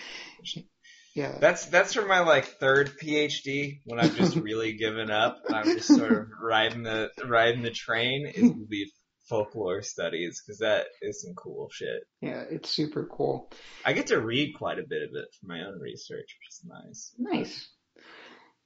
yeah. 1.13 1.37
That's 1.39 1.65
that's 1.65 1.93
for 1.93 2.05
my 2.05 2.19
like 2.21 2.45
third 2.45 2.91
PhD 3.01 3.81
when 3.85 3.99
I've 3.99 4.15
just 4.15 4.35
really 4.35 4.73
given 4.73 5.11
up. 5.11 5.39
and 5.47 5.55
I'm 5.55 5.65
just 5.65 5.87
sort 5.87 6.11
of 6.11 6.27
riding 6.41 6.83
the 6.83 7.09
riding 7.25 7.63
the 7.63 7.71
train. 7.71 8.31
It 8.33 8.41
will 8.43 8.67
be 8.67 8.91
folklore 9.29 9.81
studies 9.81 10.41
because 10.41 10.59
that 10.59 10.87
is 11.01 11.21
some 11.21 11.33
cool 11.35 11.69
shit. 11.71 12.03
Yeah, 12.21 12.43
it's 12.49 12.69
super 12.69 13.05
cool. 13.05 13.51
I 13.85 13.93
get 13.93 14.07
to 14.07 14.19
read 14.19 14.53
quite 14.57 14.79
a 14.79 14.87
bit 14.87 15.03
of 15.03 15.09
it 15.15 15.27
for 15.39 15.47
my 15.47 15.61
own 15.61 15.79
research, 15.79 16.35
which 16.39 16.49
is 16.49 16.61
nice. 16.65 17.13
Nice. 17.17 17.67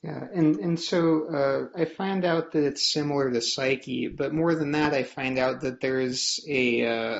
Yeah, 0.04 0.24
and 0.34 0.56
and 0.58 0.80
so 0.80 1.28
uh, 1.76 1.80
I 1.80 1.86
find 1.86 2.26
out 2.26 2.54
that 2.54 2.66
it's 2.66 2.92
similar 2.92 3.32
to 3.32 3.42
Psyche, 3.42 4.08
but 4.08 4.34
more 4.34 4.56
than 4.56 4.72
that, 4.72 4.94
I 4.94 5.04
find 5.04 5.38
out 5.38 5.62
that 5.62 5.80
there's 5.80 6.44
a 6.50 6.86
uh, 6.86 7.20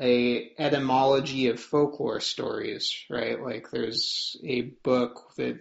a 0.00 0.50
etymology 0.58 1.48
of 1.48 1.60
folklore 1.60 2.20
stories, 2.20 3.04
right? 3.08 3.40
Like 3.40 3.70
there's 3.70 4.36
a 4.44 4.62
book 4.62 5.32
that 5.36 5.58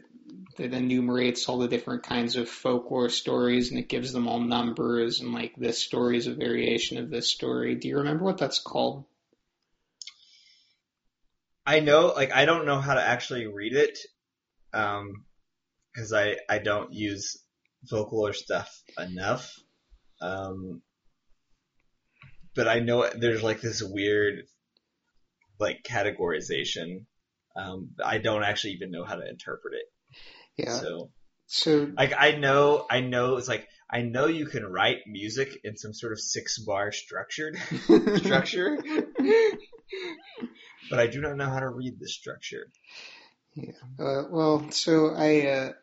that 0.58 0.74
enumerates 0.74 1.48
all 1.48 1.60
the 1.60 1.68
different 1.68 2.04
kinds 2.04 2.36
of 2.38 2.50
folklore 2.50 3.10
stories 3.10 3.70
and 3.70 3.80
it 3.80 3.90
gives 3.90 4.14
them 4.14 4.28
all 4.28 4.40
numbers 4.40 5.20
and 5.20 5.34
like 5.34 5.54
this 5.58 5.80
story 5.80 6.18
is 6.18 6.28
a 6.28 6.34
variation 6.34 6.98
of 6.98 7.10
this 7.10 7.30
story. 7.30 7.76
Do 7.76 7.88
you 7.88 7.98
remember 7.98 8.24
what 8.24 8.38
that's 8.38 8.60
called? 8.60 9.06
I 11.66 11.80
know, 11.80 12.08
like, 12.08 12.34
I 12.34 12.46
don't 12.46 12.66
know 12.66 12.80
how 12.80 12.96
to 12.96 13.02
actually 13.02 13.48
read 13.48 13.74
it, 13.74 13.98
um, 14.74 15.26
because 15.94 16.12
I 16.12 16.38
I 16.50 16.58
don't 16.60 16.92
use 16.92 17.38
folklore 17.90 18.34
stuff 18.34 18.70
enough. 18.98 19.54
Um, 20.22 20.82
but 22.56 22.68
I 22.68 22.80
know 22.80 23.10
there's 23.16 23.44
like 23.44 23.62
this 23.62 23.82
weird, 23.82 24.44
like, 25.60 25.84
categorization. 25.84 27.06
Um, 27.56 27.92
I 28.04 28.18
don't 28.18 28.44
actually 28.44 28.74
even 28.74 28.92
know 28.92 29.04
how 29.06 29.16
to 29.16 29.28
interpret 29.28 29.76
it. 29.76 29.86
Yeah. 30.58 30.80
So, 30.80 31.12
So 31.46 31.92
like, 31.96 32.14
I 32.18 32.32
know, 32.32 32.86
I 32.90 33.02
know, 33.02 33.38
it's 33.38 33.48
like, 33.48 33.68
I 33.90 34.02
know 34.02 34.26
you 34.26 34.48
can 34.48 34.66
write 34.66 35.00
music 35.06 35.50
in 35.64 35.78
some 35.78 35.94
sort 35.94 36.14
of 36.14 36.20
six 36.20 36.58
bar 36.60 36.92
structured 36.92 37.58
structure, 38.18 38.78
but 40.90 41.00
I 41.00 41.08
do 41.08 41.22
not 41.22 41.38
know 41.38 41.50
how 41.50 41.60
to 41.60 41.70
read 41.70 42.00
the 42.00 42.08
structure. 42.08 42.72
Yeah. 43.56 43.74
Uh, 44.00 44.24
well, 44.32 44.72
so 44.72 45.14
I, 45.16 45.48
uh, 45.48 45.74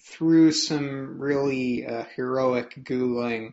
through 0.00 0.52
some 0.52 1.20
really 1.20 1.86
uh, 1.86 2.04
heroic 2.16 2.74
Googling, 2.84 3.52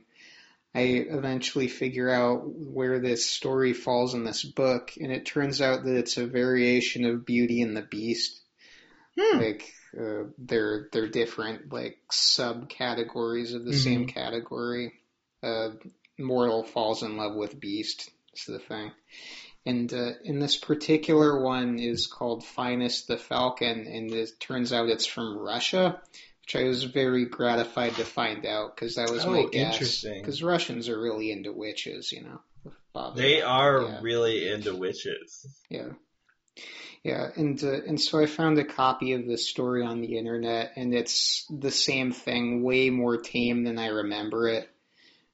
I 0.75 0.81
eventually 0.81 1.69
figure 1.69 2.09
out 2.09 2.41
where 2.45 2.99
this 2.99 3.25
story 3.25 3.71
falls 3.71 4.13
in 4.13 4.25
this 4.25 4.43
book, 4.43 4.91
and 4.99 5.09
it 5.09 5.25
turns 5.25 5.61
out 5.61 5.85
that 5.85 5.95
it's 5.95 6.17
a 6.17 6.27
variation 6.27 7.05
of 7.05 7.25
Beauty 7.25 7.61
and 7.61 7.77
the 7.77 7.81
Beast. 7.81 8.41
Hmm. 9.17 9.39
Like, 9.39 9.73
uh, 9.97 10.23
they're, 10.37 10.89
they're 10.91 11.07
different, 11.07 11.71
like, 11.71 11.97
subcategories 12.11 13.55
of 13.55 13.63
the 13.63 13.73
same 13.73 14.07
category. 14.07 14.91
Uh, 15.41 15.69
mortal 16.19 16.63
falls 16.63 17.03
in 17.03 17.15
love 17.15 17.35
with 17.35 17.57
beast, 17.57 18.11
is 18.33 18.43
the 18.45 18.59
thing. 18.59 18.91
And 19.65 19.91
uh, 19.93 20.11
in 20.23 20.39
this 20.39 20.57
particular 20.57 21.41
one 21.41 21.79
is 21.79 22.07
called 22.07 22.43
Finist 22.43 23.07
the 23.07 23.17
Falcon, 23.17 23.87
and 23.87 24.11
it 24.11 24.39
turns 24.39 24.73
out 24.73 24.89
it's 24.89 25.05
from 25.05 25.37
Russia, 25.37 26.01
which 26.45 26.55
I 26.55 26.65
was 26.67 26.83
very 26.83 27.25
gratified 27.25 27.95
to 27.95 28.05
find 28.05 28.45
out 28.45 28.75
because 28.75 28.95
that 28.95 29.09
was 29.11 29.25
my 29.25 29.39
Oh, 29.39 29.47
guess. 29.47 29.73
interesting. 29.73 30.21
Because 30.21 30.43
Russians 30.43 30.89
are 30.89 30.99
really 30.99 31.31
into 31.31 31.51
witches, 31.51 32.11
you 32.11 32.21
know. 32.21 32.41
Bob- 32.93 33.15
They 33.15 33.41
are 33.41 33.81
Yeah. 33.81 33.99
really 34.01 34.47
into 34.47 34.75
witches. 34.75 35.45
Yeah. 35.69 35.89
Yeah, 37.03 37.29
and 37.35 37.61
uh, 37.63 37.81
and 37.87 37.99
so 38.01 38.19
I 38.19 38.25
found 38.25 38.57
a 38.57 38.63
copy 38.65 39.13
of 39.13 39.27
this 39.27 39.47
story 39.47 39.83
on 39.83 40.01
the 40.01 40.17
internet, 40.17 40.71
and 40.75 40.93
it's 40.93 41.45
the 41.51 41.69
same 41.69 42.11
thing, 42.11 42.63
way 42.63 42.89
more 42.89 43.17
tame 43.17 43.63
than 43.63 43.77
I 43.77 43.87
remember 43.87 44.47
it, 44.47 44.67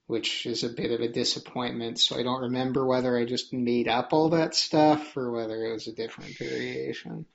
which 0.08 0.46
is 0.46 0.64
a 0.66 0.70
bit 0.70 0.92
of 0.92 1.00
a 1.00 1.08
disappointment. 1.08 2.00
So 2.00 2.18
I 2.20 2.24
don't 2.24 2.42
remember 2.42 2.86
whether 2.86 3.18
I 3.18 3.24
just 3.26 3.54
made 3.54 3.88
up 3.88 4.12
all 4.12 4.30
that 4.30 4.54
stuff 4.56 5.16
or 5.16 5.32
whether 5.32 5.64
it 5.66 5.72
was 5.74 5.88
a 5.88 5.94
different 5.94 6.38
variation. 6.38 7.26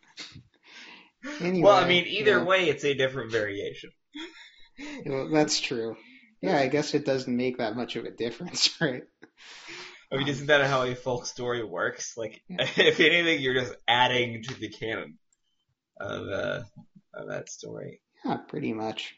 Anyway, 1.41 1.62
well, 1.62 1.77
I 1.77 1.89
mean, 1.89 2.07
either 2.07 2.39
yeah. 2.39 2.45
way, 2.45 2.68
it's 2.68 2.85
a 2.85 2.95
different 2.95 3.33
variation. 3.33 3.91
Well, 5.07 5.31
that's 5.31 5.59
true. 5.59 5.97
Yeah, 6.43 6.59
I 6.59 6.68
guess 6.68 6.93
it 6.93 7.07
doesn't 7.07 7.35
make 7.35 7.57
that 7.59 7.77
much 7.77 7.97
of 7.97 8.05
a 8.05 8.11
difference, 8.11 8.77
right? 8.81 9.05
I 10.12 10.16
mean, 10.16 10.29
isn't 10.29 10.49
that 10.49 10.66
how 10.66 10.83
a 10.83 10.95
folk 10.95 11.24
story 11.24 11.64
works? 11.64 12.14
Like, 12.16 12.43
Yeah. 12.49 12.57
if 12.77 13.01
anything, 13.01 13.41
you're 13.41 13.59
just 13.59 13.74
adding 13.89 14.43
to 14.43 14.55
the 14.55 14.68
canon 14.68 15.18
of, 15.99 16.29
uh, 16.29 16.62
of 17.14 17.29
that 17.29 17.49
story. 17.49 18.03
Yeah, 18.22 18.37
pretty 18.37 18.74
much. 18.74 19.14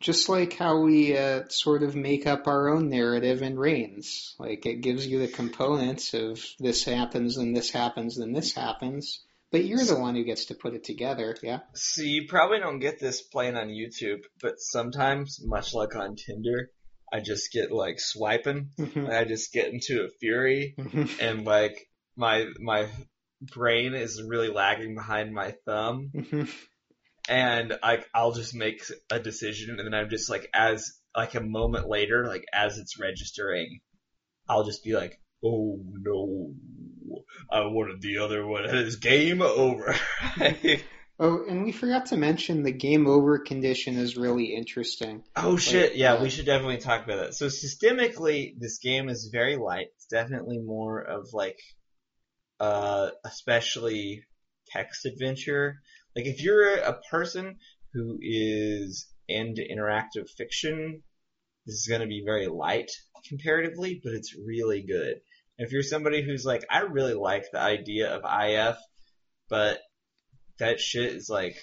Just 0.00 0.28
like 0.28 0.54
how 0.54 0.80
we 0.80 1.16
uh, 1.16 1.44
sort 1.48 1.82
of 1.82 1.94
make 1.94 2.26
up 2.26 2.46
our 2.46 2.68
own 2.68 2.88
narrative 2.88 3.42
in 3.42 3.58
Reigns. 3.58 4.34
Like 4.38 4.66
it 4.66 4.80
gives 4.80 5.06
you 5.06 5.18
the 5.20 5.28
components 5.28 6.14
of 6.14 6.42
this 6.58 6.84
happens, 6.84 7.36
and 7.36 7.56
this 7.56 7.70
happens, 7.70 8.18
and 8.18 8.34
this 8.34 8.54
happens. 8.54 9.20
But 9.56 9.64
you're 9.64 9.86
the 9.86 9.98
one 9.98 10.14
who 10.14 10.24
gets 10.24 10.44
to 10.46 10.54
put 10.54 10.74
it 10.74 10.84
together, 10.84 11.34
yeah? 11.42 11.60
So 11.72 12.02
you 12.02 12.26
probably 12.28 12.58
don't 12.58 12.78
get 12.78 13.00
this 13.00 13.22
playing 13.22 13.56
on 13.56 13.68
YouTube, 13.68 14.20
but 14.42 14.60
sometimes, 14.60 15.40
much 15.42 15.72
like 15.72 15.96
on 15.96 16.14
Tinder, 16.14 16.70
I 17.10 17.20
just 17.20 17.50
get 17.52 17.72
like 17.72 17.98
swiping, 17.98 18.68
Mhm. 18.78 18.96
and 19.06 19.12
I 19.14 19.24
just 19.24 19.54
get 19.54 19.72
into 19.72 20.04
a 20.04 20.10
fury, 20.20 20.74
Mhm. 20.76 21.08
and 21.22 21.46
like 21.46 21.88
my 22.16 22.44
my 22.58 22.90
brain 23.40 23.94
is 23.94 24.22
really 24.22 24.48
lagging 24.48 24.94
behind 24.94 25.32
my 25.32 25.52
thumb, 25.64 26.10
Mhm. 26.14 26.50
and 27.26 27.78
like 27.82 28.06
I'll 28.14 28.32
just 28.32 28.54
make 28.54 28.82
a 29.10 29.18
decision, 29.18 29.78
and 29.78 29.86
then 29.86 29.94
I'm 29.98 30.10
just 30.10 30.28
like 30.28 30.50
as 30.52 30.92
like 31.16 31.34
a 31.34 31.40
moment 31.40 31.88
later, 31.88 32.26
like 32.26 32.44
as 32.52 32.76
it's 32.76 33.00
registering, 33.00 33.80
I'll 34.50 34.64
just 34.64 34.84
be 34.84 34.94
like, 34.94 35.18
oh 35.42 35.80
no, 35.82 36.52
I 37.50 37.60
wanted 37.66 38.00
the 38.00 38.18
other 38.18 38.46
one. 38.46 38.64
It's 38.66 38.96
game 38.96 39.42
over. 39.42 39.94
oh, 41.18 41.44
and 41.48 41.64
we 41.64 41.72
forgot 41.72 42.06
to 42.06 42.16
mention 42.16 42.62
the 42.62 42.72
game 42.72 43.06
over 43.06 43.38
condition 43.38 43.96
is 43.96 44.16
really 44.16 44.54
interesting. 44.54 45.22
oh 45.34 45.56
shit, 45.56 45.96
yeah, 45.96 46.14
uh, 46.14 46.22
we 46.22 46.30
should 46.30 46.46
definitely 46.46 46.78
talk 46.78 47.04
about 47.04 47.18
that. 47.18 47.34
So 47.34 47.46
systemically, 47.46 48.54
this 48.58 48.78
game 48.78 49.08
is 49.08 49.30
very 49.32 49.56
light. 49.56 49.88
It's 49.96 50.06
definitely 50.06 50.58
more 50.58 51.00
of 51.00 51.28
like, 51.32 51.58
uh, 52.60 53.10
especially 53.24 54.24
text 54.68 55.06
adventure. 55.06 55.80
Like 56.14 56.26
if 56.26 56.42
you're 56.42 56.76
a 56.76 57.00
person 57.10 57.56
who 57.92 58.18
is 58.20 59.08
into 59.28 59.62
interactive 59.62 60.28
fiction, 60.36 61.02
this 61.66 61.76
is 61.76 61.86
going 61.88 62.00
to 62.00 62.06
be 62.06 62.22
very 62.24 62.46
light 62.46 62.90
comparatively, 63.28 64.00
but 64.02 64.12
it's 64.12 64.36
really 64.36 64.82
good. 64.82 65.20
If 65.58 65.72
you're 65.72 65.82
somebody 65.82 66.22
who's 66.22 66.44
like, 66.44 66.64
I 66.70 66.80
really 66.80 67.14
like 67.14 67.50
the 67.50 67.60
idea 67.60 68.14
of 68.14 68.22
IF, 68.24 68.76
but 69.48 69.80
that 70.58 70.80
shit 70.80 71.14
is 71.14 71.28
like 71.28 71.56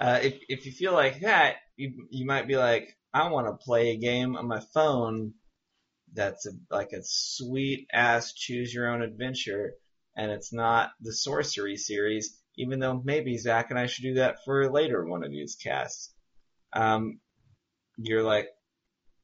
uh, 0.00 0.20
if 0.22 0.34
if 0.48 0.66
you 0.66 0.72
feel 0.72 0.92
like 0.92 1.20
that, 1.20 1.56
you 1.76 2.06
you 2.10 2.26
might 2.26 2.48
be 2.48 2.56
like, 2.56 2.96
I 3.12 3.28
want 3.30 3.46
to 3.46 3.64
play 3.64 3.90
a 3.90 3.96
game 3.96 4.36
on 4.36 4.46
my 4.46 4.60
phone 4.74 5.34
that's 6.12 6.46
a, 6.46 6.50
like 6.70 6.92
a 6.92 7.02
sweet 7.02 7.86
ass 7.92 8.32
choose 8.32 8.72
your 8.72 8.88
own 8.88 9.02
adventure, 9.02 9.74
and 10.16 10.30
it's 10.30 10.52
not 10.52 10.90
the 11.00 11.12
sorcery 11.12 11.76
series. 11.76 12.40
Even 12.58 12.80
though 12.80 13.02
maybe 13.04 13.36
Zach 13.36 13.70
and 13.70 13.78
I 13.78 13.86
should 13.86 14.02
do 14.04 14.14
that 14.14 14.44
for 14.44 14.62
a 14.62 14.72
later 14.72 15.04
one 15.04 15.22
of 15.22 15.30
these 15.30 15.56
casts. 15.62 16.14
Um, 16.72 17.20
you're 17.98 18.22
like, 18.22 18.48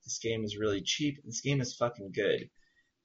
this 0.04 0.18
game 0.18 0.44
is 0.44 0.58
really 0.58 0.82
cheap. 0.82 1.18
This 1.24 1.40
game 1.40 1.60
is 1.60 1.74
fucking 1.76 2.12
good. 2.14 2.50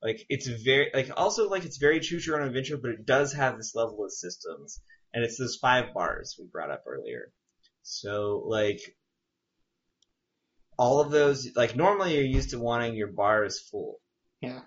Like 0.01 0.25
it's 0.29 0.47
very 0.47 0.91
like 0.93 1.09
also 1.17 1.49
like 1.49 1.65
it's 1.65 1.77
very 1.77 1.99
choose 1.99 2.25
your 2.25 2.39
own 2.39 2.47
adventure, 2.47 2.77
but 2.77 2.91
it 2.91 3.05
does 3.05 3.33
have 3.33 3.57
this 3.57 3.73
level 3.73 4.03
of 4.05 4.11
systems, 4.11 4.79
and 5.13 5.23
it's 5.23 5.37
those 5.37 5.55
five 5.55 5.93
bars 5.93 6.35
we 6.37 6.45
brought 6.45 6.71
up 6.71 6.83
earlier. 6.85 7.31
So 7.81 8.43
like 8.45 8.79
all 10.77 10.99
of 10.99 11.09
those 11.09 11.49
like 11.55 11.75
normally 11.75 12.15
you're 12.15 12.23
used 12.23 12.51
to 12.51 12.59
wanting 12.59 12.95
your 12.95 13.07
bars 13.07 13.59
full. 13.59 13.99
yeah, 14.41 14.61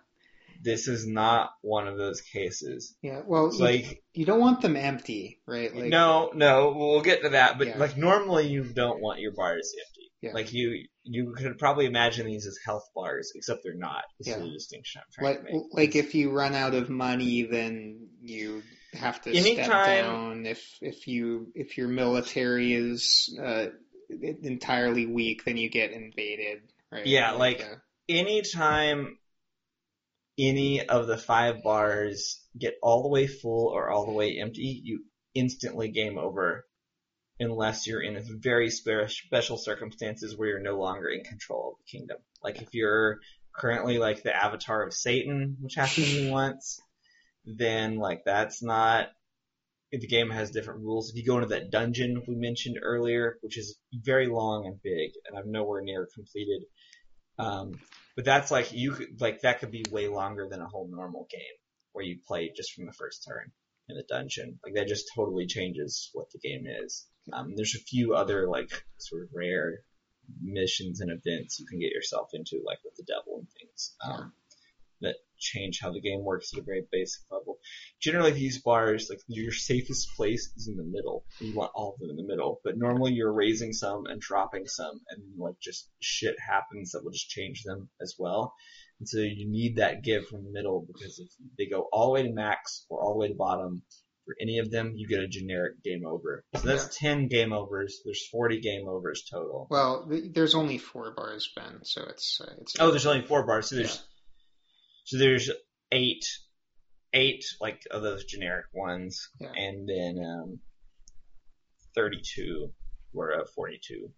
This 0.63 0.89
is 0.89 1.07
not 1.07 1.51
one 1.63 1.87
of 1.89 1.97
those 1.97 2.21
cases. 2.21 2.95
yeah. 3.03 3.23
Well, 3.27 3.51
you, 3.53 3.59
like 3.59 4.03
you 4.13 4.25
don't 4.27 4.41
want 4.41 4.61
them 4.61 4.77
empty, 4.77 5.41
right? 5.47 5.75
Like, 5.75 5.87
no, 5.87 6.31
no, 6.35 6.75
we'll 6.77 7.01
get 7.01 7.23
to 7.23 7.31
that. 7.31 7.57
But 7.59 7.69
Yeah. 7.69 7.79
like 7.79 7.97
normally 7.97 8.49
you 8.49 8.65
don't 8.65 9.01
want 9.01 9.21
your 9.21 9.33
bars 9.33 9.73
empty. 9.79 10.13
Yeah. 10.21 10.33
Like 10.35 10.53
you, 10.53 10.85
you 11.03 11.33
could 11.35 11.57
probably 11.59 11.87
imagine 11.87 12.27
these 12.27 12.47
as 12.47 12.59
health 12.63 12.85
bars, 12.95 13.33
except 13.35 13.61
they're 13.65 13.75
not. 13.75 14.03
This 14.19 14.29
is 14.29 14.35
Yeah. 14.37 14.43
the 14.43 14.51
distinction 14.51 15.01
I'm 15.01 15.09
trying 15.15 15.35
like, 15.37 15.47
to 15.47 15.53
make. 15.53 15.63
like 15.73 15.97
if 15.97 16.15
you 16.15 16.31
run 16.31 16.55
out 16.55 16.75
of 16.75 16.91
money, 16.91 17.45
then 17.45 18.09
you 18.21 18.63
have 18.93 19.23
to 19.23 19.35
step 19.35 19.67
down. 19.67 20.45
If 20.45 20.63
if 20.83 21.07
you 21.07 21.51
if 21.55 21.79
your 21.79 21.89
military 21.89 22.75
is 22.75 23.35
uh, 23.43 23.69
entirely 24.43 25.07
weak, 25.07 25.45
then 25.47 25.57
you 25.57 25.71
get 25.71 25.93
invaded, 25.93 26.63
right? 26.93 27.07
Yeah, 27.07 27.33
like- 27.33 27.63
uh, 27.63 27.77
anytime 28.09 29.17
any 30.41 30.87
of 30.87 31.07
the 31.07 31.17
five 31.17 31.63
bars 31.63 32.45
get 32.59 32.75
all 32.83 33.03
the 33.03 33.09
way 33.09 33.27
full 33.27 33.69
or 33.69 33.91
all 33.91 34.07
the 34.07 34.13
way 34.13 34.39
empty, 34.39 34.81
you 34.83 35.05
instantly 35.35 35.91
game 35.91 36.19
over. 36.19 36.67
Unless 37.39 37.87
you're 37.87 38.03
in 38.03 38.23
very 38.41 38.71
special 38.71 39.57
circumstances 39.57 40.37
where 40.37 40.49
you're 40.49 40.61
no 40.61 40.79
longer 40.79 41.09
in 41.09 41.25
control 41.25 41.73
of 41.73 41.79
the 41.79 41.99
kingdom. 41.99 42.19
Like 42.43 42.61
if 42.61 42.75
you're 42.75 43.21
currently 43.55 43.99
like 43.99 44.23
the 44.23 44.37
avatar 44.37 44.87
of 44.87 44.93
Satan, 44.93 45.57
which 45.61 45.75
happened 45.75 46.07
to 46.07 46.23
me 46.25 46.31
once, 46.33 46.81
then 47.45 47.97
like 47.97 48.25
that's 48.27 48.63
not 48.63 49.09
the 49.93 50.07
game 50.07 50.31
has 50.31 50.51
different 50.51 50.81
rules. 50.81 51.11
If 51.11 51.17
you 51.17 51.25
go 51.25 51.37
into 51.37 51.49
that 51.49 51.71
dungeon 51.71 52.23
we 52.29 52.37
mentioned 52.37 52.79
earlier, 52.83 53.39
which 53.41 53.59
is 53.59 53.77
very 53.93 54.29
long 54.29 54.67
and 54.67 54.81
big, 54.83 55.13
and 55.27 55.37
I'm 55.37 55.51
nowhere 55.51 55.83
near 55.83 56.09
completed, 56.15 56.63
um, 57.39 57.73
but 58.17 58.25
that's 58.25 58.51
like 58.51 58.73
you 58.73 58.93
could 58.93 59.21
like 59.21 59.41
that 59.43 59.61
could 59.61 59.71
be 59.71 59.85
way 59.91 60.09
longer 60.09 60.49
than 60.49 60.61
a 60.61 60.69
whole 60.69 60.89
normal 60.91 61.27
game 61.31 61.41
where 61.93 62.05
you 62.05 62.19
play 62.27 62.53
just 62.55 62.73
from 62.73 62.87
the 62.87 62.93
first 62.93 63.27
turn 63.27 63.51
in 63.89 63.97
the 63.97 64.05
dungeon. 64.09 64.59
Like 64.65 64.75
that 64.75 64.89
just 64.89 65.11
totally 65.15 65.47
changes 65.47 66.11
what 66.13 66.31
the 66.31 66.39
game 66.39 66.65
is. 66.67 67.07
Um, 67.33 67.55
there's 67.57 67.75
a 67.75 67.83
few 67.83 68.15
other 68.15 68.49
like 68.49 68.85
sort 68.99 69.23
of 69.23 69.29
rare 69.35 69.81
missions 70.41 71.01
and 71.01 71.11
events 71.11 71.59
you 71.59 71.67
can 71.67 71.81
get 71.81 71.93
yourself 71.93 72.31
into, 72.33 72.63
like 72.65 72.79
with 72.85 72.95
the 72.97 73.05
devil 73.05 73.39
and 73.39 73.49
things, 73.51 73.97
um, 74.05 74.33
that 75.01 75.17
change 75.41 75.81
how 75.81 75.93
the 75.93 76.01
game 76.01 76.23
works 76.23 76.53
at 76.53 76.61
a 76.61 76.65
very 76.65 76.85
basic 76.93 77.23
level. 77.31 77.59
Generally, 78.01 78.33
these 78.33 78.63
bars, 78.63 79.09
like 79.11 79.21
your 79.27 79.53
safest 79.53 80.09
place 80.17 80.53
is 80.57 80.69
in 80.69 80.77
the 80.77 80.85
middle. 80.85 81.25
You 81.41 81.55
want 81.55 81.73
all 81.75 81.95
of 81.95 82.01
them 82.01 82.11
in 82.11 82.17
the 82.17 82.29
middle, 82.29 82.61
but 82.65 82.77
normally 82.77 83.13
you're 83.13 83.33
raising 83.33 83.73
some 83.73 84.07
and 84.07 84.21
dropping 84.21 84.67
some, 84.67 85.01
and 85.11 85.23
like 85.39 85.59
just 85.61 85.89
shit 86.01 86.37
happens 86.39 86.93
that 86.93 87.03
will 87.03 87.13
just 87.13 87.29
change 87.29 87.63
them 87.65 87.89
as 88.01 88.15
well. 88.19 88.55
And 89.01 89.09
so 89.09 89.19
you 89.19 89.51
need 89.51 89.77
that 89.77 90.03
give 90.03 90.27
from 90.27 90.45
the 90.45 90.51
middle 90.51 90.87
because 90.87 91.19
if 91.19 91.29
they 91.57 91.67
go 91.67 91.89
all 91.91 92.07
the 92.07 92.13
way 92.13 92.23
to 92.23 92.33
max 92.33 92.85
or 92.91 93.01
all 93.01 93.15
the 93.15 93.19
way 93.19 93.29
to 93.29 93.35
bottom, 93.35 93.83
for 94.31 94.37
any 94.41 94.59
of 94.59 94.71
them, 94.71 94.93
you 94.95 95.09
get 95.09 95.21
a 95.21 95.27
generic 95.27 95.83
game 95.83 96.07
over. 96.07 96.45
So 96.55 96.67
that's 96.67 96.97
10 96.99 97.29
game 97.29 97.53
overs. 97.53 98.01
There's 98.05 98.27
40 98.29 98.61
game 98.61 98.87
overs 98.87 99.25
total. 99.29 99.67
Well, 99.71 100.09
there's 100.09 100.55
only 100.55 100.79
four 100.79 101.13
bars, 101.17 101.51
Ben, 101.57 101.81
so 101.83 102.03
it's 102.09 102.41
uh, 102.41 102.53
it's. 102.61 102.77
Oh, 102.79 102.91
there's 102.91 103.07
only 103.07 103.27
four 103.27 103.45
bars. 103.45 103.71
So 103.71 103.77
there's, 103.77 104.05
so 105.11 105.19
there's 105.19 105.51
eight, 105.91 106.25
eight 107.13 107.45
like 107.61 107.83
of 107.91 108.03
those 108.03 108.25
generic 108.25 108.67
ones, 108.73 109.29
Yeah. 109.41 109.51
and 109.57 109.89
then 109.89 110.25
um, 110.25 110.61
32 111.95 112.71
were 113.13 113.41
uh, 113.41 113.45
42. 113.55 114.09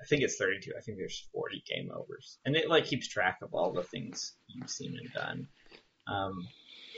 I 0.00 0.04
think 0.06 0.22
it's 0.22 0.36
32. 0.36 0.72
I 0.78 0.80
think 0.82 0.98
there's 0.98 1.26
40 1.32 1.64
game 1.68 1.90
overs, 1.92 2.38
and 2.44 2.54
it 2.54 2.68
like 2.68 2.84
keeps 2.86 3.08
track 3.08 3.38
of 3.42 3.52
all 3.52 3.72
the 3.72 3.82
things 3.82 4.34
you've 4.46 4.70
seen 4.70 4.96
and 4.96 5.12
done. 5.12 5.48
Um, 6.06 6.46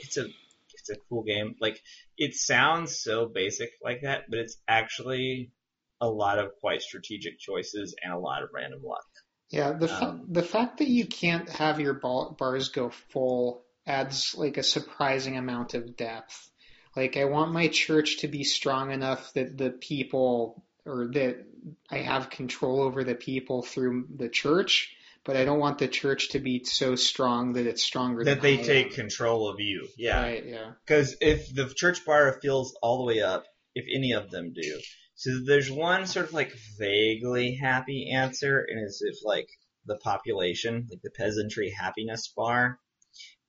it's 0.03 0.17
a 0.17 0.25
it's 0.73 0.89
a 0.91 0.95
cool 1.09 1.23
game. 1.23 1.55
Like 1.59 1.81
it 2.17 2.35
sounds 2.35 2.99
so 2.99 3.25
basic 3.25 3.71
like 3.83 4.01
that, 4.03 4.25
but 4.29 4.37
it's 4.37 4.57
actually 4.67 5.51
a 5.99 6.07
lot 6.07 6.37
of 6.37 6.51
quite 6.59 6.81
strategic 6.83 7.39
choices 7.39 7.95
and 8.03 8.13
a 8.13 8.17
lot 8.19 8.43
of 8.43 8.49
random 8.53 8.81
luck. 8.83 9.05
Yeah, 9.51 9.73
the 9.73 9.87
fa- 9.87 10.07
Um, 10.09 10.25
the 10.29 10.43
fact 10.43 10.79
that 10.79 10.87
you 10.87 11.05
can't 11.05 11.47
have 11.49 11.79
your 11.79 11.93
bars 11.93 12.69
go 12.69 12.89
full 12.89 13.63
adds 13.85 14.33
like 14.35 14.57
a 14.57 14.63
surprising 14.63 15.37
amount 15.37 15.73
of 15.73 15.95
depth. 15.97 16.49
Like 16.95 17.17
I 17.17 17.25
want 17.25 17.51
my 17.51 17.67
church 17.67 18.19
to 18.19 18.27
be 18.27 18.43
strong 18.43 18.91
enough 18.91 19.33
that 19.33 19.57
the 19.57 19.69
people 19.69 20.63
or 20.85 21.09
that 21.13 21.45
I 21.89 21.97
have 21.99 22.29
control 22.29 22.81
over 22.81 23.03
the 23.03 23.15
people 23.15 23.61
through 23.61 24.07
the 24.15 24.29
church, 24.29 24.95
but 25.23 25.35
I 25.37 25.45
don't 25.45 25.59
want 25.59 25.77
the 25.77 25.87
church 25.87 26.29
to 26.29 26.39
be 26.39 26.63
so 26.63 26.95
strong 26.95 27.53
that 27.53 27.67
it's 27.67 27.83
stronger 27.83 28.23
That 28.23 28.41
than 28.41 28.41
they 28.41 28.59
I 28.59 28.63
take 28.63 28.87
am. 28.87 28.93
control 28.93 29.47
of 29.49 29.59
you. 29.59 29.87
Yeah. 29.97 30.21
Right, 30.21 30.45
yeah. 30.45 30.71
Because 30.85 31.15
if 31.21 31.53
the 31.53 31.71
church 31.75 32.03
bar 32.05 32.39
feels 32.41 32.75
all 32.81 32.97
the 32.99 33.05
way 33.05 33.21
up, 33.21 33.45
if 33.75 33.85
any 33.93 34.13
of 34.13 34.31
them 34.31 34.53
do, 34.53 34.79
so 35.21 35.39
there's 35.45 35.69
one 35.69 36.07
sort 36.07 36.25
of 36.25 36.33
like 36.33 36.51
vaguely 36.79 37.53
happy 37.53 38.09
answer, 38.11 38.65
and 38.67 38.79
it's 38.79 39.03
if 39.03 39.17
like 39.23 39.47
the 39.85 39.97
population, 39.97 40.87
like 40.89 41.03
the 41.03 41.11
peasantry 41.11 41.69
happiness 41.69 42.33
bar, 42.35 42.79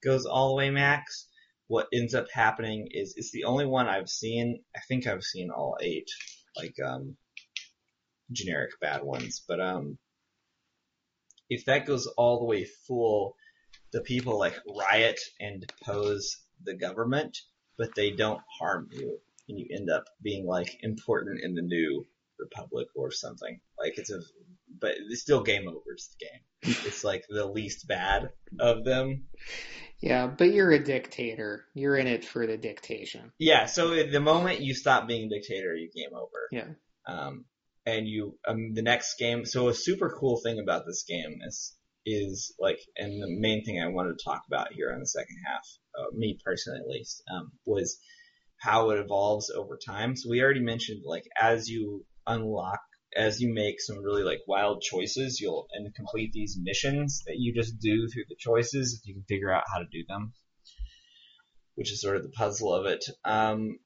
goes 0.05 0.27
all 0.27 0.51
the 0.51 0.57
way 0.57 0.69
max. 0.69 1.29
What 1.69 1.87
ends 1.91 2.15
up 2.15 2.27
happening 2.31 2.89
is 2.91 3.15
it's 3.17 3.31
the 3.31 3.45
only 3.45 3.65
one 3.65 3.89
I've 3.89 4.11
seen. 4.11 4.63
I 4.77 4.81
think 4.87 5.07
I've 5.07 5.23
seen 5.23 5.49
all 5.51 5.79
eight, 5.81 6.11
like 6.59 6.75
um, 6.87 7.17
generic 8.31 8.73
bad 8.79 9.03
ones, 9.03 9.43
but 9.49 9.59
um, 9.59 9.97
if 11.49 11.65
that 11.65 11.87
goes 11.87 12.07
all 12.19 12.41
the 12.41 12.45
way 12.45 12.67
full, 12.87 13.35
the 13.95 14.03
people 14.03 14.39
like 14.39 14.61
riot 14.79 15.21
and 15.41 15.65
depose 15.67 16.37
the 16.63 16.75
government, 16.75 17.39
but 17.79 17.95
they 17.95 18.11
don't 18.11 18.43
harm 18.59 18.89
you, 18.93 19.21
and 19.49 19.59
you 19.59 19.67
end 19.75 19.91
up 19.91 20.05
being 20.23 20.47
like 20.47 20.79
important 20.83 21.41
in 21.43 21.55
the 21.55 21.63
new 21.63 22.07
republic 22.39 22.89
or 22.97 23.11
something. 23.11 23.61
Like 23.79 23.99
it's 23.99 24.11
a, 24.11 24.21
but 24.81 24.93
it's 25.11 25.23
still 25.23 25.43
game 25.43 25.69
over. 25.69 25.93
It's 25.93 26.09
the 26.09 26.25
game. 26.25 26.77
It's 26.87 27.05
like 27.05 27.25
the 27.29 27.47
least 27.47 27.87
bad 27.87 28.31
of 28.61 28.85
them. 28.85 29.25
Yeah, 30.01 30.27
but 30.27 30.53
you're 30.53 30.73
a 30.73 30.83
dictator. 30.83 31.65
You're 31.75 31.97
in 31.97 32.07
it 32.09 32.25
for 32.25 32.47
the 32.47 32.57
dictation. 32.57 33.33
Yeah. 33.39 33.67
So 33.67 34.05
the 34.05 34.21
moment 34.21 34.61
you 34.61 34.75
stop 34.75 35.07
being 35.07 35.27
a 35.27 35.29
dictator, 35.29 35.75
you 35.75 35.91
game 35.95 36.15
over. 36.15 36.49
Yeah. 36.51 36.75
Um, 37.07 37.45
and 37.87 38.07
you, 38.07 38.39
um, 38.47 38.75
the 38.75 38.83
next 38.83 39.17
game. 39.19 39.45
So 39.45 39.69
a 39.69 39.75
super 39.75 40.17
cool 40.19 40.41
thing 40.41 40.59
about 40.59 40.87
this 40.87 41.05
game 41.09 41.39
is, 41.47 41.77
is 42.05 42.53
like, 42.59 42.79
and 42.97 43.23
the 43.23 43.29
main 43.29 43.65
thing 43.65 43.81
I 43.81 43.89
wanted 43.89 44.19
to 44.19 44.25
talk 44.25 44.43
about 44.47 44.73
here 44.73 44.93
on 44.93 45.01
the 45.01 45.07
second 45.07 45.37
half, 45.47 45.67
uh, 45.97 46.17
me 46.17 46.39
personally 46.45 46.81
at 46.81 46.89
least, 46.89 47.23
um, 47.33 47.53
was 47.65 47.99
how 48.63 48.91
it 48.91 48.99
evolves 48.99 49.51
over 49.51 49.77
time. 49.85 50.15
So 50.15 50.31
we 50.31 50.41
already 50.41 50.63
mentioned 50.63 51.03
like 51.05 51.25
as 51.41 51.69
you 51.69 52.05
unlock, 52.27 52.79
as 53.15 53.41
you 53.41 53.53
make 53.53 53.81
some 53.81 54.03
really 54.03 54.23
like 54.23 54.41
wild 54.47 54.83
choices, 54.83 55.41
you'll 55.41 55.67
and 55.73 55.93
complete 55.95 56.33
these 56.33 56.57
missions 56.61 57.23
that 57.27 57.37
you 57.39 57.53
just 57.53 57.81
do 57.81 58.09
through 58.09 58.25
the 58.29 58.37
choices 58.39 58.95
if 58.95 59.07
you 59.07 59.15
can 59.15 59.25
figure 59.25 59.53
out 59.53 59.65
how 59.73 59.81
to 59.81 59.87
do 59.91 60.05
them, 60.09 60.33
which 61.75 61.91
is 61.91 62.01
sort 62.01 62.17
of 62.17 62.23
the 62.23 62.29
puzzle 62.31 62.73
of 62.73 62.87
it. 62.87 63.05
Um, 63.25 63.79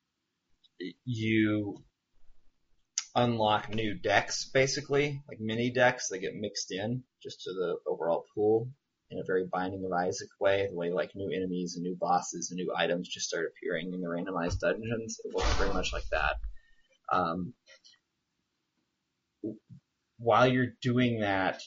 you 1.06 1.82
unlock 3.14 3.74
new 3.74 3.94
decks, 3.94 4.50
basically, 4.52 5.22
like 5.26 5.38
mini 5.40 5.72
decks 5.72 6.08
that 6.10 6.18
get 6.18 6.34
mixed 6.34 6.70
in 6.70 7.02
just 7.22 7.40
to 7.44 7.52
the 7.52 7.76
overall 7.88 8.26
pool 8.34 8.68
in 9.10 9.18
a 9.18 9.24
very 9.24 9.44
Binding 9.44 9.84
of 9.84 9.92
Isaac 9.92 10.28
way, 10.40 10.66
the 10.68 10.76
way 10.76 10.90
like 10.90 11.14
new 11.14 11.30
enemies 11.30 11.76
and 11.76 11.84
new 11.84 11.96
bosses 11.96 12.50
and 12.50 12.56
new 12.56 12.72
items 12.76 13.08
just 13.08 13.28
start 13.28 13.46
appearing 13.46 13.92
in 13.92 14.00
the 14.00 14.08
randomized 14.08 14.60
dungeons. 14.60 15.20
It 15.24 15.34
looks 15.34 15.52
very 15.54 15.72
much 15.72 15.92
like 15.92 16.08
that. 16.10 16.36
Um, 17.12 17.54
while 20.18 20.46
you're 20.46 20.74
doing 20.82 21.20
that, 21.20 21.62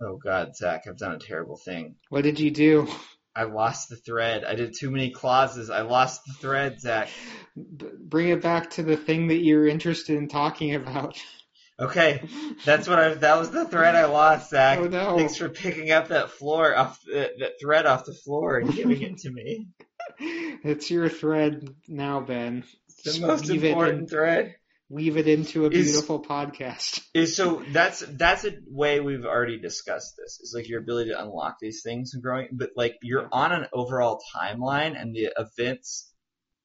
oh 0.00 0.16
god, 0.16 0.56
Zach, 0.56 0.84
I've 0.86 0.98
done 0.98 1.12
a 1.16 1.18
terrible 1.18 1.56
thing. 1.56 1.96
What 2.10 2.22
did 2.22 2.38
you 2.38 2.50
do? 2.50 2.88
I 3.34 3.44
lost 3.44 3.88
the 3.88 3.96
thread. 3.96 4.44
I 4.44 4.54
did 4.56 4.74
too 4.74 4.90
many 4.90 5.10
clauses. 5.10 5.70
I 5.70 5.82
lost 5.82 6.24
the 6.26 6.32
thread, 6.32 6.80
Zach. 6.80 7.08
B- 7.54 7.86
bring 7.96 8.28
it 8.30 8.42
back 8.42 8.70
to 8.70 8.82
the 8.82 8.96
thing 8.96 9.28
that 9.28 9.38
you're 9.38 9.68
interested 9.68 10.16
in 10.16 10.28
talking 10.28 10.74
about. 10.74 11.20
Okay, 11.80 12.22
that's 12.64 12.88
what 12.88 12.98
I. 12.98 13.14
That 13.14 13.38
was 13.38 13.50
the 13.50 13.64
thread 13.64 13.94
I 13.94 14.06
lost, 14.06 14.50
Zach. 14.50 14.78
Oh, 14.80 14.88
no. 14.88 15.16
Thanks 15.16 15.36
for 15.36 15.48
picking 15.48 15.92
up 15.92 16.08
that 16.08 16.30
floor 16.30 16.76
off 16.76 17.00
the, 17.04 17.30
that 17.38 17.52
thread 17.60 17.86
off 17.86 18.04
the 18.04 18.14
floor 18.14 18.58
and 18.58 18.74
giving 18.74 19.00
it 19.02 19.18
to 19.18 19.30
me. 19.30 19.68
It's 20.20 20.90
your 20.90 21.08
thread 21.08 21.68
now, 21.86 22.20
Ben. 22.20 22.64
It's 23.04 23.18
the 23.18 23.26
most 23.26 23.48
important 23.50 24.00
in- 24.00 24.06
thread. 24.08 24.56
Weave 24.88 25.16
it 25.18 25.28
into 25.28 25.66
a 25.66 25.70
Is- 25.70 25.92
beautiful 25.92 26.20
podcast. 26.22 27.02
Is 27.14 27.36
so 27.36 27.62
that's 27.72 28.00
that's 28.00 28.44
a 28.44 28.52
way 28.66 29.00
we've 29.00 29.26
already 29.26 29.60
discussed 29.60 30.14
this. 30.16 30.40
Is 30.40 30.52
like 30.56 30.68
your 30.68 30.80
ability 30.80 31.10
to 31.10 31.20
unlock 31.22 31.58
these 31.60 31.82
things 31.82 32.14
and 32.14 32.22
growing, 32.22 32.48
but 32.52 32.70
like 32.74 32.96
you're 33.02 33.28
on 33.30 33.52
an 33.52 33.66
overall 33.72 34.20
timeline 34.34 35.00
and 35.00 35.14
the 35.14 35.30
events 35.36 36.10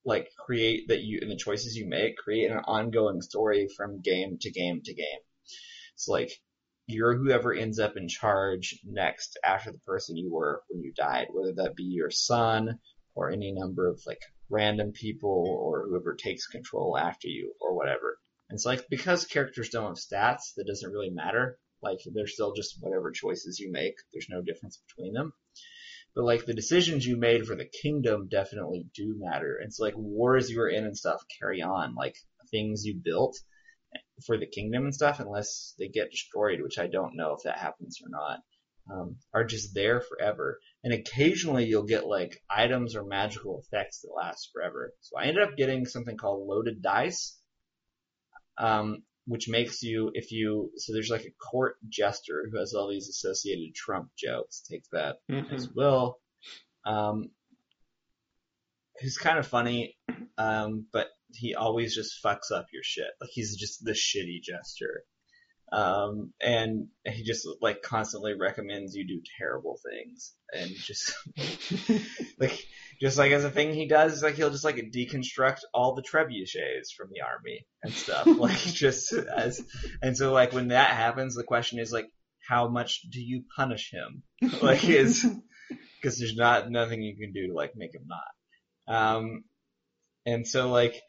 like 0.06 0.30
create 0.46 0.88
that 0.90 1.02
you 1.02 1.20
and 1.22 1.32
the 1.32 1.36
choices 1.36 1.76
you 1.76 1.88
make 1.88 2.18
create 2.18 2.52
an 2.52 2.60
ongoing 2.66 3.22
story 3.22 3.68
from 3.76 4.02
game 4.02 4.38
to 4.42 4.52
game 4.52 4.82
to 4.84 4.94
game. 4.94 5.20
It's 5.96 6.08
like 6.08 6.32
you're 6.88 7.16
whoever 7.16 7.54
ends 7.54 7.80
up 7.80 7.96
in 7.96 8.08
charge 8.10 8.80
next 8.84 9.38
after 9.46 9.72
the 9.72 9.80
person 9.80 10.18
you 10.18 10.32
were 10.32 10.62
when 10.70 10.82
you 10.84 10.92
died, 10.94 11.28
whether 11.32 11.54
that 11.54 11.76
be 11.76 11.84
your 11.84 12.12
son 12.12 12.80
or 13.16 13.30
any 13.32 13.54
number 13.54 13.88
of 13.88 14.02
like 14.06 14.22
random 14.50 14.92
people 14.92 15.46
or 15.62 15.88
whoever 15.88 16.16
takes 16.16 16.48
control 16.48 16.98
after 16.98 17.28
you 17.28 17.54
or 17.62 17.76
whatever. 17.76 18.18
And 18.50 18.58
it's 18.58 18.66
like 18.66 18.86
because 18.90 19.26
characters 19.26 19.70
don't 19.70 19.88
have 19.88 19.96
stats, 19.96 20.54
that 20.58 20.68
doesn't 20.68 20.92
really 20.92 21.10
matter. 21.10 21.58
Like 21.82 22.00
they're 22.14 22.28
still 22.28 22.54
just 22.54 22.78
whatever 22.82 23.12
choices 23.12 23.60
you 23.60 23.72
make. 23.72 23.96
There's 24.12 24.28
no 24.30 24.42
difference 24.42 24.82
between 24.88 25.14
them. 25.14 25.34
But 26.16 26.26
like 26.26 26.46
the 26.46 26.54
decisions 26.54 27.06
you 27.06 27.18
made 27.18 27.46
for 27.46 27.56
the 27.56 27.70
kingdom 27.82 28.28
definitely 28.30 28.86
do 28.96 29.16
matter. 29.18 29.60
It's 29.64 29.80
like 29.80 29.96
wars 29.98 30.50
you 30.50 30.60
were 30.60 30.70
in 30.70 30.86
and 30.86 30.98
stuff 30.98 31.24
carry 31.40 31.62
on. 31.62 31.96
Like 31.96 32.16
things 32.52 32.86
you 32.86 32.96
built 33.04 33.36
for 34.26 34.38
the 34.38 34.48
kingdom 34.48 34.84
and 34.84 34.94
stuff, 34.94 35.20
unless 35.20 35.74
they 35.80 35.88
get 35.88 36.12
destroyed, 36.12 36.62
which 36.62 36.78
I 36.78 36.88
don't 36.88 37.16
know 37.16 37.34
if 37.34 37.44
that 37.44 37.58
happens 37.58 38.00
or 38.04 38.10
not, 38.10 38.40
um, 38.92 39.18
are 39.34 39.44
just 39.44 39.74
there 39.74 40.02
forever. 40.02 40.60
And 40.84 40.94
occasionally 40.94 41.66
you'll 41.66 41.84
get 41.84 42.06
like 42.06 42.42
items 42.50 42.96
or 42.96 43.04
magical 43.04 43.62
effects 43.62 44.02
that 44.02 44.14
last 44.16 44.50
forever. 44.54 44.94
So 45.02 45.18
I 45.18 45.26
ended 45.26 45.44
up 45.44 45.58
getting 45.58 45.86
something 45.86 46.18
called 46.18 46.48
loaded 46.48 46.82
dice, 46.82 47.40
um, 48.58 49.04
which 49.26 49.48
makes 49.48 49.82
you, 49.84 50.12
if 50.14 50.32
you, 50.32 50.72
so 50.78 50.94
there's 50.94 51.10
like 51.10 51.26
a 51.26 51.32
court 51.32 51.76
jester 51.88 52.48
who 52.52 52.58
has 52.60 52.74
all 52.74 52.90
these 52.90 53.08
associated 53.10 53.74
Trump 53.74 54.10
jokes. 54.18 54.62
Take 54.70 54.84
that 54.92 55.18
as 55.52 55.68
Mhm. 55.68 55.76
well. 55.76 56.20
Um, 56.86 57.32
who's 59.00 59.18
kind 59.18 59.40
of 59.40 59.48
funny, 59.48 59.98
um, 60.38 60.88
but 60.92 61.08
he 61.34 61.56
always 61.56 61.96
just 61.96 62.22
fucks 62.24 62.52
up 62.52 62.68
your 62.74 62.84
shit. 62.84 63.08
Like 63.20 63.30
he's 63.32 63.56
just 63.56 63.84
the 63.84 63.94
shitty 63.94 64.42
jester. 64.44 65.04
Um, 65.74 66.34
and 66.40 66.90
he 67.04 67.24
just 67.24 67.48
like 67.60 67.82
constantly 67.82 68.36
recommends 68.36 68.94
you 68.94 69.08
do 69.08 69.24
terrible 69.40 69.80
things. 69.84 70.36
And 70.54 70.70
just 70.70 71.16
like 72.40 72.64
just 73.02 73.18
like 73.18 73.32
as 73.32 73.44
a 73.44 73.50
thing 73.50 73.74
he 73.74 73.88
does 73.88 74.22
like 74.22 74.36
he'll 74.36 74.52
just 74.52 74.64
like 74.64 74.76
deconstruct 74.76 75.62
all 75.74 75.96
the 75.96 76.04
trebuchets 76.04 76.94
from 76.96 77.10
the 77.12 77.22
army 77.22 77.66
and 77.82 77.92
stuff. 77.92 78.28
Like 78.44 78.60
just 78.60 79.14
as 79.14 79.66
and 80.04 80.16
so 80.16 80.32
like 80.32 80.54
when 80.54 80.68
that 80.68 80.92
happens 80.92 81.34
the 81.34 81.44
question 81.44 81.80
is 81.80 81.92
like 81.92 82.06
how 82.48 82.68
much 82.68 83.02
do 83.10 83.20
you 83.20 83.44
punish 83.56 83.92
him? 83.92 84.22
Like 84.62 84.88
is 84.88 85.26
because 86.00 86.18
there's 86.20 86.36
not 86.36 86.70
nothing 86.70 87.02
you 87.02 87.18
can 87.18 87.34
do 87.34 87.48
to 87.48 87.54
like 87.54 87.72
make 87.76 87.96
him 87.96 88.06
not. 88.08 88.96
Um 88.96 89.44
and 90.24 90.48
so 90.48 90.70
like 90.70 91.02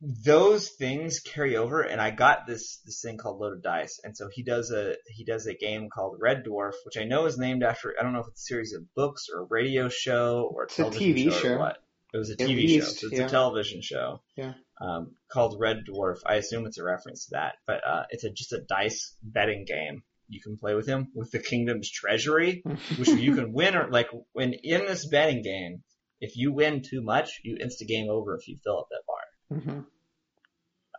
those 0.00 0.68
things 0.68 1.20
carry 1.20 1.56
over 1.56 1.82
and 1.82 2.00
I 2.00 2.10
got 2.12 2.46
this 2.46 2.80
this 2.84 3.00
thing 3.02 3.16
called 3.18 3.40
Loaded 3.40 3.62
Dice 3.62 3.98
and 4.04 4.16
so 4.16 4.28
he 4.32 4.44
does 4.44 4.70
a 4.70 4.94
he 5.08 5.24
does 5.24 5.46
a 5.46 5.54
game 5.54 5.88
called 5.92 6.18
Red 6.20 6.44
Dwarf 6.44 6.74
which 6.84 6.96
I 6.96 7.04
know 7.04 7.26
is 7.26 7.36
named 7.36 7.64
after 7.64 7.94
I 7.98 8.04
don't 8.04 8.12
know 8.12 8.20
if 8.20 8.28
it's 8.28 8.42
a 8.42 8.46
series 8.46 8.74
of 8.74 8.82
books 8.94 9.26
or 9.34 9.40
a 9.42 9.46
radio 9.50 9.88
show 9.88 10.48
or 10.54 10.62
a 10.62 10.66
It's 10.66 10.78
a 10.78 10.84
TV 10.84 11.24
show, 11.32 11.38
show. 11.38 11.54
or 11.54 11.58
what. 11.58 11.78
It 12.14 12.16
was 12.16 12.30
a 12.30 12.34
At 12.34 12.38
TV 12.48 12.56
least, 12.56 13.00
show, 13.00 13.00
so 13.00 13.06
it's 13.08 13.18
yeah. 13.18 13.26
a 13.26 13.28
television 13.28 13.82
show. 13.82 14.22
Yeah. 14.36 14.54
Um, 14.80 15.16
called 15.30 15.56
Red 15.60 15.78
Dwarf. 15.86 16.18
I 16.24 16.36
assume 16.36 16.64
it's 16.66 16.78
a 16.78 16.84
reference 16.84 17.26
to 17.26 17.30
that, 17.32 17.56
but 17.66 17.86
uh, 17.86 18.04
it's 18.10 18.24
a 18.24 18.30
just 18.30 18.52
a 18.54 18.60
dice 18.66 19.14
betting 19.22 19.64
game. 19.66 20.02
You 20.28 20.40
can 20.40 20.56
play 20.56 20.74
with 20.74 20.86
him 20.86 21.08
with 21.14 21.30
the 21.32 21.38
kingdom's 21.38 21.90
treasury, 21.90 22.62
which 22.96 23.08
you 23.08 23.34
can 23.34 23.52
win 23.52 23.76
or 23.76 23.90
like 23.90 24.08
when 24.32 24.54
in 24.62 24.86
this 24.86 25.06
betting 25.06 25.42
game, 25.42 25.82
if 26.20 26.36
you 26.36 26.52
win 26.52 26.82
too 26.82 27.02
much, 27.02 27.40
you 27.44 27.56
insta 27.56 27.86
game 27.86 28.08
over 28.08 28.36
if 28.36 28.46
you 28.48 28.56
fill 28.64 28.78
up 28.78 28.86
that 28.90 29.02
bar. 29.06 29.17
Mhm. 29.52 29.86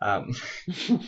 Um, 0.02 0.34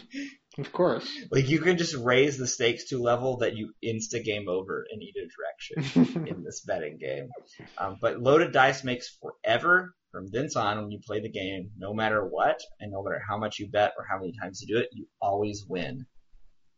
Of 0.59 0.71
course. 0.71 1.11
like 1.31 1.49
you 1.49 1.61
can 1.61 1.79
just 1.79 1.95
raise 1.95 2.37
the 2.37 2.47
stakes 2.47 2.91
to 2.91 2.97
a 2.97 3.03
level 3.03 3.39
that 3.39 3.57
you 3.57 3.73
insta 3.83 4.23
game 4.23 4.49
over 4.51 4.85
in 4.93 5.01
either 5.01 5.27
direction 5.35 6.27
in 6.27 6.45
this 6.45 6.61
betting 6.61 6.99
game. 6.99 7.31
Um, 7.79 7.97
but 8.03 8.21
loaded 8.21 8.53
dice 8.53 8.85
makes 8.85 9.19
forever 9.19 9.95
from 10.11 10.27
thence 10.31 10.55
on 10.57 10.77
when 10.83 10.91
you 10.91 11.01
play 11.07 11.21
the 11.21 11.31
game, 11.31 11.71
no 11.79 11.95
matter 11.95 12.23
what, 12.27 12.61
and 12.81 12.93
no 12.93 13.03
matter 13.03 13.21
how 13.27 13.39
much 13.39 13.59
you 13.59 13.69
bet 13.71 13.93
or 13.97 14.05
how 14.09 14.19
many 14.19 14.35
times 14.39 14.61
you 14.61 14.75
do 14.75 14.81
it, 14.83 14.91
you 14.93 15.07
always 15.23 15.65
win 15.67 16.05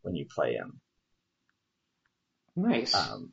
when 0.03 0.15
you 0.15 0.25
play 0.33 0.53
him. 0.55 0.81
nice. 2.55 2.95
Um, 2.95 3.33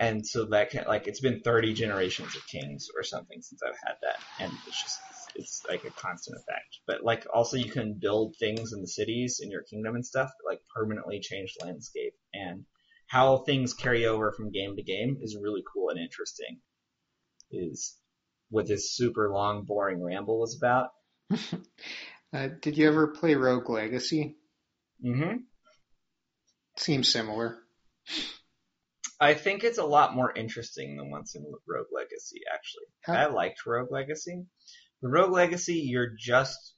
and 0.00 0.26
so 0.26 0.46
that 0.46 0.70
can, 0.70 0.84
like, 0.88 1.06
it's 1.06 1.20
been 1.20 1.40
30 1.42 1.74
generations 1.74 2.34
of 2.34 2.46
kings 2.48 2.88
or 2.96 3.04
something 3.04 3.40
since 3.40 3.62
I've 3.62 3.78
had 3.86 3.94
that, 4.02 4.18
and 4.40 4.52
it's 4.66 4.82
just, 4.82 4.98
it's 5.38 5.62
like 5.68 5.84
a 5.84 5.90
constant 5.90 6.38
effect. 6.38 6.78
But 6.86 7.04
like, 7.04 7.26
also 7.32 7.56
you 7.56 7.70
can 7.70 7.98
build 8.00 8.36
things 8.38 8.72
in 8.72 8.80
the 8.80 8.88
cities 8.88 9.40
in 9.42 9.50
your 9.50 9.62
kingdom 9.62 9.94
and 9.94 10.04
stuff 10.04 10.28
that 10.28 10.48
like 10.50 10.60
permanently 10.74 11.20
change 11.20 11.54
the 11.58 11.66
landscape, 11.66 12.14
and 12.34 12.64
how 13.06 13.38
things 13.38 13.74
carry 13.74 14.06
over 14.06 14.32
from 14.32 14.50
game 14.50 14.76
to 14.76 14.82
game 14.82 15.18
is 15.20 15.38
really 15.40 15.62
cool 15.72 15.90
and 15.90 15.98
interesting. 15.98 16.60
Is 17.50 17.96
what 18.50 18.66
this 18.66 18.94
super 18.96 19.30
long, 19.32 19.64
boring 19.64 20.02
ramble 20.02 20.40
was 20.40 20.56
about. 20.60 20.88
Uh, 22.32 22.48
did 22.60 22.76
you 22.76 22.88
ever 22.88 23.06
play 23.06 23.34
Rogue 23.36 23.70
Legacy? 23.70 24.36
Mm-hmm. 25.02 25.36
Seems 26.76 27.10
similar. 27.10 27.58
I 29.20 29.34
think 29.34 29.64
it's 29.64 29.78
a 29.78 29.84
lot 29.84 30.14
more 30.14 30.32
interesting 30.36 30.96
than 30.96 31.10
what's 31.10 31.34
in 31.34 31.44
Rogue 31.66 31.86
Legacy, 31.94 32.40
actually. 32.52 32.84
How- 33.02 33.14
I 33.14 33.26
liked 33.32 33.64
Rogue 33.64 33.90
Legacy. 33.90 34.44
The 35.02 35.08
Rogue 35.08 35.32
Legacy, 35.32 35.74
you're 35.84 36.14
just, 36.18 36.74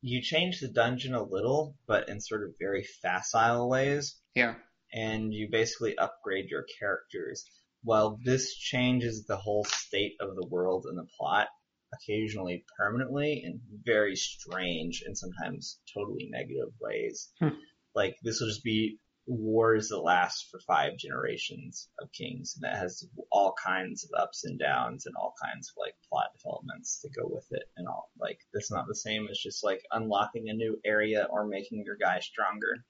you 0.00 0.22
change 0.22 0.60
the 0.60 0.68
dungeon 0.68 1.14
a 1.14 1.22
little, 1.22 1.76
but 1.86 2.08
in 2.08 2.20
sort 2.20 2.44
of 2.44 2.54
very 2.58 2.82
facile 3.02 3.68
ways, 3.68 4.16
Yeah. 4.34 4.54
and 4.92 5.32
you 5.32 5.48
basically 5.50 5.96
upgrade 5.98 6.48
your 6.48 6.64
characters. 6.78 7.44
While 7.84 8.18
this 8.24 8.54
changes 8.56 9.26
the 9.26 9.36
whole 9.36 9.64
state 9.64 10.14
of 10.20 10.34
the 10.36 10.46
world 10.46 10.86
and 10.88 10.96
the 10.98 11.06
plot, 11.18 11.48
occasionally 11.92 12.64
permanently 12.78 13.42
in 13.44 13.60
very 13.84 14.16
strange 14.16 15.02
and 15.04 15.16
sometimes 15.18 15.78
totally 15.92 16.28
negative 16.30 16.72
ways. 16.80 17.30
Hmm. 17.38 17.48
Like 17.94 18.16
this 18.22 18.40
will 18.40 18.48
just 18.48 18.64
be 18.64 18.98
wars 19.26 19.88
that 19.88 20.00
last 20.00 20.48
for 20.50 20.58
five 20.60 20.96
generations 20.96 21.88
of 22.00 22.10
kings, 22.12 22.54
and 22.56 22.64
that 22.64 22.78
has 22.78 23.06
all 23.30 23.54
kinds 23.64 24.04
of 24.04 24.10
ups 24.20 24.44
and 24.44 24.58
downs 24.58 25.06
and 25.06 25.14
all 25.16 25.34
kinds 25.42 25.70
of 25.70 25.80
like 25.80 25.94
plot 26.08 26.26
developments 26.36 27.00
to 27.00 27.08
go 27.08 27.28
with 27.28 27.46
it, 27.50 27.64
and 27.76 27.86
all 27.86 28.10
like 28.18 28.38
that's 28.52 28.70
not 28.70 28.86
the 28.88 28.94
same 28.94 29.28
as 29.30 29.38
just 29.38 29.62
like 29.62 29.82
unlocking 29.92 30.48
a 30.48 30.54
new 30.54 30.78
area 30.84 31.26
or 31.30 31.46
making 31.46 31.84
your 31.84 31.96
guy 31.96 32.18
stronger 32.20 32.84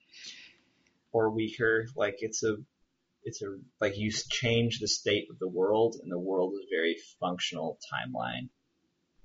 or 1.12 1.30
weaker. 1.30 1.86
Like 1.96 2.16
it's 2.20 2.42
a 2.42 2.56
it's 3.24 3.42
a 3.42 3.56
like 3.80 3.98
you 3.98 4.10
change 4.10 4.78
the 4.80 4.88
state 4.88 5.26
of 5.30 5.38
the 5.38 5.48
world, 5.48 5.96
and 6.02 6.10
the 6.10 6.18
world 6.18 6.54
is 6.54 6.66
a 6.66 6.74
very 6.74 6.96
functional 7.20 7.78
timeline 7.92 8.48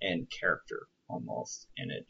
and 0.02 0.28
character 0.30 0.88
almost, 1.10 1.68
and 1.78 1.92
it 1.92 2.06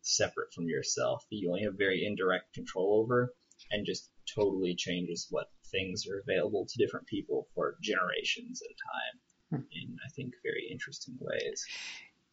separate 0.00 0.54
from 0.54 0.68
yourself 0.68 1.22
that 1.30 1.36
you 1.36 1.50
only 1.50 1.64
have 1.64 1.74
very 1.76 2.04
indirect 2.04 2.54
control 2.54 3.02
over, 3.02 3.34
and 3.70 3.84
just 3.84 4.10
totally 4.34 4.74
changes 4.74 5.26
what 5.30 5.50
things 5.70 6.06
are 6.06 6.20
available 6.20 6.66
to 6.66 6.84
different 6.84 7.06
people 7.06 7.46
for 7.54 7.76
generations 7.82 8.62
at 8.62 8.70
a 8.70 9.56
time 9.56 9.60
hmm. 9.60 9.66
in 9.72 9.96
I 10.04 10.10
think 10.10 10.34
very 10.42 10.68
interesting 10.70 11.16
ways. 11.20 11.64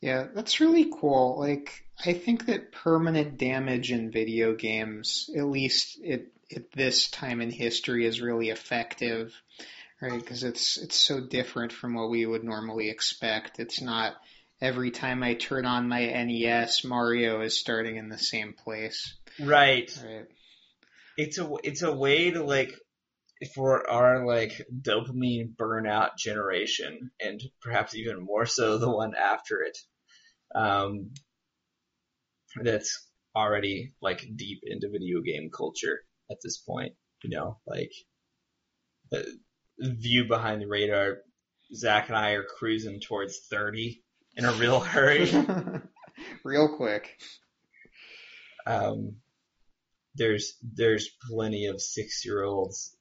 Yeah, 0.01 0.27
that's 0.33 0.59
really 0.59 0.91
cool. 0.91 1.39
Like, 1.39 1.85
I 2.05 2.13
think 2.13 2.45
that 2.45 2.71
permanent 2.71 3.37
damage 3.37 3.91
in 3.91 4.11
video 4.11 4.53
games, 4.53 5.29
at 5.35 5.45
least 5.45 5.99
at, 6.03 6.25
at 6.55 6.71
this 6.73 7.09
time 7.09 7.41
in 7.41 7.49
history, 7.49 8.05
is 8.05 8.21
really 8.21 8.49
effective, 8.49 9.33
right? 10.01 10.19
Because 10.19 10.43
it's 10.43 10.77
it's 10.77 10.99
so 10.99 11.21
different 11.21 11.71
from 11.71 11.95
what 11.95 12.09
we 12.09 12.25
would 12.25 12.43
normally 12.43 12.89
expect. 12.89 13.59
It's 13.59 13.81
not 13.81 14.15
every 14.61 14.91
time 14.91 15.23
I 15.23 15.33
turn 15.33 15.65
on 15.65 15.87
my 15.87 16.05
NES, 16.05 16.83
Mario 16.83 17.41
is 17.41 17.57
starting 17.57 17.97
in 17.97 18.09
the 18.09 18.17
same 18.17 18.53
place, 18.53 19.15
Right. 19.39 19.91
right? 20.05 20.27
It's 21.17 21.37
a 21.37 21.49
it's 21.63 21.81
a 21.81 21.91
way 21.91 22.31
to 22.31 22.43
like 22.43 22.73
for 23.53 23.89
our 23.89 24.25
like 24.25 24.61
dopamine 24.81 25.55
burnout 25.55 26.17
generation 26.17 27.11
and 27.19 27.41
perhaps 27.61 27.95
even 27.95 28.23
more 28.23 28.45
so 28.45 28.77
the 28.77 28.89
one 28.89 29.13
after 29.15 29.61
it 29.61 29.77
um 30.55 31.11
that's 32.63 33.09
already 33.35 33.93
like 34.01 34.25
deep 34.35 34.59
into 34.65 34.89
video 34.89 35.21
game 35.21 35.49
culture 35.55 35.99
at 36.31 36.37
this 36.41 36.57
point 36.57 36.93
you 37.23 37.29
know 37.29 37.57
like 37.67 37.91
the 39.11 39.25
view 39.79 40.25
behind 40.25 40.61
the 40.61 40.67
radar 40.67 41.17
zach 41.73 42.07
and 42.07 42.17
i 42.17 42.31
are 42.31 42.45
cruising 42.57 42.99
towards 43.01 43.39
30 43.51 44.01
in 44.37 44.45
a 44.45 44.51
real 44.53 44.79
hurry 44.79 45.29
Real 46.43 46.77
quick. 46.77 47.17
um, 48.65 49.15
there's 50.15 50.55
there's 50.63 51.09
plenty 51.29 51.67
of 51.67 51.81
six 51.81 52.25
year 52.25 52.43
olds. 52.43 52.95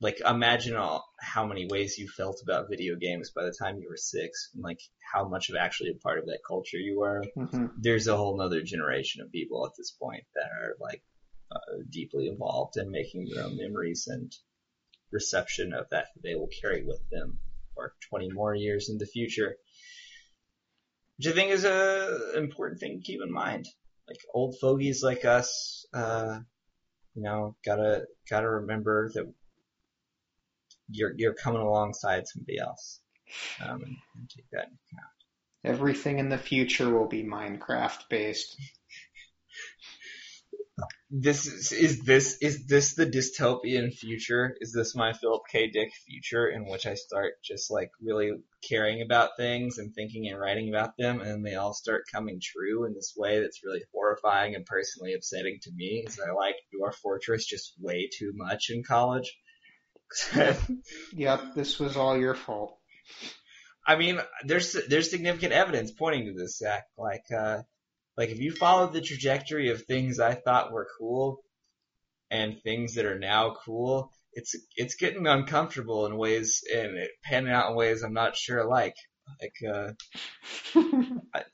Like 0.00 0.20
imagine 0.20 0.76
all, 0.76 1.06
how 1.18 1.46
many 1.46 1.66
ways 1.66 1.96
you 1.98 2.06
felt 2.08 2.42
about 2.42 2.68
video 2.68 2.96
games 2.96 3.30
by 3.30 3.44
the 3.44 3.56
time 3.58 3.78
you 3.78 3.88
were 3.88 3.96
six, 3.96 4.50
and 4.54 4.62
like 4.62 4.80
how 5.12 5.26
much 5.28 5.48
of 5.48 5.56
actually 5.56 5.90
a 5.90 5.94
part 6.02 6.18
of 6.18 6.26
that 6.26 6.40
culture 6.46 6.76
you 6.78 6.98
were. 6.98 7.22
hmm 7.34 7.66
There's 7.78 8.06
a 8.06 8.16
whole 8.16 8.36
nother 8.36 8.62
generation 8.62 9.22
of 9.22 9.32
people 9.32 9.64
at 9.66 9.72
this 9.76 9.92
point 9.92 10.24
that 10.34 10.50
are 10.60 10.76
like 10.80 11.02
uh, 11.50 11.82
deeply 11.88 12.28
involved 12.28 12.76
in 12.76 12.90
making 12.90 13.28
their 13.28 13.44
own 13.44 13.56
memories 13.56 14.06
and 14.06 14.32
reception 15.12 15.72
of 15.72 15.86
that 15.90 16.08
they 16.22 16.34
will 16.34 16.50
carry 16.60 16.84
with 16.84 17.00
them 17.10 17.38
for 17.74 17.94
20 18.10 18.30
more 18.32 18.54
years 18.54 18.90
in 18.90 18.98
the 18.98 19.06
future. 19.06 19.56
Which 21.16 21.28
I 21.28 21.32
think 21.32 21.52
is 21.52 21.64
a 21.64 22.36
important 22.36 22.80
thing 22.80 22.98
to 22.98 23.04
keep 23.04 23.22
in 23.22 23.32
mind 23.32 23.66
like 24.08 24.20
old 24.32 24.56
fogies 24.60 25.02
like 25.02 25.24
us, 25.24 25.86
uh, 25.92 26.38
you 27.14 27.22
know, 27.22 27.56
gotta 27.64 28.06
gotta 28.28 28.48
remember 28.48 29.10
that 29.14 29.32
you're 30.90 31.12
you're 31.16 31.34
coming 31.34 31.62
alongside 31.62 32.26
somebody 32.28 32.58
else, 32.58 33.00
um, 33.60 33.82
and, 33.82 33.96
and 34.14 34.30
take 34.30 34.48
that 34.52 34.64
into 34.66 34.78
account. 34.92 35.12
Everything 35.64 36.18
in 36.18 36.28
the 36.28 36.38
future 36.38 36.88
will 36.88 37.08
be 37.08 37.24
Minecraft 37.24 38.08
based. 38.08 38.60
This 41.10 41.46
is, 41.46 41.72
is 41.72 42.02
this 42.02 42.36
is 42.42 42.66
this 42.66 42.94
the 42.94 43.06
dystopian 43.06 43.94
future? 43.94 44.54
Is 44.60 44.72
this 44.72 44.94
my 44.94 45.14
Philip 45.14 45.42
K. 45.50 45.70
Dick 45.70 45.90
future 46.06 46.48
in 46.48 46.66
which 46.66 46.84
I 46.84 46.94
start 46.94 47.34
just 47.42 47.70
like 47.70 47.90
really 48.02 48.32
caring 48.68 49.00
about 49.00 49.30
things 49.38 49.78
and 49.78 49.94
thinking 49.94 50.28
and 50.28 50.38
writing 50.38 50.68
about 50.68 50.96
them, 50.98 51.20
and 51.20 51.46
they 51.46 51.54
all 51.54 51.72
start 51.72 52.04
coming 52.12 52.40
true 52.42 52.84
in 52.84 52.92
this 52.92 53.14
way 53.16 53.40
that's 53.40 53.64
really 53.64 53.84
horrifying 53.94 54.54
and 54.54 54.66
personally 54.66 55.14
upsetting 55.14 55.58
to 55.62 55.70
me? 55.74 56.02
Because 56.04 56.20
I 56.20 56.32
like 56.32 56.56
Dwarf 56.74 56.96
Fortress 56.96 57.46
just 57.46 57.72
way 57.80 58.10
too 58.12 58.32
much 58.34 58.68
in 58.68 58.82
college. 58.82 59.34
Yep, 61.14 61.54
this 61.54 61.78
was 61.78 61.96
all 61.96 62.16
your 62.18 62.34
fault. 62.34 62.78
I 63.86 63.96
mean, 63.96 64.20
there's 64.44 64.76
there's 64.88 65.10
significant 65.10 65.52
evidence 65.52 65.90
pointing 65.92 66.26
to 66.26 66.32
this, 66.32 66.58
Zach. 66.58 66.84
Like, 66.98 67.24
uh, 67.36 67.62
like 68.16 68.30
if 68.30 68.38
you 68.38 68.52
followed 68.52 68.92
the 68.92 69.00
trajectory 69.00 69.70
of 69.70 69.82
things 69.82 70.20
I 70.20 70.34
thought 70.34 70.72
were 70.72 70.88
cool 70.98 71.42
and 72.30 72.60
things 72.62 72.94
that 72.94 73.04
are 73.06 73.18
now 73.18 73.56
cool, 73.64 74.12
it's 74.32 74.54
it's 74.76 74.94
getting 74.96 75.26
uncomfortable 75.26 76.06
in 76.06 76.16
ways 76.16 76.62
and 76.72 76.96
it 76.96 77.10
panning 77.24 77.52
out 77.52 77.70
in 77.70 77.76
ways 77.76 78.02
I'm 78.02 78.14
not 78.14 78.36
sure 78.36 78.60
I 78.60 78.64
like. 78.64 78.94
Like, 79.40 79.54
uh, 79.74 79.92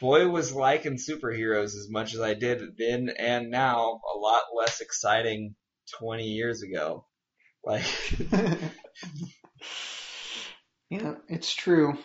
boy 0.00 0.28
was 0.28 0.52
liking 0.52 0.96
superheroes 0.96 1.74
as 1.76 1.88
much 1.90 2.14
as 2.14 2.20
I 2.20 2.34
did 2.34 2.76
then 2.78 3.10
and 3.18 3.50
now, 3.50 4.00
a 4.14 4.18
lot 4.18 4.42
less 4.56 4.80
exciting 4.80 5.54
20 5.98 6.24
years 6.24 6.62
ago. 6.62 7.06
Like, 7.64 7.84
yeah, 10.90 11.14
it's 11.28 11.54
true. 11.54 11.96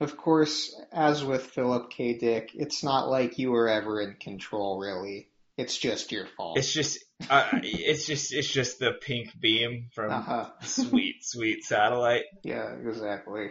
Of 0.00 0.16
course, 0.16 0.74
as 0.92 1.22
with 1.22 1.46
Philip 1.46 1.90
K. 1.90 2.16
Dick, 2.16 2.52
it's 2.54 2.82
not 2.82 3.08
like 3.10 3.38
you 3.38 3.50
were 3.50 3.68
ever 3.68 4.00
in 4.00 4.14
control, 4.14 4.78
really. 4.78 5.28
It's 5.58 5.76
just 5.76 6.10
your 6.10 6.26
fault. 6.38 6.56
it's 6.56 6.72
just, 6.72 7.04
uh, 7.28 7.46
it's 7.62 8.06
just, 8.06 8.32
it's 8.32 8.50
just 8.50 8.78
the 8.78 8.92
pink 8.92 9.38
beam 9.38 9.90
from 9.94 10.10
uh-huh. 10.10 10.48
sweet, 10.62 11.16
sweet 11.20 11.64
satellite. 11.64 12.24
Yeah, 12.42 12.72
exactly. 12.76 13.50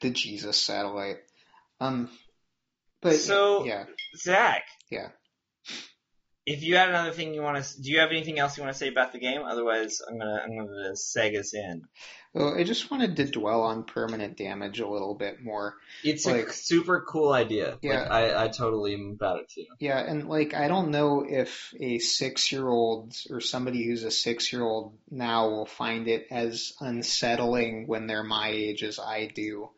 The 0.00 0.10
Jesus 0.10 0.56
satellite. 0.60 1.18
Um, 1.80 2.10
but 3.00 3.14
So- 3.14 3.64
yeah, 3.64 3.84
Zach. 4.16 4.64
Yeah. 4.90 5.08
If 6.46 6.62
you 6.62 6.76
had 6.76 6.88
another 6.90 7.10
thing 7.10 7.34
you 7.34 7.42
want 7.42 7.62
to, 7.62 7.82
do 7.82 7.90
you 7.90 7.98
have 7.98 8.10
anything 8.10 8.38
else 8.38 8.56
you 8.56 8.62
want 8.62 8.72
to 8.72 8.78
say 8.78 8.88
about 8.88 9.12
the 9.12 9.18
game? 9.18 9.42
Otherwise, 9.44 10.00
I'm 10.08 10.16
gonna, 10.18 10.40
I'm 10.44 10.56
gonna 10.56 10.92
seg 10.92 11.36
us 11.36 11.52
in. 11.54 11.82
well, 12.32 12.54
I 12.56 12.62
just 12.62 12.88
wanted 12.88 13.16
to 13.16 13.24
dwell 13.26 13.62
on 13.62 13.82
permanent 13.82 14.36
damage 14.36 14.78
a 14.78 14.86
little 14.88 15.14
bit 15.16 15.42
more. 15.42 15.74
It's 16.04 16.24
Like- 16.24 16.46
a 16.46 16.52
super 16.52 17.00
cool 17.00 17.32
idea. 17.32 17.78
Yeah. 17.82 18.02
Like, 18.02 18.10
I, 18.10 18.44
I 18.44 18.48
totally 18.48 18.94
am 18.94 19.10
about 19.16 19.40
it 19.40 19.48
too. 19.48 19.64
Yeah, 19.80 19.98
and 19.98 20.28
like 20.28 20.54
I 20.54 20.68
don't 20.68 20.90
know 20.92 21.26
if 21.28 21.74
a 21.80 21.98
six-year-old 21.98 23.14
or 23.30 23.40
somebody 23.40 23.84
who's 23.84 24.04
a 24.04 24.10
six-year-old 24.12 24.96
now 25.10 25.48
will 25.48 25.66
find 25.66 26.06
it 26.06 26.28
as 26.30 26.74
unsettling 26.80 27.88
when 27.88 28.06
they're 28.06 28.22
my 28.22 28.50
age 28.50 28.84
as 28.84 29.00
I 29.00 29.26
do. 29.34 29.70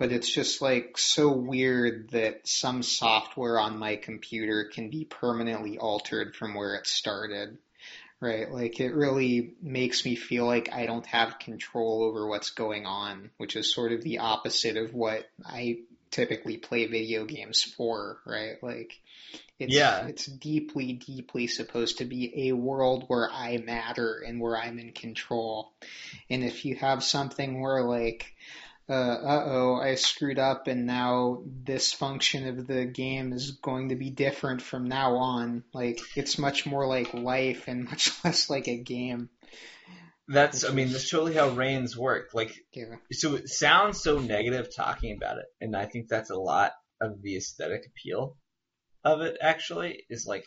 But 0.00 0.12
it's 0.12 0.30
just 0.30 0.62
like 0.62 0.96
so 0.96 1.30
weird 1.30 2.08
that 2.12 2.48
some 2.48 2.82
software 2.82 3.60
on 3.60 3.78
my 3.78 3.96
computer 3.96 4.64
can 4.64 4.88
be 4.88 5.04
permanently 5.04 5.76
altered 5.76 6.34
from 6.34 6.54
where 6.54 6.74
it 6.76 6.86
started. 6.86 7.58
Right? 8.18 8.50
Like 8.50 8.80
it 8.80 8.94
really 8.94 9.52
makes 9.60 10.06
me 10.06 10.16
feel 10.16 10.46
like 10.46 10.72
I 10.72 10.86
don't 10.86 11.04
have 11.04 11.38
control 11.38 12.02
over 12.02 12.26
what's 12.26 12.50
going 12.50 12.86
on, 12.86 13.30
which 13.36 13.56
is 13.56 13.74
sort 13.74 13.92
of 13.92 14.02
the 14.02 14.20
opposite 14.20 14.78
of 14.78 14.94
what 14.94 15.28
I 15.44 15.80
typically 16.10 16.56
play 16.56 16.86
video 16.86 17.26
games 17.26 17.62
for, 17.62 18.20
right? 18.24 18.56
Like 18.62 18.98
it's 19.58 19.74
Yeah. 19.74 20.06
it's 20.06 20.24
deeply, 20.24 20.94
deeply 20.94 21.46
supposed 21.46 21.98
to 21.98 22.06
be 22.06 22.48
a 22.48 22.52
world 22.52 23.04
where 23.08 23.30
I 23.30 23.58
matter 23.58 24.22
and 24.26 24.40
where 24.40 24.56
I'm 24.56 24.78
in 24.78 24.92
control. 24.92 25.72
And 26.30 26.42
if 26.42 26.64
you 26.64 26.76
have 26.76 27.04
something 27.04 27.60
where 27.60 27.82
like 27.82 28.34
uh 28.92 29.42
oh, 29.46 29.76
I 29.80 29.94
screwed 29.94 30.38
up 30.38 30.66
and 30.66 30.84
now 30.86 31.42
this 31.46 31.92
function 31.92 32.48
of 32.48 32.66
the 32.66 32.84
game 32.84 33.32
is 33.32 33.52
going 33.62 33.90
to 33.90 33.96
be 33.96 34.10
different 34.10 34.62
from 34.62 34.88
now 34.88 35.16
on. 35.16 35.64
Like 35.72 36.00
it's 36.16 36.38
much 36.38 36.66
more 36.66 36.86
like 36.86 37.14
life 37.14 37.68
and 37.68 37.84
much 37.90 38.12
less 38.24 38.50
like 38.50 38.68
a 38.68 38.78
game. 38.82 39.30
That's, 40.32 40.64
I 40.64 40.70
mean, 40.72 40.92
that's 40.92 41.10
totally 41.10 41.34
how 41.34 41.48
Reigns 41.48 41.96
work. 41.96 42.28
Like, 42.34 42.54
Yeah. 42.72 42.96
so 43.10 43.34
it 43.34 43.48
sounds 43.48 44.00
so 44.00 44.20
negative 44.20 44.68
talking 44.74 45.16
about 45.16 45.38
it, 45.38 45.46
and 45.60 45.74
I 45.74 45.86
think 45.86 46.06
that's 46.08 46.30
a 46.30 46.38
lot 46.38 46.70
of 47.00 47.20
the 47.20 47.36
aesthetic 47.36 47.82
appeal 47.86 48.36
of 49.02 49.22
it. 49.22 49.38
Actually, 49.40 50.04
is 50.08 50.26
like, 50.28 50.44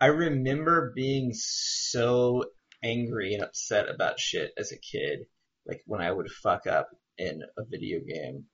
I 0.00 0.06
remember 0.06 0.92
being 0.94 1.32
so 1.34 2.44
angry 2.84 3.34
and 3.34 3.42
upset 3.42 3.88
about 3.88 4.20
shit 4.20 4.52
as 4.56 4.70
a 4.70 4.78
kid, 4.78 5.20
like 5.66 5.82
when 5.86 6.00
I 6.00 6.10
would 6.10 6.30
fuck 6.30 6.66
up 6.66 6.88
in 7.18 7.42
a 7.56 7.64
video 7.64 8.00
game. 8.00 8.46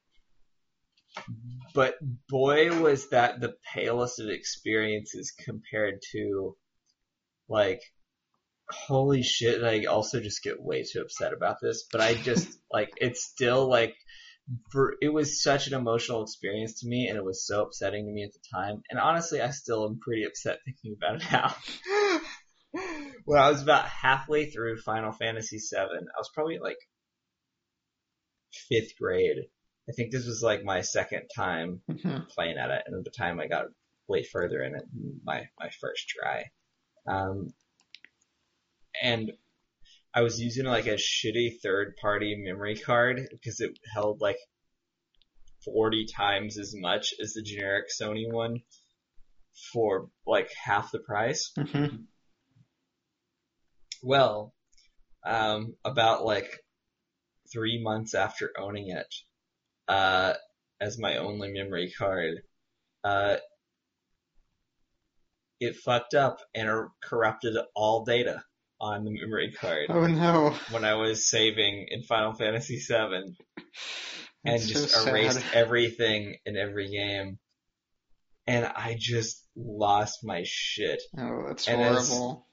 But 1.75 1.95
boy, 2.29 2.79
was 2.81 3.09
that 3.11 3.41
the 3.41 3.55
palest 3.73 4.21
of 4.21 4.29
experiences 4.29 5.33
compared 5.45 6.01
to, 6.13 6.57
like, 7.49 7.81
holy 8.69 9.23
shit, 9.23 9.63
I 9.63 9.85
also 9.85 10.21
just 10.21 10.43
get 10.43 10.63
way 10.63 10.83
too 10.83 11.01
upset 11.01 11.33
about 11.33 11.57
this, 11.61 11.87
but 11.91 12.01
I 12.01 12.15
just, 12.15 12.49
like, 12.73 12.91
it's 12.97 13.25
still, 13.25 13.69
like, 13.69 13.95
for, 14.71 14.95
it 15.01 15.09
was 15.09 15.43
such 15.43 15.67
an 15.67 15.75
emotional 15.75 16.23
experience 16.23 16.81
to 16.81 16.89
me, 16.89 17.09
and 17.09 17.17
it 17.17 17.25
was 17.25 17.47
so 17.47 17.63
upsetting 17.63 18.07
to 18.07 18.13
me 18.13 18.25
at 18.25 18.33
the 18.33 18.41
time, 18.53 18.83
and 18.91 18.99
honestly, 18.99 19.41
I 19.41 19.51
still 19.51 19.87
am 19.87 19.99
pretty 20.01 20.25
upset 20.25 20.59
thinking 20.65 20.97
about 20.97 21.23
it 21.23 21.33
now. 21.33 22.21
when 23.25 23.41
I 23.41 23.51
was 23.51 23.63
about 23.63 23.89
halfway 23.89 24.51
through 24.51 24.79
Final 24.79 25.13
Fantasy 25.13 25.59
VII, 25.59 25.79
I 25.79 26.19
was 26.19 26.31
probably, 26.35 26.59
like, 26.59 26.79
fifth 28.69 28.97
grade. 28.99 29.39
I 29.89 29.93
think 29.93 30.11
this 30.11 30.27
was, 30.27 30.43
like, 30.43 30.65
my 30.65 30.81
second 30.81 31.29
time 31.35 31.83
Mhm. 31.89 32.29
playing 32.29 32.59
at 32.59 32.71
it, 32.71 32.83
and 32.87 32.97
at 32.97 33.05
the 33.05 33.11
time 33.11 33.39
I 33.41 33.47
got 33.47 33.67
way 34.09 34.23
further 34.25 34.63
in 34.63 34.75
it, 34.75 34.85
than 34.93 35.21
my 35.25 35.49
my 35.59 35.71
first 35.81 36.09
try. 36.09 36.51
Um, 37.07 37.55
and 39.03 39.33
I 40.15 40.23
was 40.23 40.41
using 40.41 40.65
like 40.65 40.87
a 40.87 40.95
shitty 40.95 41.61
third 41.61 41.97
party 42.01 42.37
memory 42.37 42.77
card 42.77 43.29
because 43.31 43.61
it 43.61 43.79
held 43.93 44.21
like 44.21 44.39
40 45.65 46.07
times 46.07 46.59
as 46.59 46.75
much 46.75 47.15
as 47.21 47.35
the 47.35 47.43
generic 47.43 47.87
Sony 47.91 48.31
one 48.33 48.63
for 49.73 50.11
like 50.27 50.51
half 50.55 50.91
the 50.93 51.01
price. 51.01 51.53
Mhm. 51.57 52.07
Well, 54.03 54.55
um, 55.25 55.77
about 55.85 56.25
like 56.25 56.65
three 57.53 57.83
months 57.83 58.15
after 58.15 58.53
owning 58.59 58.91
it, 58.91 59.15
uh, 59.89 60.35
as 60.81 60.99
my 60.99 61.17
only 61.17 61.51
memory 61.53 61.93
card, 61.97 62.43
uh, 63.05 63.37
it 65.61 65.77
fucked 65.77 66.15
up 66.15 66.39
and 66.55 66.69
er- 66.69 66.91
corrupted 67.03 67.57
all 67.75 68.05
data 68.05 68.43
on 68.81 69.05
the 69.05 69.11
memory 69.11 69.53
card 69.53 69.87
Oh 69.89 70.07
no. 70.07 70.51
when 70.71 70.85
I 70.85 70.95
was 70.95 71.27
saving 71.31 71.87
in 71.91 72.03
Final 72.03 72.35
Fantasy 72.35 72.79
VII 72.79 72.95
and 72.95 73.35
That's 74.45 74.67
just 74.69 74.91
so 74.91 75.09
erased 75.09 75.41
sad. 75.41 75.55
everything 75.55 76.37
in 76.45 76.57
every 76.57 76.89
game. 76.91 77.39
And 78.47 78.65
I 78.67 78.97
just 78.99 79.43
lost 79.57 80.19
my 80.23 80.43
shit. 80.45 81.01
Oh, 81.19 81.45
that's 81.49 81.67
And 81.67 81.81
as- 81.81 82.11
horrible. 82.11 82.47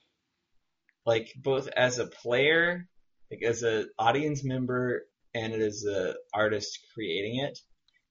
like 1.04 1.30
both 1.36 1.68
as 1.68 1.98
a 1.98 2.06
player, 2.06 2.88
like 3.30 3.42
as 3.42 3.62
an 3.62 3.88
audience 3.98 4.44
member, 4.44 5.02
and 5.34 5.52
as 5.52 5.82
an 5.82 6.14
artist 6.32 6.78
creating 6.94 7.40
it, 7.40 7.58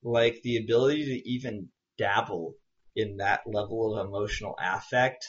like 0.04 0.42
the 0.44 0.58
ability 0.58 1.06
to 1.06 1.30
even 1.30 1.70
dabble 1.98 2.56
in 2.96 3.18
that 3.18 3.42
level 3.46 3.98
of 3.98 4.06
emotional 4.06 4.56
affect 4.60 5.26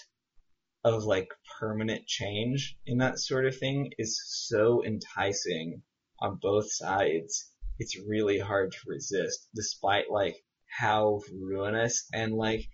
of 0.83 1.05
like 1.05 1.29
permanent 1.59 2.07
change 2.07 2.77
in 2.85 2.99
that 2.99 3.19
sort 3.19 3.47
of 3.47 3.57
thing 3.57 3.91
is 3.99 4.21
so 4.27 4.85
enticing 4.85 5.83
on 6.21 6.39
both 6.43 6.71
sides. 6.71 7.51
It's 7.79 7.99
really 8.07 8.39
hard 8.39 8.73
to 8.73 8.79
resist, 8.87 9.49
despite 9.55 10.11
like 10.11 10.37
how 10.69 11.21
ruinous 11.33 12.07
and 12.13 12.35
like 12.35 12.69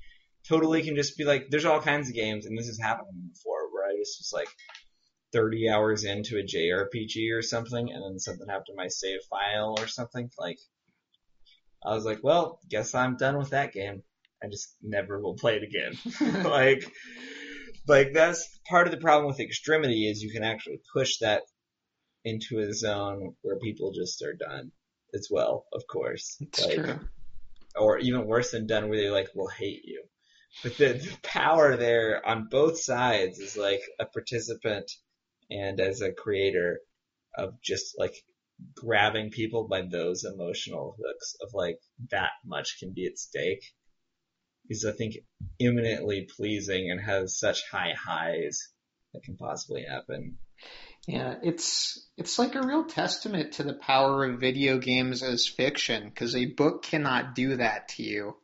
totally 0.48 0.82
can 0.82 0.96
just 0.96 1.16
be 1.16 1.24
like, 1.24 1.46
there's 1.50 1.66
all 1.66 1.80
kinds 1.80 2.08
of 2.08 2.14
games, 2.14 2.46
and 2.46 2.58
this 2.58 2.66
has 2.66 2.78
happened 2.80 3.08
before, 3.32 3.72
where 3.72 3.86
I 3.86 3.96
just 3.98 4.18
was 4.18 4.32
like 4.34 4.48
30 5.32 5.68
hours 5.68 6.04
into 6.04 6.38
a 6.38 6.42
JRPG 6.42 7.32
or 7.32 7.42
something, 7.42 7.90
and 7.90 8.02
then 8.02 8.18
something 8.18 8.46
happened 8.48 8.66
to 8.66 8.74
my 8.76 8.88
save 8.88 9.20
file 9.28 9.76
or 9.78 9.86
something. 9.86 10.30
Like, 10.38 10.58
I 11.84 11.94
was 11.94 12.04
like, 12.04 12.20
well, 12.22 12.60
guess 12.68 12.94
I'm 12.94 13.16
done 13.16 13.38
with 13.38 13.50
that 13.50 13.72
game. 13.72 14.02
I 14.42 14.48
just 14.48 14.74
never 14.82 15.20
will 15.20 15.34
play 15.34 15.56
it 15.56 15.62
again. 15.62 16.44
like, 16.44 16.84
like 17.86 18.12
that's 18.12 18.58
part 18.68 18.86
of 18.86 18.92
the 18.92 19.00
problem 19.00 19.26
with 19.26 19.40
extremity 19.40 20.08
is 20.08 20.22
you 20.22 20.32
can 20.32 20.44
actually 20.44 20.80
push 20.92 21.18
that 21.18 21.42
into 22.24 22.58
a 22.58 22.72
zone 22.72 23.34
where 23.42 23.58
people 23.58 23.92
just 23.92 24.22
are 24.22 24.34
done 24.34 24.72
as 25.14 25.28
well, 25.30 25.66
of 25.72 25.86
course. 25.86 26.36
It's 26.40 26.64
like, 26.64 26.76
true. 26.76 27.00
or 27.76 27.98
even 27.98 28.26
worse 28.26 28.50
than 28.50 28.66
done 28.66 28.88
where 28.88 28.98
they 28.98 29.10
like 29.10 29.28
will 29.34 29.48
hate 29.48 29.84
you. 29.84 30.04
But 30.62 30.76
the, 30.76 30.92
the 30.94 31.16
power 31.22 31.76
there 31.76 32.26
on 32.26 32.48
both 32.50 32.80
sides 32.80 33.38
is 33.38 33.56
like 33.56 33.82
a 33.98 34.04
participant 34.04 34.90
and 35.50 35.80
as 35.80 36.00
a 36.00 36.12
creator 36.12 36.80
of 37.36 37.60
just 37.62 37.98
like 37.98 38.14
grabbing 38.74 39.30
people 39.30 39.66
by 39.68 39.82
those 39.82 40.24
emotional 40.24 40.96
hooks 40.98 41.34
of 41.42 41.50
like 41.54 41.78
that 42.10 42.30
much 42.44 42.78
can 42.78 42.92
be 42.92 43.06
at 43.06 43.18
stake 43.18 43.64
is 44.68 44.84
I 44.84 44.92
think 44.92 45.16
eminently 45.60 46.28
pleasing 46.36 46.90
and 46.90 47.00
has 47.00 47.38
such 47.38 47.68
high 47.70 47.92
highs 47.98 48.68
that 49.12 49.24
can 49.24 49.36
possibly 49.36 49.84
happen. 49.88 50.38
Yeah, 51.06 51.36
it's 51.42 52.08
it's 52.16 52.38
like 52.38 52.54
a 52.54 52.66
real 52.66 52.84
testament 52.84 53.54
to 53.54 53.62
the 53.62 53.74
power 53.74 54.24
of 54.24 54.38
video 54.38 54.78
games 54.78 55.22
as 55.22 55.48
fiction 55.48 56.08
because 56.08 56.36
a 56.36 56.46
book 56.46 56.82
cannot 56.82 57.34
do 57.34 57.56
that 57.56 57.88
to 57.90 58.02
you. 58.02 58.36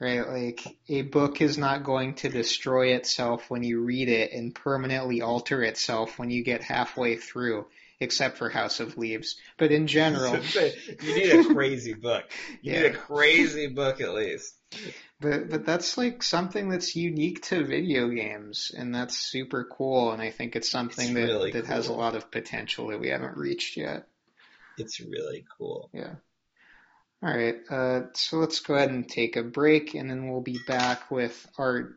Right? 0.00 0.26
Like 0.26 0.66
a 0.88 1.02
book 1.02 1.42
is 1.42 1.58
not 1.58 1.84
going 1.84 2.14
to 2.16 2.30
destroy 2.30 2.94
itself 2.94 3.50
when 3.50 3.62
you 3.62 3.82
read 3.82 4.08
it 4.08 4.32
and 4.32 4.54
permanently 4.54 5.20
alter 5.20 5.62
itself 5.62 6.18
when 6.18 6.30
you 6.30 6.42
get 6.42 6.62
halfway 6.62 7.16
through, 7.16 7.66
except 8.00 8.38
for 8.38 8.48
House 8.48 8.80
of 8.80 8.96
Leaves. 8.96 9.36
But 9.58 9.72
in 9.72 9.86
general, 9.86 10.34
you 11.02 11.14
need 11.14 11.30
a 11.30 11.44
crazy 11.44 11.92
book. 11.92 12.24
You 12.62 12.72
Yeah. 12.72 12.82
need 12.82 12.86
a 12.86 12.98
crazy 12.98 13.66
book 13.66 14.00
at 14.00 14.14
least. 14.14 14.54
But 15.20 15.50
but 15.50 15.66
that's 15.66 15.98
like 15.98 16.22
something 16.22 16.70
that's 16.70 16.96
unique 16.96 17.42
to 17.42 17.62
video 17.64 18.08
games, 18.08 18.72
and 18.74 18.94
that's 18.94 19.18
super 19.18 19.64
cool. 19.64 20.12
And 20.12 20.22
I 20.22 20.30
think 20.30 20.56
it's 20.56 20.70
something 20.70 21.04
It's 21.04 21.14
that 21.14 21.26
really 21.26 21.50
that 21.52 21.66
has 21.66 21.88
a 21.88 21.92
lot 21.92 22.16
of 22.16 22.30
potential 22.30 22.88
that 22.88 23.00
we 23.00 23.08
haven't 23.08 23.36
reached 23.36 23.76
yet. 23.76 24.06
It's 24.78 24.98
really 25.00 25.44
cool. 25.58 25.90
Yeah. 25.92 26.14
All 27.22 27.34
right. 27.36 27.56
Uh, 27.70 28.00
so 28.14 28.38
let's 28.38 28.60
go 28.60 28.74
ahead 28.74 28.90
and 28.90 29.08
take 29.08 29.36
a 29.36 29.42
break, 29.42 29.94
and 29.94 30.08
then 30.10 30.30
we'll 30.30 30.40
be 30.40 30.58
back 30.66 31.10
with 31.10 31.46
our 31.58 31.90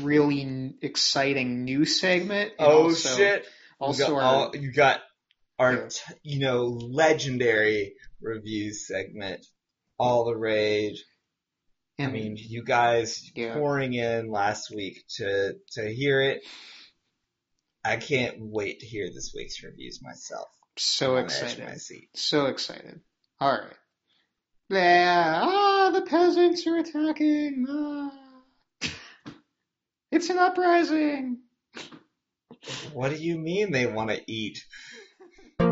really 0.00 0.74
exciting 0.80 1.64
new 1.64 1.84
segment. 1.84 2.52
and 2.58 2.68
Oh 2.68 2.82
also, 2.84 3.16
shit! 3.16 3.46
Also, 3.80 4.04
you 4.08 4.08
got, 4.08 4.14
our, 4.14 4.22
all- 4.46 4.56
you 4.56 4.72
got 4.72 5.00
our, 5.58 5.72
Yeah. 5.74 5.88
t- 5.88 6.14
you 6.22 6.38
know, 6.40 6.64
legendary 6.66 7.94
reviews 8.20 8.86
segment, 8.86 9.44
all 9.98 10.24
the 10.26 10.36
rage. 10.36 11.02
I 11.98 12.06
mean, 12.06 12.36
you 12.38 12.64
guys 12.64 13.30
Yeah. 13.34 13.52
pouring 13.54 13.92
in 13.92 14.30
last 14.30 14.70
week 14.74 15.04
to 15.16 15.54
to 15.72 15.92
hear 15.94 16.22
it. 16.22 16.42
I 17.84 17.96
can't 17.96 18.36
wait 18.38 18.80
to 18.80 18.86
hear 18.86 19.08
this 19.08 19.32
week's 19.34 19.62
reviews 19.62 20.00
myself. 20.02 20.48
so 20.78 21.16
I'm 21.16 21.24
on 21.24 21.26
the 21.28 21.34
edge 21.34 21.40
of 21.58 21.68
excited. 21.68 22.08
So 22.14 22.46
excited. 22.46 23.00
All 23.40 23.50
right. 23.52 23.76
Yeah. 24.70 25.40
Ah, 25.42 25.90
the 25.92 26.02
peasants 26.02 26.64
are 26.66 26.78
attacking. 26.78 27.66
Ah. 27.68 28.12
It's 30.12 30.30
an 30.30 30.38
uprising. 30.38 31.38
What 32.92 33.10
do 33.10 33.16
you 33.16 33.36
mean 33.36 33.72
they 33.72 33.86
want 33.86 34.10
to 34.10 34.20
eat? 34.26 34.64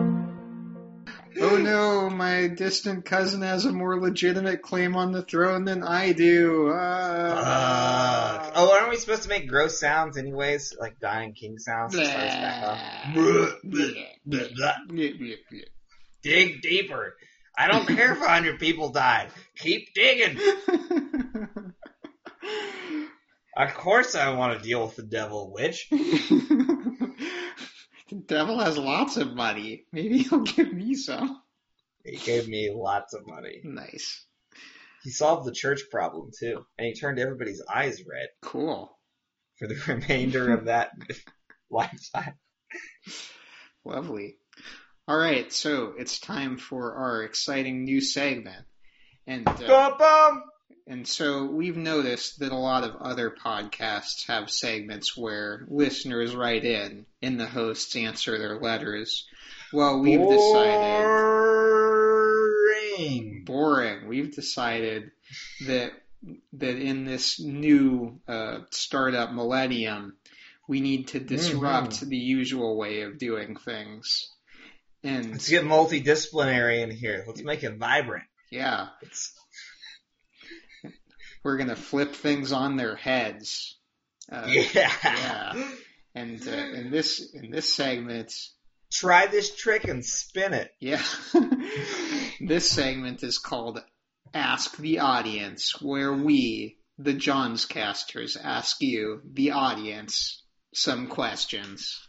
Oh 1.40 1.56
no, 1.56 2.10
my 2.10 2.48
distant 2.48 3.04
cousin 3.04 3.42
has 3.42 3.64
a 3.64 3.70
more 3.70 4.00
legitimate 4.00 4.60
claim 4.60 4.96
on 4.96 5.12
the 5.12 5.22
throne 5.22 5.64
than 5.64 5.84
I 5.84 6.10
do. 6.10 6.68
Ah. 6.74 8.40
Fuck. 8.42 8.52
Oh, 8.56 8.72
aren't 8.72 8.90
we 8.90 8.96
supposed 8.96 9.22
to 9.22 9.28
make 9.28 9.46
gross 9.48 9.78
sounds 9.78 10.16
anyways, 10.18 10.74
like 10.80 10.98
dying 10.98 11.34
king 11.34 11.58
sounds? 11.58 11.94
to 11.94 12.04
start 12.04 12.26
us 12.26 12.34
back 12.34 12.62
off? 12.64 13.14
Blah, 13.14 13.46
blah, 14.26 14.48
blah. 14.56 14.74
Dig 16.22 16.60
deeper. 16.60 17.14
I 17.58 17.66
don't 17.66 17.86
care 17.88 18.12
if 18.12 18.22
a 18.22 18.28
hundred 18.28 18.60
people 18.60 18.90
died. 18.92 19.30
Keep 19.56 19.92
digging. 19.94 20.38
Of 23.56 23.74
course, 23.74 24.14
I 24.14 24.30
want 24.34 24.56
to 24.56 24.64
deal 24.64 24.86
with 24.86 24.94
the 24.94 25.02
devil 25.02 25.52
witch. 25.52 25.88
the 25.90 27.12
devil 28.24 28.60
has 28.60 28.78
lots 28.78 29.16
of 29.16 29.34
money. 29.34 29.84
Maybe 29.92 30.18
he'll 30.18 30.42
give 30.42 30.72
me 30.72 30.94
some. 30.94 31.42
He 32.04 32.18
gave 32.18 32.46
me 32.46 32.70
lots 32.72 33.14
of 33.14 33.26
money. 33.26 33.60
Nice. 33.64 34.24
He 35.02 35.10
solved 35.10 35.44
the 35.44 35.52
church 35.52 35.80
problem 35.90 36.30
too, 36.38 36.64
and 36.78 36.86
he 36.86 36.94
turned 36.94 37.18
everybody's 37.18 37.60
eyes 37.68 38.00
red 38.08 38.28
Cool. 38.42 38.96
for 39.58 39.66
the 39.66 39.74
remainder 39.88 40.52
of 40.54 40.66
that 40.66 40.92
lifetime. 41.70 42.34
Lovely. 43.84 44.36
All 45.08 45.16
right, 45.16 45.50
so 45.50 45.94
it's 45.96 46.20
time 46.20 46.58
for 46.58 46.94
our 46.94 47.22
exciting 47.22 47.84
new 47.84 48.02
segment. 48.02 48.66
And 49.26 49.48
uh, 49.48 50.36
and 50.86 51.08
so 51.08 51.46
we've 51.46 51.78
noticed 51.78 52.40
that 52.40 52.52
a 52.52 52.56
lot 52.56 52.84
of 52.84 52.96
other 52.96 53.30
podcasts 53.30 54.26
have 54.26 54.50
segments 54.50 55.16
where 55.16 55.64
listeners 55.68 56.36
write 56.36 56.66
in 56.66 57.06
and 57.22 57.40
the 57.40 57.46
hosts 57.46 57.96
answer 57.96 58.36
their 58.36 58.60
letters. 58.60 59.26
Well, 59.72 60.00
we've 60.00 60.20
decided 60.20 61.06
Boring. 62.98 63.44
boring. 63.46 64.08
We've 64.08 64.34
decided 64.34 65.10
that 65.68 65.92
that 66.52 66.76
in 66.76 67.06
this 67.06 67.40
new 67.40 68.20
uh, 68.28 68.58
startup 68.72 69.32
millennium, 69.32 70.16
we 70.66 70.82
need 70.82 71.08
to 71.08 71.20
disrupt 71.20 72.00
the 72.02 72.18
usual 72.18 72.76
way 72.76 73.00
of 73.02 73.16
doing 73.16 73.56
things. 73.56 74.34
And 75.08 75.32
Let's 75.32 75.48
get 75.48 75.64
multidisciplinary 75.64 76.82
in 76.82 76.90
here. 76.90 77.24
Let's 77.26 77.42
make 77.42 77.62
it 77.64 77.76
vibrant. 77.76 78.24
yeah, 78.50 78.88
It's, 79.02 79.32
we're 81.44 81.56
gonna 81.56 81.76
flip 81.76 82.14
things 82.14 82.52
on 82.52 82.76
their 82.76 82.96
heads. 82.96 83.76
Uh, 84.30 84.46
yeah. 84.46 84.92
yeah. 85.04 85.70
And 86.14 86.46
uh, 86.46 86.50
in 86.50 86.90
this 86.90 87.32
in 87.34 87.50
this 87.50 87.72
segment, 87.72 88.32
Try 88.90 89.26
this 89.26 89.54
trick 89.54 89.84
and 89.84 90.04
spin 90.04 90.54
it. 90.54 90.70
yeah, 90.80 91.02
this 92.40 92.70
segment 92.70 93.22
is 93.22 93.36
called 93.38 93.82
"Ask 94.32 94.78
the 94.78 95.00
Audience," 95.00 95.80
where 95.82 96.12
we, 96.12 96.78
the 96.96 97.12
Jawnzcasters, 97.12 98.36
ask 98.42 98.80
you, 98.80 99.20
the 99.30 99.50
audience, 99.52 100.42
some 100.74 101.06
questions. 101.06 102.07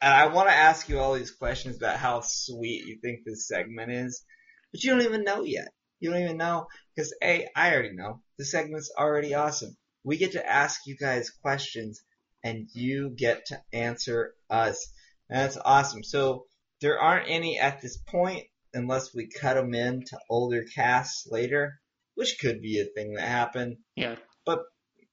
And 0.00 0.12
I 0.12 0.26
want 0.26 0.48
to 0.48 0.54
ask 0.54 0.88
you 0.88 0.98
all 0.98 1.14
these 1.14 1.30
questions 1.30 1.76
about 1.76 1.98
how 1.98 2.20
sweet 2.20 2.84
you 2.86 2.98
think 3.02 3.20
this 3.24 3.48
segment 3.48 3.92
is, 3.92 4.24
but 4.72 4.82
you 4.82 4.90
don't 4.90 5.02
even 5.02 5.24
know 5.24 5.42
yet. 5.42 5.68
You 6.00 6.10
don't 6.10 6.22
even 6.22 6.36
know 6.36 6.66
because 6.94 7.14
A, 7.22 7.48
I 7.56 7.72
already 7.72 7.94
know. 7.94 8.20
The 8.38 8.44
segment's 8.44 8.92
already 8.96 9.34
awesome. 9.34 9.76
We 10.04 10.18
get 10.18 10.32
to 10.32 10.46
ask 10.46 10.80
you 10.86 10.96
guys 10.96 11.30
questions 11.30 12.02
and 12.44 12.68
you 12.74 13.10
get 13.16 13.46
to 13.46 13.60
answer 13.72 14.34
us. 14.50 14.92
And 15.28 15.40
that's 15.40 15.56
awesome. 15.56 16.04
So 16.04 16.44
there 16.80 16.98
aren't 17.00 17.30
any 17.30 17.58
at 17.58 17.80
this 17.80 17.96
point 17.96 18.44
unless 18.74 19.14
we 19.14 19.28
cut 19.28 19.54
them 19.54 19.74
in 19.74 20.04
to 20.08 20.18
older 20.28 20.64
casts 20.74 21.26
later, 21.26 21.80
which 22.14 22.38
could 22.40 22.60
be 22.60 22.80
a 22.80 22.84
thing 22.84 23.14
that 23.14 23.26
happened. 23.26 23.78
Yeah, 23.96 24.16
But 24.44 24.60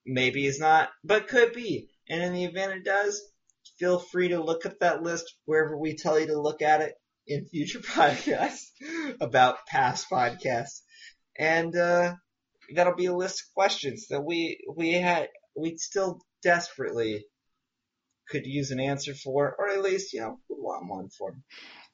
Maybe 0.05 0.45
it's 0.45 0.59
not, 0.59 0.89
but 1.03 1.27
could 1.27 1.53
be. 1.53 1.89
And 2.09 2.21
in 2.21 2.33
the 2.33 2.43
event 2.43 2.73
it 2.73 2.83
does, 2.83 3.21
feel 3.80 3.99
free 3.99 4.30
to 4.30 4.41
look 4.43 4.65
up 4.65 4.80
that 4.80 5.01
list 5.03 5.26
wherever 5.45 5.78
we 5.78 5.95
tell 5.95 6.19
you 6.19 6.28
to 6.28 6.39
look 6.39 6.61
at 6.61 6.82
it 6.82 6.93
in 7.28 7.45
future 7.45 7.80
podcasts 7.97 8.65
about 9.21 9.65
past 9.67 10.09
podcasts. 10.09 10.82
And 11.38 11.76
uh 11.76 12.15
that'll 12.76 12.95
be 12.95 13.07
a 13.07 13.15
list 13.15 13.41
of 13.41 13.53
questions 13.53 14.07
that 14.09 14.21
we 14.21 14.59
we 14.76 14.93
had 14.93 15.30
we 15.55 15.78
still 15.78 16.19
desperately 16.41 17.26
could 18.30 18.45
use 18.45 18.71
an 18.71 18.80
answer 18.80 19.13
for, 19.13 19.53
or 19.59 19.69
at 19.69 19.84
least, 19.84 20.13
you 20.13 20.21
know, 20.21 20.39
we 20.49 20.55
want 20.57 20.88
one 20.89 21.09
for. 21.09 21.36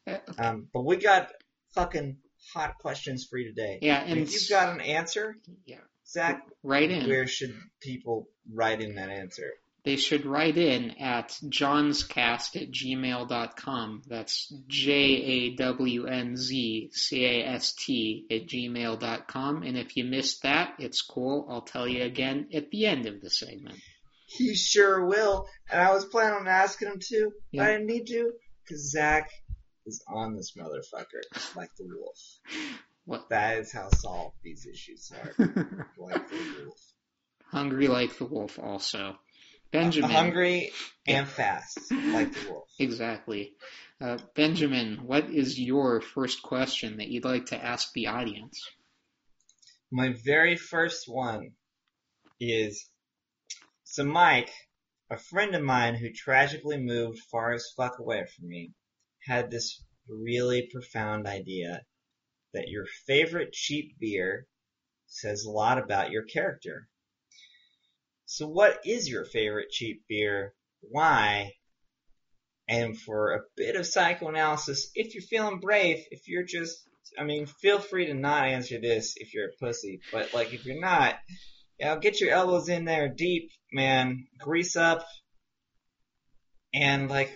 Uh, 0.08 0.18
Um, 0.38 0.68
but 0.72 0.86
we 0.86 0.96
got 0.98 1.32
fucking 1.74 2.18
hot 2.54 2.78
questions 2.80 3.26
for 3.30 3.38
you 3.40 3.50
today. 3.54 3.80
yeah, 3.82 4.02
And 4.02 4.12
and 4.12 4.22
if 4.22 4.34
you've 4.34 4.50
got 4.50 4.72
an 4.74 4.80
answer, 4.80 5.36
yeah, 5.66 5.80
Zach, 6.08 6.42
write 6.64 6.92
in. 6.92 7.08
where 7.08 7.28
should 7.28 7.56
people 7.82 8.28
write 8.54 8.80
in 8.80 8.96
that 8.96 9.10
answer? 9.10 9.52
They 9.86 9.96
should 9.96 10.26
write 10.26 10.58
in 10.58 10.92
at 11.00 11.30
jawnzcast 11.46 12.62
at 12.62 12.72
gmail.com. 12.72 14.02
That's 14.08 14.54
J 14.68 14.94
A 14.94 15.56
W 15.56 16.06
N 16.06 16.36
Z 16.36 16.90
C 16.94 17.26
A 17.26 17.46
S 17.46 17.74
T 17.74 18.26
at 18.30 18.48
gmail.com. 18.48 19.64
And 19.64 19.78
if 19.78 19.96
you 19.96 20.04
missed 20.04 20.44
that, 20.44 20.74
it's 20.80 21.02
cool. 21.02 21.48
I'll 21.50 21.62
tell 21.62 21.88
you 21.88 22.04
again 22.04 22.50
at 22.54 22.70
the 22.72 22.86
end 22.88 23.06
of 23.06 23.22
the 23.22 23.30
segment. 23.30 23.80
He 24.28 24.54
sure 24.56 25.06
will. 25.06 25.48
And 25.72 25.82
I 25.82 25.94
was 25.94 26.06
planning 26.06 26.42
on 26.42 26.48
asking 26.48 26.90
him 26.90 27.00
to, 27.00 27.32
but 27.32 27.42
Yeah. 27.52 27.64
I 27.64 27.72
didn't 27.74 27.88
need 27.88 28.08
to, 28.08 28.32
because 28.64 28.92
Zach 28.92 29.32
is 29.86 30.04
on 30.08 30.36
this 30.36 30.54
motherfucker 30.58 31.56
like 31.56 31.70
the 31.78 31.88
wolf. 31.88 32.18
What? 33.06 33.30
That 33.30 33.58
is 33.60 33.72
how 33.72 33.90
solved 33.90 34.36
these 34.44 34.68
issues 34.68 35.12
are. 35.12 35.34
Like 35.98 36.30
the 36.30 36.64
wolf. 36.66 36.80
Hungry 37.46 37.88
like 37.88 38.18
the 38.18 38.26
wolf, 38.26 38.60
also. 38.60 39.18
Benjamin. 39.72 40.10
Hungry 40.12 40.72
and 41.08 41.28
fast, 41.28 41.92
like 41.92 42.34
the 42.34 42.50
wolf. 42.50 42.66
Exactly. 42.80 43.54
Uh, 44.02 44.18
Benjamin, 44.36 45.06
what 45.06 45.30
is 45.30 45.60
your 45.60 46.00
first 46.00 46.42
question 46.42 46.98
that 46.98 47.10
you'd 47.10 47.26
like 47.26 47.48
to 47.48 47.62
ask 47.62 47.92
the 47.94 48.08
audience? 48.08 48.64
My 49.92 50.14
very 50.24 50.56
first 50.56 51.10
one 51.10 51.52
is 52.40 52.90
so 53.84 54.06
Mike, 54.06 54.52
a 55.10 55.18
friend 55.18 55.56
of 55.56 55.64
mine 55.64 55.96
who 55.96 56.12
tragically 56.12 56.78
moved 56.78 57.20
far 57.32 57.54
as 57.54 57.74
fuck 57.76 58.00
away 58.00 58.26
from 58.26 58.48
me, 58.48 58.74
had 59.26 59.52
this 59.52 59.84
really 60.08 60.70
profound 60.72 61.28
idea 61.28 61.86
that 62.54 62.68
your 62.68 62.86
favorite 63.06 63.52
cheap 63.54 63.98
beer 64.00 64.48
says 65.08 65.44
a 65.44 65.52
lot 65.52 65.78
about 65.78 66.12
your 66.12 66.24
character. 66.24 66.89
So 68.32 68.48
what 68.48 68.82
is 68.86 69.10
your 69.10 69.26
favorite 69.26 69.72
cheap 69.72 70.04
beer? 70.08 70.54
Why? 70.82 71.54
And 72.68 72.96
for 72.96 73.34
a 73.34 73.42
bit 73.58 73.76
of 73.76 73.88
psychoanalysis, 73.88 74.92
if 74.94 75.16
you're 75.16 75.24
feeling 75.24 75.60
brave, 75.60 76.06
if 76.12 76.28
you're 76.28 76.44
just, 76.44 76.78
I 77.18 77.24
mean, 77.24 77.48
feel 77.48 77.80
free 77.80 78.06
to 78.06 78.14
not 78.14 78.46
answer 78.46 78.80
this 78.80 79.16
if 79.18 79.34
you're 79.34 79.48
a 79.48 79.58
pussy, 79.60 80.02
but 80.12 80.32
like 80.32 80.54
if 80.54 80.64
you're 80.64 80.80
not, 80.80 81.16
you 81.80 81.88
know, 81.88 81.98
get 81.98 82.22
your 82.22 82.30
elbows 82.30 82.70
in 82.70 82.86
there 82.86 83.10
deep, 83.10 83.50
man, 83.74 84.28
grease 84.38 84.76
up, 84.76 85.04
and 86.72 87.10
like, 87.10 87.36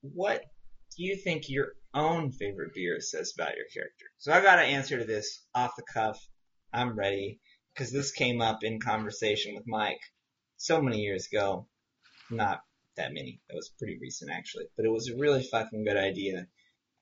what 0.00 0.44
do 0.96 1.02
you 1.02 1.16
think 1.16 1.48
your 1.48 1.72
own 1.92 2.30
favorite 2.30 2.72
beer 2.72 3.00
says 3.00 3.32
about 3.36 3.56
your 3.56 3.66
character? 3.74 4.06
So 4.18 4.32
I 4.32 4.40
got 4.40 4.60
an 4.60 4.66
answer 4.66 4.96
to 4.96 5.04
this 5.04 5.44
off 5.56 5.74
the 5.76 5.82
cuff. 5.92 6.24
I'm 6.72 6.96
ready 6.96 7.40
because 7.74 7.90
this 7.90 8.12
came 8.12 8.40
up 8.40 8.62
in 8.62 8.78
conversation 8.78 9.56
with 9.56 9.64
Mike 9.66 9.98
so 10.60 10.82
many 10.82 10.98
years 10.98 11.26
ago. 11.26 11.66
Not 12.30 12.60
that 12.96 13.14
many. 13.14 13.40
That 13.48 13.56
was 13.56 13.70
pretty 13.78 13.98
recent 14.00 14.30
actually, 14.30 14.66
but 14.76 14.84
it 14.84 14.90
was 14.90 15.08
a 15.08 15.16
really 15.16 15.42
fucking 15.42 15.84
good 15.84 15.96
idea. 15.96 16.46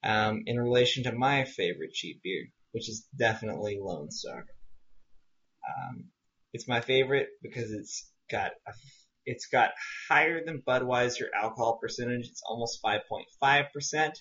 Um, 0.04 0.44
in 0.46 0.60
relation 0.60 1.02
to 1.04 1.12
my 1.12 1.44
favorite 1.44 1.92
cheap 1.92 2.22
beer, 2.22 2.46
which 2.70 2.88
is 2.88 3.06
definitely 3.18 3.80
Lone 3.82 4.12
Star. 4.12 4.46
Um, 5.68 6.04
it's 6.52 6.68
my 6.68 6.80
favorite 6.80 7.30
because 7.42 7.72
it's 7.72 8.08
got 8.30 8.52
a, 8.66 8.72
it's 9.26 9.46
got 9.46 9.70
higher 10.08 10.42
than 10.44 10.62
Budweiser 10.66 11.26
alcohol 11.34 11.78
percentage. 11.82 12.28
It's 12.28 12.42
almost 12.48 12.80
5.5%. 12.80 14.12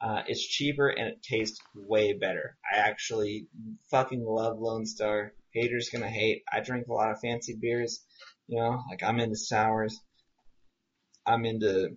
Uh, 0.00 0.22
it's 0.28 0.46
cheaper 0.46 0.88
and 0.88 1.08
it 1.08 1.22
tastes 1.22 1.60
way 1.74 2.12
better. 2.12 2.56
I 2.72 2.78
actually 2.78 3.48
fucking 3.90 4.24
love 4.24 4.60
Lone 4.60 4.86
Star. 4.86 5.32
Haters 5.52 5.90
gonna 5.92 6.08
hate. 6.08 6.44
I 6.50 6.60
drink 6.60 6.86
a 6.86 6.92
lot 6.92 7.10
of 7.10 7.20
fancy 7.20 7.56
beers. 7.60 8.04
You 8.50 8.58
know, 8.58 8.82
like 8.90 9.04
I'm 9.04 9.20
into 9.20 9.36
sours. 9.36 9.96
I'm 11.24 11.44
into 11.44 11.96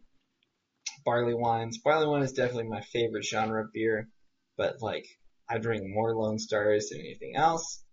barley 1.04 1.34
wines. 1.34 1.80
Barley 1.80 2.06
wine 2.06 2.22
is 2.22 2.34
definitely 2.34 2.70
my 2.70 2.82
favorite 2.82 3.26
genre 3.26 3.64
of 3.64 3.74
beer, 3.74 4.08
but 4.56 4.76
like 4.80 5.08
I 5.49 5.58
drink 5.58 5.84
more 5.88 6.16
Lone 6.16 6.38
Stars 6.38 6.89
than 6.89 6.99
anything 6.99 7.36
else, 7.36 7.84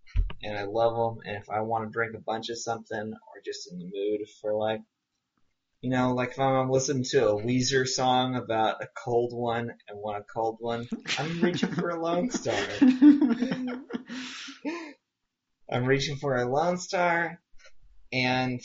and 0.43 0.55
I 0.55 0.65
love 0.65 0.93
them. 0.93 1.23
And 1.25 1.37
if 1.37 1.49
I 1.49 1.61
want 1.61 1.85
to 1.85 1.91
drink 1.91 2.13
a 2.15 2.21
bunch 2.21 2.49
of 2.49 2.59
something 2.59 3.13
or 3.13 3.41
just 3.43 3.71
in 3.71 3.79
the 3.79 3.85
mood 3.85 4.27
for 4.41 4.53
like, 4.53 4.81
you 5.81 5.89
know, 5.89 6.13
like 6.13 6.29
if 6.33 6.39
I'm 6.39 6.69
listening 6.69 7.05
to 7.05 7.29
a 7.29 7.41
Weezer 7.41 7.87
song 7.87 8.35
about 8.35 8.83
a 8.83 8.89
cold 8.95 9.33
one 9.33 9.71
and 9.87 9.97
want 9.97 10.19
a 10.19 10.25
cold 10.31 10.57
one, 10.59 10.87
I'm 11.17 11.41
reaching 11.41 11.73
for 11.73 11.89
a 11.89 11.99
Lone 11.99 12.29
Star. 12.29 12.63
I'm 15.67 15.85
reaching 15.85 16.17
for 16.17 16.35
a 16.35 16.45
Lone 16.45 16.77
Star, 16.77 17.40
and 18.11 18.61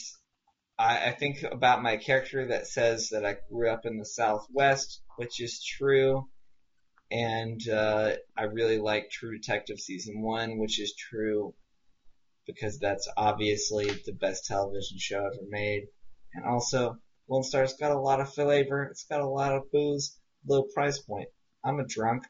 I, 0.79 1.09
I 1.09 1.13
think 1.13 1.43
about 1.43 1.83
my 1.83 1.97
character 1.97 2.49
that 2.49 2.67
says 2.67 3.11
that 3.11 3.25
I 3.25 3.37
grew 3.51 3.71
up 3.71 3.87
in 3.87 3.99
the 3.99 4.05
Southwest, 4.05 5.01
which 5.17 5.41
is 5.41 5.63
true. 5.65 6.29
And 7.11 7.61
uh, 7.69 8.15
I 8.37 8.43
really 8.45 8.79
like 8.79 9.11
True 9.11 9.39
Detective 9.39 9.79
Season 9.79 10.21
1, 10.23 10.59
which 10.59 10.81
is 10.81 10.95
true 10.97 11.55
because 12.47 12.79
that's 12.79 13.09
obviously 13.17 13.87
the 14.07 14.13
best 14.13 14.47
television 14.47 14.99
show 14.99 15.19
ever 15.19 15.47
made. 15.49 15.85
And 16.35 16.45
also, 16.45 16.99
Lone 17.29 17.43
Star's 17.43 17.75
got 17.75 17.93
a 17.93 17.99
lot 17.99 18.21
of 18.21 18.33
flavor, 18.33 18.85
it's 18.85 19.05
got 19.05 19.21
a 19.21 19.29
lot 19.29 19.53
of 19.53 19.71
booze, 19.73 20.17
low 20.47 20.65
price 20.75 20.99
point. 20.99 21.29
I'm 21.65 21.81
a 21.81 21.87
drunk, 21.87 22.25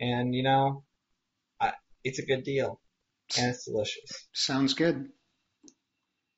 and 0.00 0.34
you 0.34 0.44
know, 0.44 0.84
I, 1.60 1.72
it's 2.04 2.20
a 2.20 2.26
good 2.26 2.44
deal. 2.44 2.80
And 3.36 3.50
it's 3.50 3.64
delicious. 3.64 4.28
Sounds 4.32 4.74
good. 4.74 5.08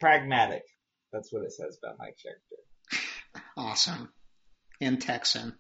Pragmatic. 0.03 0.64
That's 1.12 1.32
what 1.32 1.44
it 1.44 1.53
says 1.53 1.78
about 1.80 1.96
my 1.96 2.11
character. 2.20 3.44
Awesome. 3.57 4.12
And 4.80 5.00
Texan. 5.00 5.55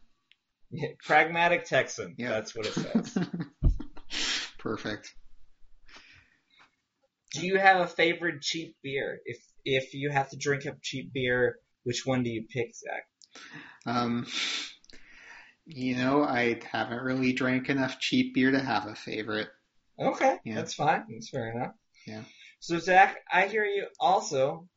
Yeah, 0.72 0.88
pragmatic 1.06 1.64
Texan. 1.64 2.16
Yeah. 2.18 2.30
That's 2.30 2.56
what 2.56 2.66
it 2.66 2.72
says. 2.74 3.18
Perfect. 4.58 5.14
do 7.34 7.46
you 7.46 7.56
have 7.56 7.82
a 7.82 7.86
favorite 7.86 8.42
cheap 8.42 8.74
beer? 8.82 9.20
If 9.24 9.38
if 9.64 9.94
you 9.94 10.10
have 10.10 10.30
to 10.30 10.36
drink 10.36 10.64
a 10.64 10.74
cheap 10.82 11.12
beer, 11.12 11.58
which 11.84 12.02
one 12.04 12.24
do 12.24 12.30
you 12.30 12.44
pick, 12.50 12.74
Zach? 12.74 13.04
Um, 13.86 14.26
you 15.66 15.94
know, 15.94 16.24
I 16.24 16.58
haven't 16.72 17.02
really 17.04 17.32
drank 17.32 17.68
enough 17.68 18.00
cheap 18.00 18.34
beer 18.34 18.50
to 18.50 18.58
have 18.58 18.86
a 18.88 18.96
favorite. 18.96 19.50
Okay, 20.00 20.38
Yeah. 20.44 20.56
that's 20.56 20.74
fine. 20.74 21.04
That's 21.10 21.28
fair 21.30 21.50
enough. 21.52 21.74
Yeah. 22.08 22.22
So 22.62 22.78
Zach, 22.78 23.16
I 23.28 23.48
hear 23.48 23.64
you 23.64 23.88
also 23.98 24.68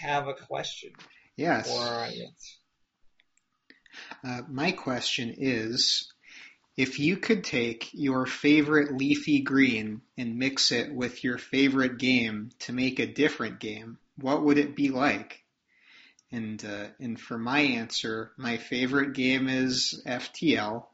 have 0.00 0.26
a 0.26 0.32
question 0.32 0.92
Yes. 1.36 1.70
for 1.70 1.82
our 1.82 2.04
audience. 2.06 2.58
Uh, 4.24 4.40
my 4.48 4.72
question 4.72 5.34
is, 5.36 6.10
if 6.78 6.98
you 6.98 7.18
could 7.18 7.44
take 7.44 7.90
your 7.92 8.24
favorite 8.24 8.96
leafy 8.96 9.42
green 9.42 10.00
and 10.16 10.38
mix 10.38 10.72
it 10.72 10.90
with 10.90 11.22
your 11.22 11.36
favorite 11.36 11.98
game 11.98 12.52
to 12.60 12.72
make 12.72 13.00
a 13.00 13.06
different 13.06 13.60
game, 13.60 13.98
what 14.16 14.42
would 14.42 14.56
it 14.56 14.74
be 14.74 14.88
like? 14.88 15.44
And 16.32 16.64
uh, 16.64 16.86
and 16.98 17.20
for 17.20 17.36
my 17.36 17.60
answer, 17.60 18.32
my 18.38 18.56
favorite 18.56 19.12
game 19.12 19.50
is 19.50 20.02
FTL, 20.06 20.88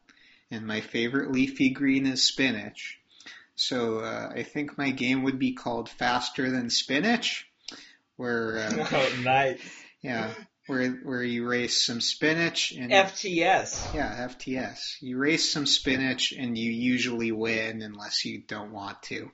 and 0.51 0.67
my 0.67 0.81
favorite 0.81 1.31
leafy 1.31 1.71
green 1.71 2.05
is 2.07 2.27
spinach. 2.27 2.99
So 3.57 4.01
uh, 4.01 4.33
I 4.35 4.43
think 4.43 4.77
my 4.77 4.91
game 4.91 5.23
would 5.23 5.39
be 5.39 5.53
called 5.53 5.89
Faster 5.89 6.51
Than 6.51 6.71
Spinach, 6.71 7.47
where 8.17 8.59
uh, 8.59 8.87
oh, 8.93 9.23
nice. 9.23 9.61
yeah, 10.03 10.31
where 10.67 10.91
where 10.91 11.23
you 11.23 11.47
race 11.47 11.85
some 11.85 12.01
spinach 12.01 12.73
and 12.73 12.91
FTS. 12.91 13.95
yeah, 13.95 14.29
FTS. 14.29 14.97
You 15.01 15.19
race 15.19 15.53
some 15.53 15.67
spinach 15.67 16.33
and 16.33 16.57
you 16.57 16.71
usually 16.71 17.33
win 17.33 17.83
unless 17.83 18.25
you 18.25 18.43
don't 18.47 18.73
want 18.73 19.03
to. 19.05 19.31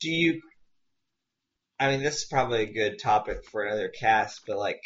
Do 0.00 0.10
you? 0.10 0.40
I 1.78 1.90
mean, 1.90 2.02
this 2.02 2.18
is 2.18 2.24
probably 2.24 2.62
a 2.62 2.72
good 2.72 2.98
topic 2.98 3.44
for 3.44 3.62
another 3.62 3.88
cast, 3.88 4.42
but 4.46 4.58
like, 4.58 4.82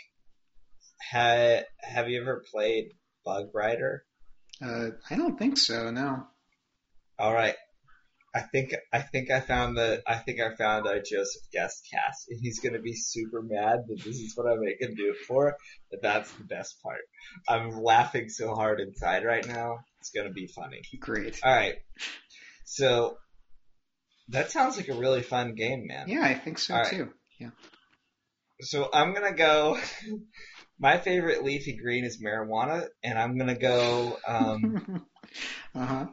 ha, 1.10 1.60
have 1.80 2.10
you 2.10 2.20
ever 2.20 2.44
played 2.50 2.92
Bug 3.24 3.50
Rider? 3.54 4.04
Uh, 4.62 4.90
I 5.10 5.16
don't 5.16 5.38
think 5.38 5.56
so. 5.56 5.90
No. 5.90 6.26
All 7.18 7.32
right. 7.32 7.54
I 8.34 8.40
think 8.40 8.74
I 8.92 9.00
think 9.00 9.30
I 9.30 9.40
found 9.40 9.76
the 9.76 10.02
I 10.06 10.16
think 10.16 10.40
I 10.40 10.54
found 10.54 10.86
a 10.86 11.02
Joseph 11.02 11.42
Guest 11.52 11.86
cast, 11.92 12.30
and 12.30 12.40
he's 12.40 12.60
gonna 12.60 12.80
be 12.80 12.94
super 12.94 13.42
mad 13.42 13.80
that 13.88 14.02
this 14.04 14.16
is 14.16 14.32
what 14.34 14.50
I 14.50 14.56
make 14.56 14.80
him 14.80 14.94
do 14.94 15.10
it 15.10 15.26
for. 15.26 15.56
But 15.90 16.00
that's 16.02 16.32
the 16.32 16.44
best 16.44 16.82
part. 16.82 17.02
I'm 17.48 17.82
laughing 17.82 18.28
so 18.28 18.54
hard 18.54 18.80
inside 18.80 19.24
right 19.24 19.46
now. 19.46 19.80
It's 20.00 20.10
gonna 20.10 20.32
be 20.32 20.46
funny. 20.46 20.80
Great. 20.98 21.40
All 21.44 21.52
right. 21.52 21.76
So 22.64 23.18
that 24.28 24.50
sounds 24.50 24.78
like 24.78 24.88
a 24.88 24.94
really 24.94 25.22
fun 25.22 25.54
game, 25.54 25.86
man. 25.86 26.08
Yeah, 26.08 26.22
I 26.22 26.34
think 26.34 26.58
so 26.58 26.74
All 26.74 26.80
right. 26.80 26.90
too. 26.90 27.12
So 28.62 28.88
I'm 28.92 29.12
gonna 29.12 29.34
go. 29.34 29.78
My 30.78 30.98
favorite 30.98 31.44
leafy 31.44 31.76
green 31.76 32.04
is 32.04 32.22
marijuana, 32.22 32.88
and 33.02 33.18
I'm 33.18 33.36
gonna 33.38 33.58
go. 33.58 34.18
Um, 34.26 35.06
uh 35.74 35.86
huh. 35.86 36.06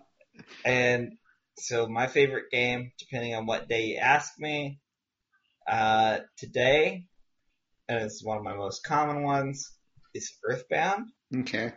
And 0.66 1.14
so 1.60 1.88
my 1.88 2.08
favorite 2.08 2.52
game, 2.52 2.92
depending 2.98 3.36
on 3.36 3.46
what 3.46 3.68
day 3.68 3.88
you 3.88 3.98
ask 3.98 4.34
me, 4.40 4.80
uh, 5.68 6.20
today, 6.38 7.06
and 7.88 8.04
it's 8.04 8.24
one 8.24 8.38
of 8.38 8.44
my 8.44 8.56
most 8.56 8.84
common 8.84 9.24
ones, 9.24 9.72
is 10.14 10.34
Earthbound. 10.44 11.10
Okay. 11.36 11.74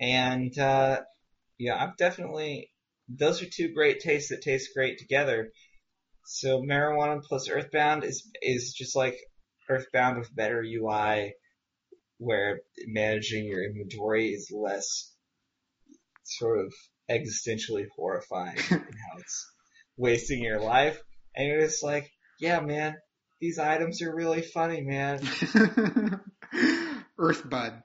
And, 0.00 0.56
uh, 0.58 1.00
yeah, 1.58 1.82
I've 1.82 1.96
definitely, 1.96 2.70
those 3.08 3.42
are 3.42 3.46
two 3.46 3.72
great 3.72 4.00
tastes 4.00 4.30
that 4.30 4.42
taste 4.42 4.70
great 4.74 4.98
together. 4.98 5.50
So 6.24 6.60
marijuana 6.62 7.22
plus 7.22 7.48
Earthbound 7.48 8.04
is, 8.04 8.28
is 8.42 8.74
just 8.74 8.94
like 8.94 9.18
Earthbound 9.68 10.18
with 10.18 10.34
better 10.34 10.62
UI, 10.62 11.34
where 12.18 12.60
managing 12.86 13.46
your 13.46 13.64
inventory 13.64 14.30
is 14.30 14.50
less 14.50 15.14
sort 16.24 16.64
of 16.64 16.72
existentially 17.10 17.86
horrifying 17.94 18.58
and 18.70 18.80
how 18.80 19.18
it's 19.18 19.50
wasting 19.96 20.42
your 20.42 20.60
life. 20.60 21.00
And 21.34 21.46
you're 21.48 21.60
just 21.60 21.82
like, 21.82 22.10
yeah, 22.40 22.60
man, 22.60 22.96
these 23.40 23.58
items 23.58 24.02
are 24.02 24.14
really 24.14 24.42
funny, 24.42 24.80
man. 24.82 25.20
Earthbud. 27.18 27.82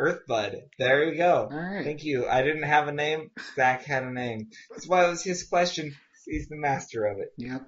Earthbud. 0.00 0.60
There 0.78 1.10
we 1.10 1.16
go. 1.16 1.48
All 1.50 1.56
right. 1.56 1.84
Thank 1.84 2.04
you. 2.04 2.26
I 2.26 2.42
didn't 2.42 2.64
have 2.64 2.88
a 2.88 2.92
name. 2.92 3.30
Zach 3.54 3.84
had 3.84 4.02
a 4.02 4.10
name. 4.10 4.48
That's 4.70 4.88
why 4.88 5.06
it 5.06 5.10
was 5.10 5.22
his 5.22 5.44
question. 5.44 5.94
He's 6.24 6.48
the 6.48 6.56
master 6.56 7.04
of 7.04 7.18
it. 7.18 7.28
Yep. 7.36 7.62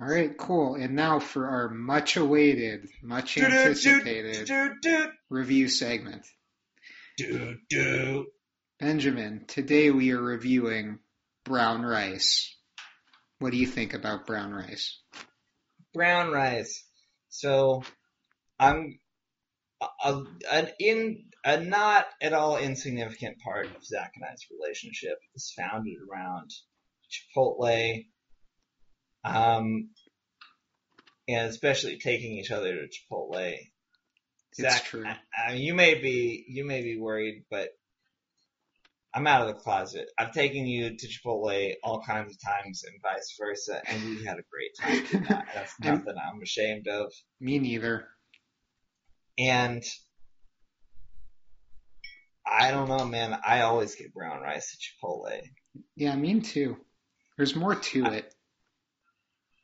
All 0.00 0.08
right. 0.08 0.36
Cool. 0.36 0.74
And 0.74 0.94
now 0.94 1.20
for 1.20 1.46
our 1.46 1.68
much 1.68 2.16
awaited, 2.16 2.88
much 3.02 3.38
anticipated 3.38 4.46
Do, 4.46 4.74
do, 4.82 5.06
review 5.30 5.68
segment. 5.68 6.26
do, 7.16 7.56
do. 7.68 8.26
Benjamin, 8.78 9.46
today 9.46 9.90
we 9.90 10.12
are 10.12 10.20
reviewing 10.20 10.98
brown 11.44 11.82
rice. 11.82 12.54
What 13.38 13.52
do 13.52 13.56
you 13.56 13.66
think 13.66 13.94
about 13.94 14.26
brown 14.26 14.52
rice? 14.52 15.00
Brown 15.94 16.30
rice. 16.30 16.84
So, 17.30 17.82
I'm, 18.58 18.98
a, 20.04 20.22
an 20.52 20.68
in 20.78 21.24
a 21.42 21.58
not 21.58 22.06
at 22.20 22.34
all 22.34 22.58
insignificant 22.58 23.38
part 23.38 23.66
of 23.74 23.82
Zach 23.82 24.12
and 24.14 24.24
I's 24.26 24.44
relationship 24.50 25.18
is 25.34 25.54
founded 25.56 25.96
around 26.10 26.50
Chipotle, 27.10 28.04
um, 29.24 29.88
and 31.26 31.48
especially 31.48 31.98
taking 31.98 32.32
each 32.32 32.50
other 32.50 32.74
to 32.74 32.88
Chipotle. 32.88 33.56
It's 34.50 34.60
Zach, 34.60 34.84
true. 34.84 35.06
I, 35.06 35.16
I 35.48 35.52
you 35.54 35.72
may 35.72 35.94
be 35.94 36.44
you 36.46 36.66
may 36.66 36.82
be 36.82 36.98
worried, 36.98 37.44
but 37.50 37.70
I'm 39.16 39.26
out 39.26 39.40
of 39.40 39.46
the 39.46 39.54
closet. 39.54 40.10
I've 40.18 40.32
taken 40.32 40.66
you 40.66 40.94
to 40.94 41.08
Chipotle 41.08 41.72
all 41.82 42.02
kinds 42.02 42.34
of 42.34 42.38
times 42.38 42.84
and 42.84 43.00
vice 43.00 43.34
versa, 43.40 43.80
and 43.86 44.04
we 44.10 44.24
had 44.26 44.36
a 44.36 44.42
great 44.50 44.76
time. 44.78 45.24
that. 45.30 45.48
That's 45.54 45.74
nothing 45.80 46.14
I'm 46.18 46.42
ashamed 46.42 46.86
of. 46.86 47.10
Me 47.40 47.58
neither. 47.58 48.08
And 49.38 49.82
I 52.46 52.70
don't 52.70 52.90
know, 52.90 53.06
man. 53.06 53.38
I 53.42 53.62
always 53.62 53.94
get 53.94 54.12
brown 54.12 54.42
rice 54.42 54.76
at 54.76 55.08
Chipotle. 55.08 55.40
Yeah, 55.96 56.14
me 56.14 56.40
too. 56.40 56.76
There's 57.38 57.56
more 57.56 57.74
to 57.74 58.04
it. 58.04 58.34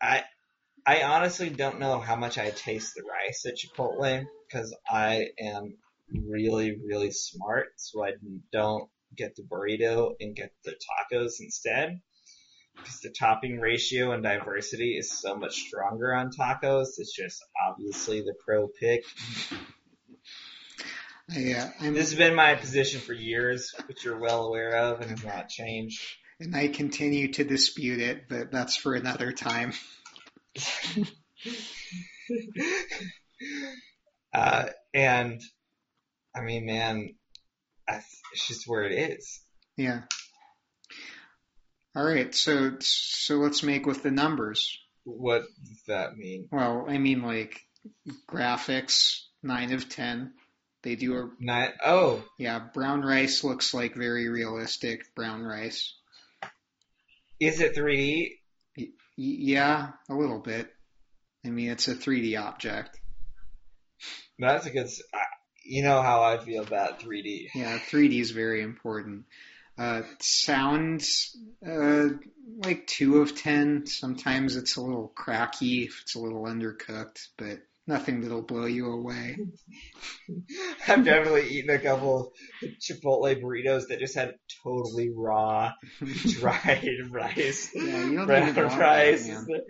I 0.00 0.24
I 0.86 1.02
honestly 1.02 1.50
don't 1.50 1.78
know 1.78 2.00
how 2.00 2.16
much 2.16 2.38
I 2.38 2.50
taste 2.50 2.94
the 2.94 3.02
rice 3.02 3.44
at 3.46 3.58
Chipotle 3.58 4.24
because 4.48 4.74
I 4.90 5.28
am 5.38 5.76
really 6.10 6.78
really 6.82 7.10
smart, 7.10 7.68
so 7.76 8.02
I 8.02 8.12
don't 8.50 8.88
get 9.16 9.36
the 9.36 9.42
burrito 9.42 10.12
and 10.20 10.34
get 10.34 10.52
the 10.64 10.72
tacos 10.72 11.40
instead. 11.40 12.00
Because 12.76 13.00
the 13.00 13.10
topping 13.10 13.60
ratio 13.60 14.12
and 14.12 14.22
diversity 14.22 14.96
is 14.96 15.12
so 15.12 15.36
much 15.36 15.56
stronger 15.56 16.14
on 16.14 16.30
tacos. 16.30 16.98
It's 16.98 17.14
just 17.14 17.44
obviously 17.68 18.22
the 18.22 18.34
pro 18.44 18.68
pick. 18.68 19.04
Uh, 21.30 21.68
I'm, 21.80 21.94
This 21.94 22.10
has 22.10 22.18
been 22.18 22.34
my 22.34 22.54
position 22.54 23.00
for 23.00 23.12
years, 23.12 23.74
which 23.86 24.04
you're 24.04 24.18
well 24.18 24.46
aware 24.46 24.76
of 24.76 25.00
and 25.00 25.10
has 25.10 25.24
not 25.24 25.48
changed. 25.48 26.02
and 26.40 26.54
I 26.56 26.68
continue 26.68 27.32
to 27.32 27.44
dispute 27.44 28.00
it, 28.00 28.28
but 28.28 28.50
that's 28.50 28.76
for 28.76 28.94
another 28.94 29.32
time. 29.32 29.72
uh, 34.34 34.66
and 34.92 35.40
I 36.34 36.40
mean, 36.40 36.66
man, 36.66 37.14
it's 37.88 38.46
just 38.48 38.66
where 38.68 38.84
it 38.84 38.92
is. 38.92 39.40
Yeah. 39.76 40.02
All 41.94 42.04
right, 42.04 42.34
so 42.34 42.72
so 42.80 43.36
let's 43.36 43.62
make 43.62 43.84
with 43.86 44.02
the 44.02 44.10
numbers. 44.10 44.78
What 45.04 45.42
does 45.62 45.82
that 45.88 46.16
mean? 46.16 46.48
Well, 46.50 46.86
I 46.88 46.98
mean 46.98 47.22
like 47.22 47.60
graphics, 48.30 49.20
nine 49.42 49.72
of 49.72 49.88
ten. 49.88 50.32
They 50.82 50.96
do 50.96 51.16
a 51.16 51.30
Not 51.38 51.70
oh, 51.84 52.24
yeah. 52.38 52.58
Brown 52.58 53.02
rice 53.02 53.44
looks 53.44 53.72
like 53.74 53.94
very 53.94 54.28
realistic 54.28 55.14
brown 55.14 55.42
rice. 55.42 55.94
is 57.40 57.60
it 57.60 57.76
3D? 57.76 58.30
Y- 58.76 58.86
yeah, 59.16 59.90
a 60.10 60.14
little 60.14 60.40
bit. 60.40 60.68
I 61.44 61.50
mean, 61.50 61.70
it's 61.70 61.86
a 61.88 61.94
3D 61.94 62.40
object. 62.40 62.98
That's 64.38 64.66
a 64.66 64.70
good. 64.70 64.88
You 65.64 65.82
know 65.82 66.02
how 66.02 66.22
I 66.22 66.38
feel 66.38 66.62
about 66.62 67.00
3D. 67.00 67.48
Yeah, 67.54 67.78
3D 67.78 68.20
is 68.20 68.30
very 68.30 68.62
important. 68.62 69.24
Uh, 69.78 70.02
sound, 70.20 71.02
uh, 71.66 72.08
like 72.64 72.86
two 72.86 73.22
of 73.22 73.34
ten. 73.36 73.86
Sometimes 73.86 74.56
it's 74.56 74.76
a 74.76 74.82
little 74.82 75.08
cracky 75.08 75.84
if 75.84 76.02
it's 76.02 76.14
a 76.14 76.20
little 76.20 76.44
undercooked, 76.44 77.28
but 77.38 77.60
nothing 77.86 78.20
that'll 78.20 78.42
blow 78.42 78.66
you 78.66 78.92
away. 78.92 79.38
I've 80.88 81.04
definitely 81.04 81.48
eaten 81.48 81.74
a 81.74 81.78
couple 81.78 82.32
Chipotle 82.80 83.42
burritos 83.42 83.88
that 83.88 83.98
just 83.98 84.14
had 84.14 84.34
totally 84.62 85.10
raw, 85.10 85.72
dried 86.26 87.10
rice. 87.10 87.70
Yeah, 87.74 88.04
you 88.04 88.16
don't 88.18 88.26
brown 88.26 88.42
want 88.42 88.54
that, 88.54 89.64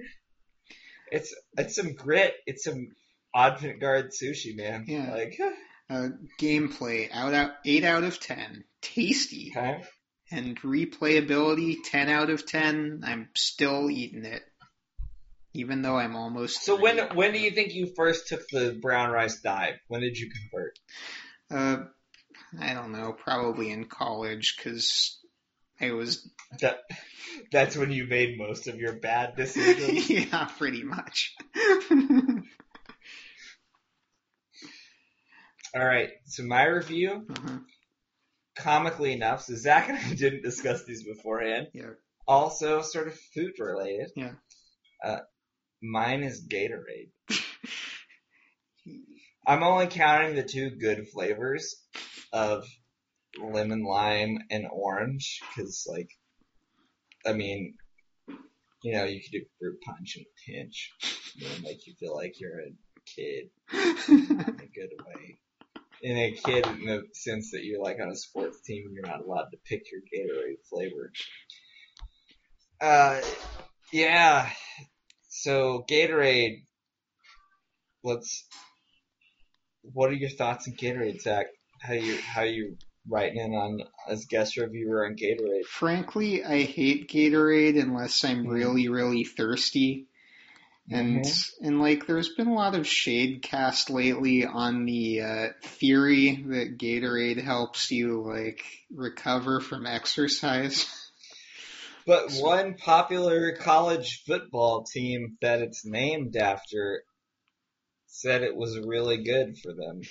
It's 1.12 1.34
it's 1.56 1.76
some 1.76 1.94
grit. 1.94 2.34
It's 2.46 2.64
some 2.64 2.88
avant-garde 3.34 4.10
sushi, 4.10 4.56
man. 4.56 4.84
Yeah. 4.88 5.12
Like 5.12 5.38
uh, 5.92 6.08
gameplay 6.40 7.08
out, 7.12 7.34
out 7.34 7.50
eight 7.64 7.84
out 7.84 8.04
of 8.04 8.18
ten. 8.18 8.64
Tasty 8.80 9.52
okay. 9.54 9.82
and 10.30 10.60
replayability 10.62 11.76
ten 11.84 12.08
out 12.08 12.30
of 12.30 12.46
ten. 12.46 13.02
I'm 13.04 13.28
still 13.34 13.90
eating 13.90 14.24
it, 14.24 14.42
even 15.54 15.82
though 15.82 15.96
I'm 15.96 16.16
almost. 16.16 16.64
So 16.64 16.80
when 16.80 16.96
three. 16.96 17.16
when 17.16 17.32
do 17.32 17.38
you 17.38 17.50
think 17.50 17.74
you 17.74 17.92
first 17.94 18.28
took 18.28 18.48
the 18.48 18.76
brown 18.80 19.10
rice 19.10 19.40
dive? 19.40 19.74
When 19.88 20.00
did 20.00 20.18
you 20.18 20.30
convert? 20.30 20.78
Uh, 21.50 21.84
I 22.60 22.74
don't 22.74 22.92
know. 22.92 23.12
Probably 23.12 23.70
in 23.70 23.84
college 23.84 24.56
because 24.56 25.18
I 25.80 25.92
was. 25.92 26.28
That 26.60 26.80
that's 27.50 27.76
when 27.76 27.90
you 27.90 28.06
made 28.06 28.38
most 28.38 28.68
of 28.68 28.76
your 28.76 28.94
bad 28.94 29.36
decisions. 29.36 30.08
yeah, 30.08 30.48
pretty 30.58 30.82
much. 30.82 31.34
All 35.74 35.84
right. 35.84 36.10
So 36.26 36.42
my 36.42 36.64
review, 36.64 37.24
uh-huh. 37.28 37.58
comically 38.56 39.12
enough, 39.12 39.42
so 39.42 39.54
Zach 39.54 39.88
and 39.88 39.98
I 39.98 40.14
didn't 40.16 40.42
discuss 40.42 40.84
these 40.84 41.04
beforehand. 41.04 41.68
Yeah. 41.72 41.92
Also, 42.26 42.82
sort 42.82 43.08
of 43.08 43.18
food 43.34 43.52
related. 43.58 44.10
Yeah. 44.14 44.32
Uh, 45.02 45.20
mine 45.82 46.22
is 46.22 46.46
Gatorade. 46.46 47.10
I'm 49.46 49.62
only 49.62 49.88
counting 49.88 50.36
the 50.36 50.44
two 50.44 50.70
good 50.70 51.08
flavors 51.08 51.74
of 52.32 52.64
lemon 53.42 53.82
lime 53.82 54.38
and 54.50 54.66
orange 54.70 55.40
because, 55.48 55.86
like, 55.90 56.10
I 57.26 57.32
mean, 57.32 57.74
you 58.82 58.92
know, 58.92 59.04
you 59.04 59.20
could 59.20 59.32
do 59.32 59.44
fruit 59.58 59.80
punch 59.84 60.16
and 60.16 60.26
pinch 60.46 60.92
and 61.42 61.62
make 61.62 61.86
you 61.86 61.94
feel 61.98 62.14
like 62.14 62.38
you're 62.38 62.60
a 62.60 62.72
kid 63.06 63.50
in 64.08 64.40
a 64.40 64.66
good 64.66 64.90
way. 65.04 65.38
In 66.02 66.16
a 66.16 66.32
kid 66.32 66.66
in 66.66 66.86
the 66.86 67.04
sense 67.12 67.52
that 67.52 67.64
you're 67.64 67.82
like 67.82 67.98
on 68.02 68.10
a 68.10 68.16
sports 68.16 68.60
team 68.62 68.84
and 68.86 68.94
you're 68.94 69.06
not 69.06 69.24
allowed 69.24 69.50
to 69.52 69.58
pick 69.64 69.84
your 69.92 70.00
Gatorade 70.00 70.56
flavor. 70.68 71.12
Uh, 72.80 73.20
yeah. 73.92 74.50
So 75.28 75.84
Gatorade, 75.88 76.64
let's. 78.02 78.46
What 79.82 80.10
are 80.10 80.14
your 80.14 80.30
thoughts 80.30 80.66
on 80.66 80.74
Gatorade, 80.74 81.20
Zach? 81.20 81.46
How 81.80 81.94
you 81.94 82.18
how 82.18 82.42
you 82.42 82.76
writing 83.08 83.38
in 83.38 83.54
on 83.54 83.82
as 84.08 84.24
guest 84.24 84.56
reviewer 84.56 85.06
on 85.06 85.14
Gatorade? 85.14 85.64
Frankly, 85.66 86.44
I 86.44 86.62
hate 86.62 87.08
Gatorade 87.08 87.80
unless 87.80 88.24
I'm 88.24 88.46
really, 88.46 88.88
really 88.88 89.24
thirsty. 89.24 90.08
And 90.94 91.26
and 91.60 91.80
like 91.80 92.06
there's 92.06 92.34
been 92.34 92.48
a 92.48 92.54
lot 92.54 92.74
of 92.74 92.86
shade 92.86 93.42
cast 93.42 93.90
lately 93.90 94.44
on 94.44 94.84
the 94.84 95.20
uh, 95.20 95.48
theory 95.62 96.44
that 96.48 96.78
Gatorade 96.78 97.42
helps 97.42 97.90
you 97.90 98.22
like 98.22 98.64
recover 98.94 99.60
from 99.60 99.86
exercise. 99.86 100.86
But 102.04 102.32
one 102.32 102.74
popular 102.74 103.52
college 103.52 104.24
football 104.26 104.82
team 104.82 105.36
that 105.40 105.60
it's 105.60 105.86
named 105.86 106.36
after 106.36 107.04
said 108.06 108.42
it 108.42 108.56
was 108.56 108.78
really 108.78 109.22
good 109.22 109.56
for 109.58 109.72
them. 109.72 110.02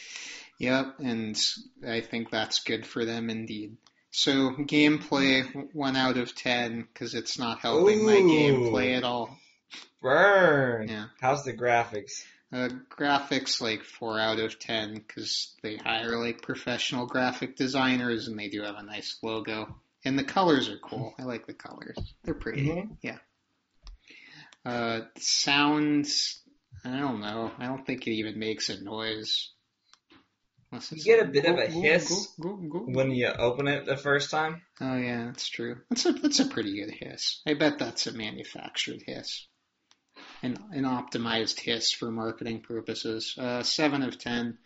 Yep, 0.59 0.99
and 0.99 1.37
I 1.85 2.01
think 2.01 2.29
that's 2.29 2.63
good 2.63 2.85
for 2.85 3.03
them 3.03 3.29
indeed. 3.29 3.77
So 4.11 4.51
gameplay 4.51 5.73
one 5.73 5.95
out 5.95 6.17
of 6.17 6.35
ten 6.35 6.81
because 6.81 7.15
it's 7.15 7.39
not 7.39 7.59
helping 7.59 8.05
my 8.05 8.13
gameplay 8.13 8.97
at 8.97 9.03
all. 9.03 9.37
Burn. 10.02 10.88
Yeah. 10.88 11.06
How's 11.19 11.44
the 11.44 11.53
graphics? 11.53 12.23
Uh, 12.52 12.69
graphics 12.90 13.61
like 13.61 13.84
four 13.84 14.19
out 14.19 14.40
of 14.40 14.60
ten 14.60 14.95
because 14.95 15.53
they 15.64 15.78
hire 15.78 16.18
like 16.18 16.41
professional 16.41 17.06
graphic 17.06 17.56
designers 17.56 18.28
and 18.28 18.38
they 18.38 18.49
do 18.49 18.61
have 18.64 18.76
a 18.76 18.84
nice 18.84 19.18
logo 19.23 19.80
and 20.03 20.18
the 20.18 20.23
colors 20.23 20.68
are 20.69 20.80
cool. 20.80 21.14
I 21.19 21.23
like 21.23 21.45
the 21.45 21.53
colors; 21.53 21.98
they're 22.23 22.34
pretty. 22.34 22.68
Mhm. 22.68 22.98
Yeah. 23.02 23.19
Uh, 24.65 25.02
sounds. 25.18 26.41
I 26.84 26.99
don't 26.99 27.22
know. 27.22 27.52
I 27.57 27.68
don't 27.68 27.86
think 27.86 28.07
it 28.07 28.11
even 28.11 28.40
makes 28.40 28.69
a 28.69 28.82
noise. 28.82 29.52
You 30.90 31.03
get 31.03 31.22
a 31.22 31.28
bit 31.30 31.45
of 31.45 31.57
a 31.57 31.68
go, 31.68 31.82
hiss 31.82 32.30
go. 32.41 32.49
When 32.49 33.11
you 33.11 33.28
open 33.28 33.68
it 33.68 33.86
the 33.86 33.98
first 33.98 34.32
time? 34.32 34.61
Oh 34.80 34.95
yeah, 34.95 35.26
that's 35.26 35.48
true. 35.49 35.82
That's 35.90 36.06
a 36.06 36.14
that's 36.14 36.40
a 36.40 36.48
pretty 36.48 36.80
good 36.80 36.94
hiss. 36.94 37.41
I 37.45 37.56
bet 37.56 37.78
that's 37.78 38.07
a 38.07 38.14
manufactured 38.14 39.03
hiss, 39.06 39.48
an 40.41 40.57
an 40.72 40.84
optimized 40.84 41.59
hiss 41.59 41.91
for 41.91 42.11
marketing 42.11 42.61
purposes. 42.61 43.35
Uh, 43.38 43.63
seven 43.63 44.01
of 44.03 44.18
ten. 44.18 44.57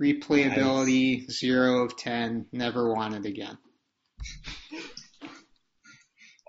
Replayability 0.00 1.30
zero 1.30 1.84
of 1.84 1.96
ten. 1.96 2.46
Never 2.52 2.92
want 2.92 3.14
it 3.14 3.26
again. 3.26 3.56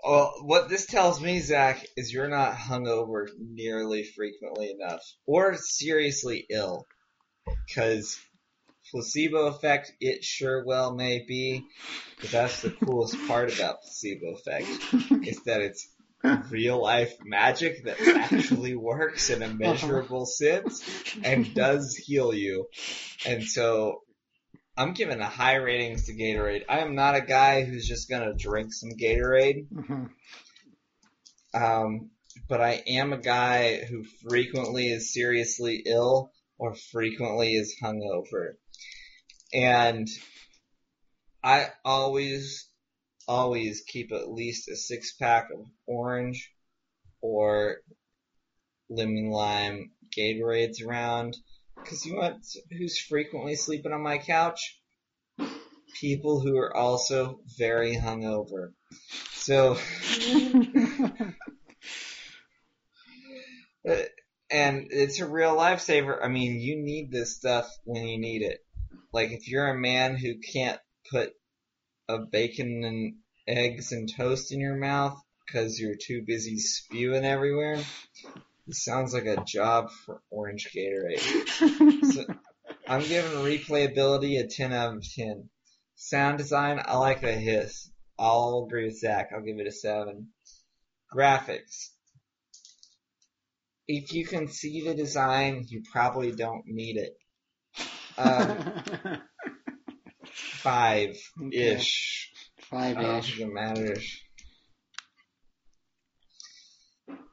Well, 0.04 0.34
what 0.42 0.68
this 0.68 0.86
tells 0.86 1.20
me, 1.20 1.40
Zach, 1.40 1.84
is 1.96 2.12
you're 2.12 2.28
not 2.28 2.54
hungover 2.54 3.26
nearly 3.38 4.04
frequently 4.04 4.70
enough, 4.70 5.02
or 5.26 5.56
seriously 5.56 6.46
ill, 6.48 6.86
because 7.66 8.16
placebo 8.92 9.46
effect, 9.46 9.92
it 10.00 10.22
sure 10.22 10.64
well 10.64 10.94
may 10.94 11.24
be, 11.26 11.64
but 12.20 12.30
that's 12.30 12.62
the 12.62 12.70
coolest 12.70 13.16
part 13.26 13.52
about 13.52 13.82
placebo 13.82 14.34
effect 14.34 14.68
is 15.26 15.42
that 15.44 15.60
it's 15.60 15.88
real 16.50 16.82
life 16.82 17.14
magic 17.24 17.84
that 17.84 18.00
actually 18.00 18.74
works 18.74 19.30
in 19.30 19.42
a 19.42 19.48
measurable 19.48 20.26
sense 20.26 20.82
and 21.22 21.54
does 21.54 21.96
heal 21.96 22.34
you. 22.34 22.66
And 23.26 23.44
so 23.44 24.02
I'm 24.76 24.92
giving 24.92 25.20
a 25.20 25.26
high 25.26 25.56
ratings 25.56 26.06
to 26.06 26.14
Gatorade. 26.14 26.64
I 26.68 26.80
am 26.80 26.94
not 26.94 27.16
a 27.16 27.22
guy 27.22 27.64
who's 27.64 27.86
just 27.86 28.10
gonna 28.10 28.34
drink 28.34 28.72
some 28.72 28.90
Gatorade. 28.90 29.68
Mhm. 29.72 30.10
Um, 31.54 32.10
but 32.48 32.60
I 32.60 32.82
am 32.86 33.12
a 33.12 33.18
guy 33.18 33.84
who 33.84 34.04
frequently 34.28 34.88
is 34.88 35.12
seriously 35.12 35.82
ill 35.86 36.32
or 36.58 36.74
frequently 36.74 37.54
is 37.54 37.76
hungover. 37.82 38.54
And 39.54 40.08
I 41.42 41.68
always, 41.84 42.65
always 43.28 43.82
keep 43.86 44.12
at 44.12 44.30
least 44.30 44.68
a 44.68 44.76
six 44.76 45.12
pack 45.14 45.48
of 45.52 45.66
orange 45.86 46.52
or 47.20 47.78
lemon 48.88 49.30
lime 49.30 49.90
Gatorades 50.16 50.84
around. 50.84 51.36
Cause 51.84 52.06
you 52.06 52.16
what, 52.16 52.36
who's 52.70 52.98
frequently 52.98 53.54
sleeping 53.54 53.92
on 53.92 54.02
my 54.02 54.18
couch? 54.18 54.80
People 56.00 56.40
who 56.40 56.56
are 56.58 56.74
also 56.76 57.40
very 57.58 57.94
hungover. 57.96 58.72
So, 59.32 59.78
and 64.50 64.88
it's 64.90 65.20
a 65.20 65.28
real 65.28 65.56
lifesaver. 65.56 66.18
I 66.22 66.28
mean, 66.28 66.60
you 66.60 66.76
need 66.82 67.10
this 67.10 67.36
stuff 67.36 67.68
when 67.84 68.04
you 68.04 68.18
need 68.18 68.42
it. 68.42 68.58
Like 69.12 69.30
if 69.30 69.48
you're 69.48 69.68
a 69.68 69.78
man 69.78 70.16
who 70.16 70.38
can't 70.38 70.80
put 71.10 71.32
a 72.08 72.18
bacon 72.18 72.84
and 72.84 73.14
eggs 73.46 73.92
and 73.92 74.12
toast 74.12 74.52
in 74.52 74.60
your 74.60 74.76
mouth 74.76 75.20
because 75.46 75.78
you're 75.78 75.94
too 75.94 76.22
busy 76.26 76.58
spewing 76.58 77.24
everywhere, 77.24 77.80
this 78.66 78.84
sounds 78.84 79.14
like 79.14 79.26
a 79.26 79.44
job 79.44 79.90
for 79.90 80.20
Orange 80.30 80.68
Gatorade. 80.74 81.22
So, 82.12 82.24
I'm 82.88 83.02
giving 83.02 83.38
replayability 83.42 84.40
a 84.40 84.46
10 84.46 84.72
out 84.72 84.96
of 84.96 85.04
10. 85.14 85.48
Sound 85.96 86.38
design, 86.38 86.80
I 86.84 86.96
like 86.96 87.20
the 87.20 87.32
hiss. 87.32 87.90
I'll 88.18 88.64
agree 88.66 88.86
with 88.86 88.98
Zach. 88.98 89.30
I'll 89.32 89.42
give 89.42 89.58
it 89.58 89.66
a 89.66 89.72
7. 89.72 90.28
Graphics. 91.14 91.90
If 93.88 94.12
you 94.12 94.26
can 94.26 94.48
see 94.48 94.82
the 94.82 94.94
design, 94.94 95.64
you 95.68 95.82
probably 95.92 96.32
don't 96.32 96.64
need 96.66 96.96
it. 96.96 97.16
Um, 98.18 99.20
five 100.66 101.16
ish. 101.52 102.32
I 102.72 102.92
don't 102.92 103.04
Five-ish. 103.04 103.36
think 103.36 103.48
it 103.48 103.52
matters. 103.54 104.20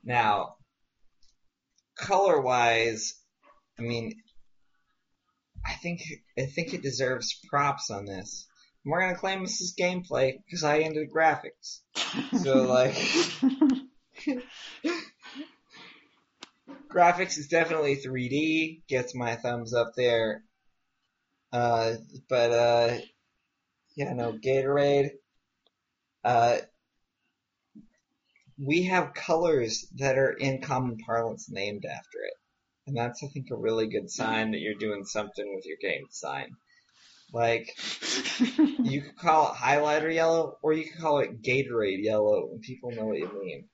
Now, 0.03 0.57
color 1.97 2.39
wise, 2.39 3.15
I 3.79 3.81
mean, 3.81 4.13
I 5.65 5.73
think 5.73 6.01
I 6.37 6.45
think 6.45 6.75
it 6.75 6.83
deserves 6.83 7.39
props 7.49 7.89
on 7.89 8.05
this. 8.05 8.47
And 8.85 8.91
we're 8.91 9.01
gonna 9.01 9.15
claim 9.17 9.41
this 9.41 9.61
is 9.61 9.73
gameplay 9.79 10.33
because 10.45 10.63
I 10.63 10.79
ended 10.81 11.09
graphics. 11.11 11.79
So 12.43 12.63
like, 12.63 12.93
graphics 16.93 17.39
is 17.39 17.47
definitely 17.47 17.95
3D. 17.95 18.83
Gets 18.87 19.15
my 19.15 19.35
thumbs 19.37 19.73
up 19.73 19.93
there. 19.97 20.43
Uh, 21.51 21.93
but 22.29 22.51
uh, 22.51 22.97
yeah, 23.95 24.13
no 24.13 24.33
Gatorade. 24.33 25.11
Uh, 26.23 26.57
we 28.57 28.83
have 28.83 29.13
colors 29.13 29.87
that 29.95 30.17
are 30.17 30.31
in 30.31 30.61
common 30.61 30.97
parlance 30.97 31.49
named 31.49 31.85
after 31.85 32.19
it. 32.25 32.33
And 32.85 32.97
that's, 32.97 33.23
I 33.23 33.27
think, 33.27 33.47
a 33.51 33.55
really 33.55 33.87
good 33.87 34.09
sign 34.09 34.51
that 34.51 34.59
you're 34.59 34.75
doing 34.75 35.05
something 35.05 35.55
with 35.55 35.65
your 35.65 35.77
game 35.81 36.05
design. 36.09 36.49
Like, 37.31 37.75
you 38.83 39.01
could 39.01 39.17
call 39.17 39.51
it 39.51 39.55
highlighter 39.55 40.13
yellow, 40.13 40.57
or 40.61 40.73
you 40.73 40.83
could 40.83 41.01
call 41.01 41.19
it 41.19 41.41
Gatorade 41.41 42.03
yellow, 42.03 42.49
and 42.51 42.61
people 42.61 42.91
know 42.91 43.05
what 43.05 43.17
you 43.17 43.31
mean. 43.41 43.69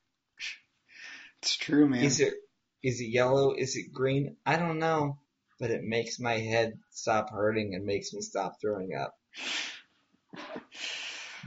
it's 1.42 1.58
true, 1.58 1.90
man. 1.90 2.04
Is 2.04 2.20
it, 2.20 2.34
is 2.84 3.02
it 3.02 3.10
yellow? 3.10 3.54
Is 3.54 3.76
it 3.76 3.92
green? 3.92 4.38
I 4.46 4.58
don't 4.58 4.80
know. 4.80 5.18
But 5.60 5.72
it 5.72 5.84
makes 5.84 6.20
my 6.20 6.36
head 6.36 6.80
stop 6.92 7.32
hurting 7.32 7.76
and 7.76 7.84
makes 7.84 8.14
me 8.14 8.22
stop 8.22 8.62
throwing 8.62 8.94
up. 8.96 9.19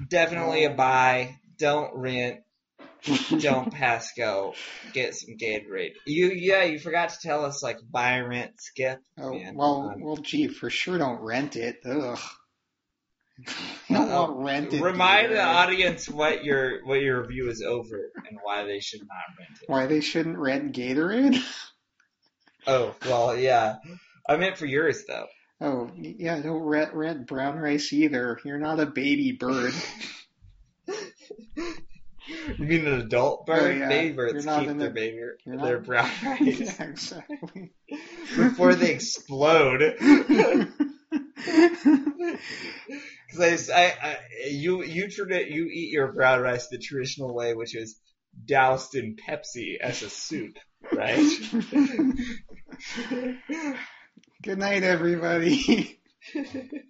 Definitely 0.08 0.64
a 0.64 0.70
buy. 0.70 1.36
Don't 1.58 1.94
rent. 1.94 2.40
Don't 3.40 3.72
pass 3.74 4.12
go. 4.16 4.54
Get 4.92 5.14
some 5.14 5.36
Gatorade. 5.36 5.92
You 6.06 6.30
yeah, 6.30 6.64
you 6.64 6.78
forgot 6.78 7.10
to 7.10 7.16
tell 7.20 7.44
us 7.44 7.62
like 7.62 7.78
buy, 7.90 8.20
rent, 8.20 8.52
skip. 8.58 9.00
Oh, 9.18 9.32
Man, 9.34 9.56
well, 9.56 9.92
um, 9.94 10.00
well, 10.00 10.16
gee, 10.16 10.48
for 10.48 10.70
sure 10.70 10.98
don't 10.98 11.20
rent 11.20 11.56
it. 11.56 11.78
Ugh. 11.84 12.18
Don't 13.88 14.08
Uh-oh. 14.08 14.32
want 14.32 14.44
rented. 14.44 14.80
Remind 14.80 15.32
the 15.32 15.42
audience 15.42 16.08
what 16.08 16.44
your 16.44 16.84
what 16.84 17.00
your 17.00 17.22
review 17.22 17.48
is 17.50 17.62
over 17.62 18.10
and 18.28 18.38
why 18.42 18.64
they 18.64 18.80
should 18.80 19.00
not 19.00 19.36
rent 19.38 19.58
it. 19.60 19.68
Why 19.68 19.86
they 19.86 20.00
shouldn't 20.00 20.38
rent 20.38 20.74
Gatorade? 20.74 21.42
Oh 22.64 22.94
well, 23.06 23.36
yeah. 23.36 23.78
I 24.28 24.36
meant 24.36 24.56
for 24.56 24.66
yours 24.66 25.02
though. 25.08 25.26
Oh, 25.62 25.90
yeah, 25.96 26.40
don't 26.40 26.62
rent, 26.62 26.92
rent 26.92 27.26
brown 27.28 27.56
rice 27.56 27.92
either. 27.92 28.40
You're 28.44 28.58
not 28.58 28.80
a 28.80 28.86
baby 28.86 29.30
bird. 29.30 29.72
You 30.88 32.64
mean 32.66 32.86
an 32.86 33.00
adult 33.00 33.42
oh, 33.42 33.52
bird? 33.52 33.76
Oh, 33.76 33.78
yeah. 33.78 33.88
Baby 33.88 34.14
birds 34.14 34.34
You're 34.34 34.42
not 34.42 34.66
keep 34.66 34.76
their 34.76 34.90
baby 34.90 35.16
you're 35.16 35.36
their 35.56 35.76
not- 35.76 35.86
brown 35.86 36.10
rice 36.24 36.60
yeah, 36.60 36.82
exactly. 36.84 37.72
before 38.36 38.74
they 38.74 38.92
explode. 38.92 39.96
Because 43.28 43.70
I, 43.70 43.84
I, 43.84 43.94
I, 44.02 44.18
you, 44.48 44.82
you, 44.84 45.08
you 45.08 45.64
eat 45.64 45.90
your 45.90 46.12
brown 46.12 46.40
rice 46.40 46.68
the 46.68 46.78
traditional 46.78 47.34
way, 47.34 47.54
which 47.54 47.74
is 47.74 47.98
doused 48.44 48.94
in 48.94 49.16
Pepsi 49.16 49.78
as 49.80 50.02
a 50.02 50.10
soup, 50.10 50.58
right? 50.92 51.18
Good 54.42 54.58
night, 54.58 54.82
everybody. 54.82 56.00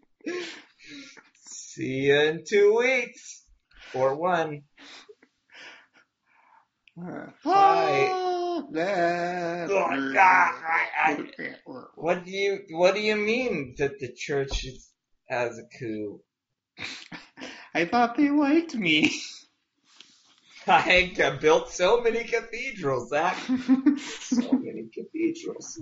See 1.47 2.07
you 2.07 2.19
in 2.21 2.45
two 2.49 2.79
weeks 2.79 3.43
or 3.95 4.17
one. 4.17 4.63
Uh, 6.99 7.27
Bye. 7.45 8.09
ah, 8.11 8.67
Oh, 11.67 11.85
What 11.97 12.25
do 12.25 12.31
you, 12.31 12.61
what 12.71 12.95
do 12.95 13.01
you 13.03 13.17
mean 13.17 13.75
that 13.79 13.99
the 14.01 14.13
church 14.13 14.65
is, 14.65 14.89
has 15.29 15.59
a 15.59 15.65
coup? 15.79 16.23
I 17.75 17.85
thought 17.85 18.17
they 18.17 18.31
liked 18.31 18.75
me. 18.75 19.13
I 20.67 21.13
built 21.41 21.71
so 21.71 22.01
many 22.01 22.25
cathedrals, 22.25 23.11
Zach. 23.11 23.37
So 23.37 24.53
many 24.53 24.89
cathedrals. 24.95 25.81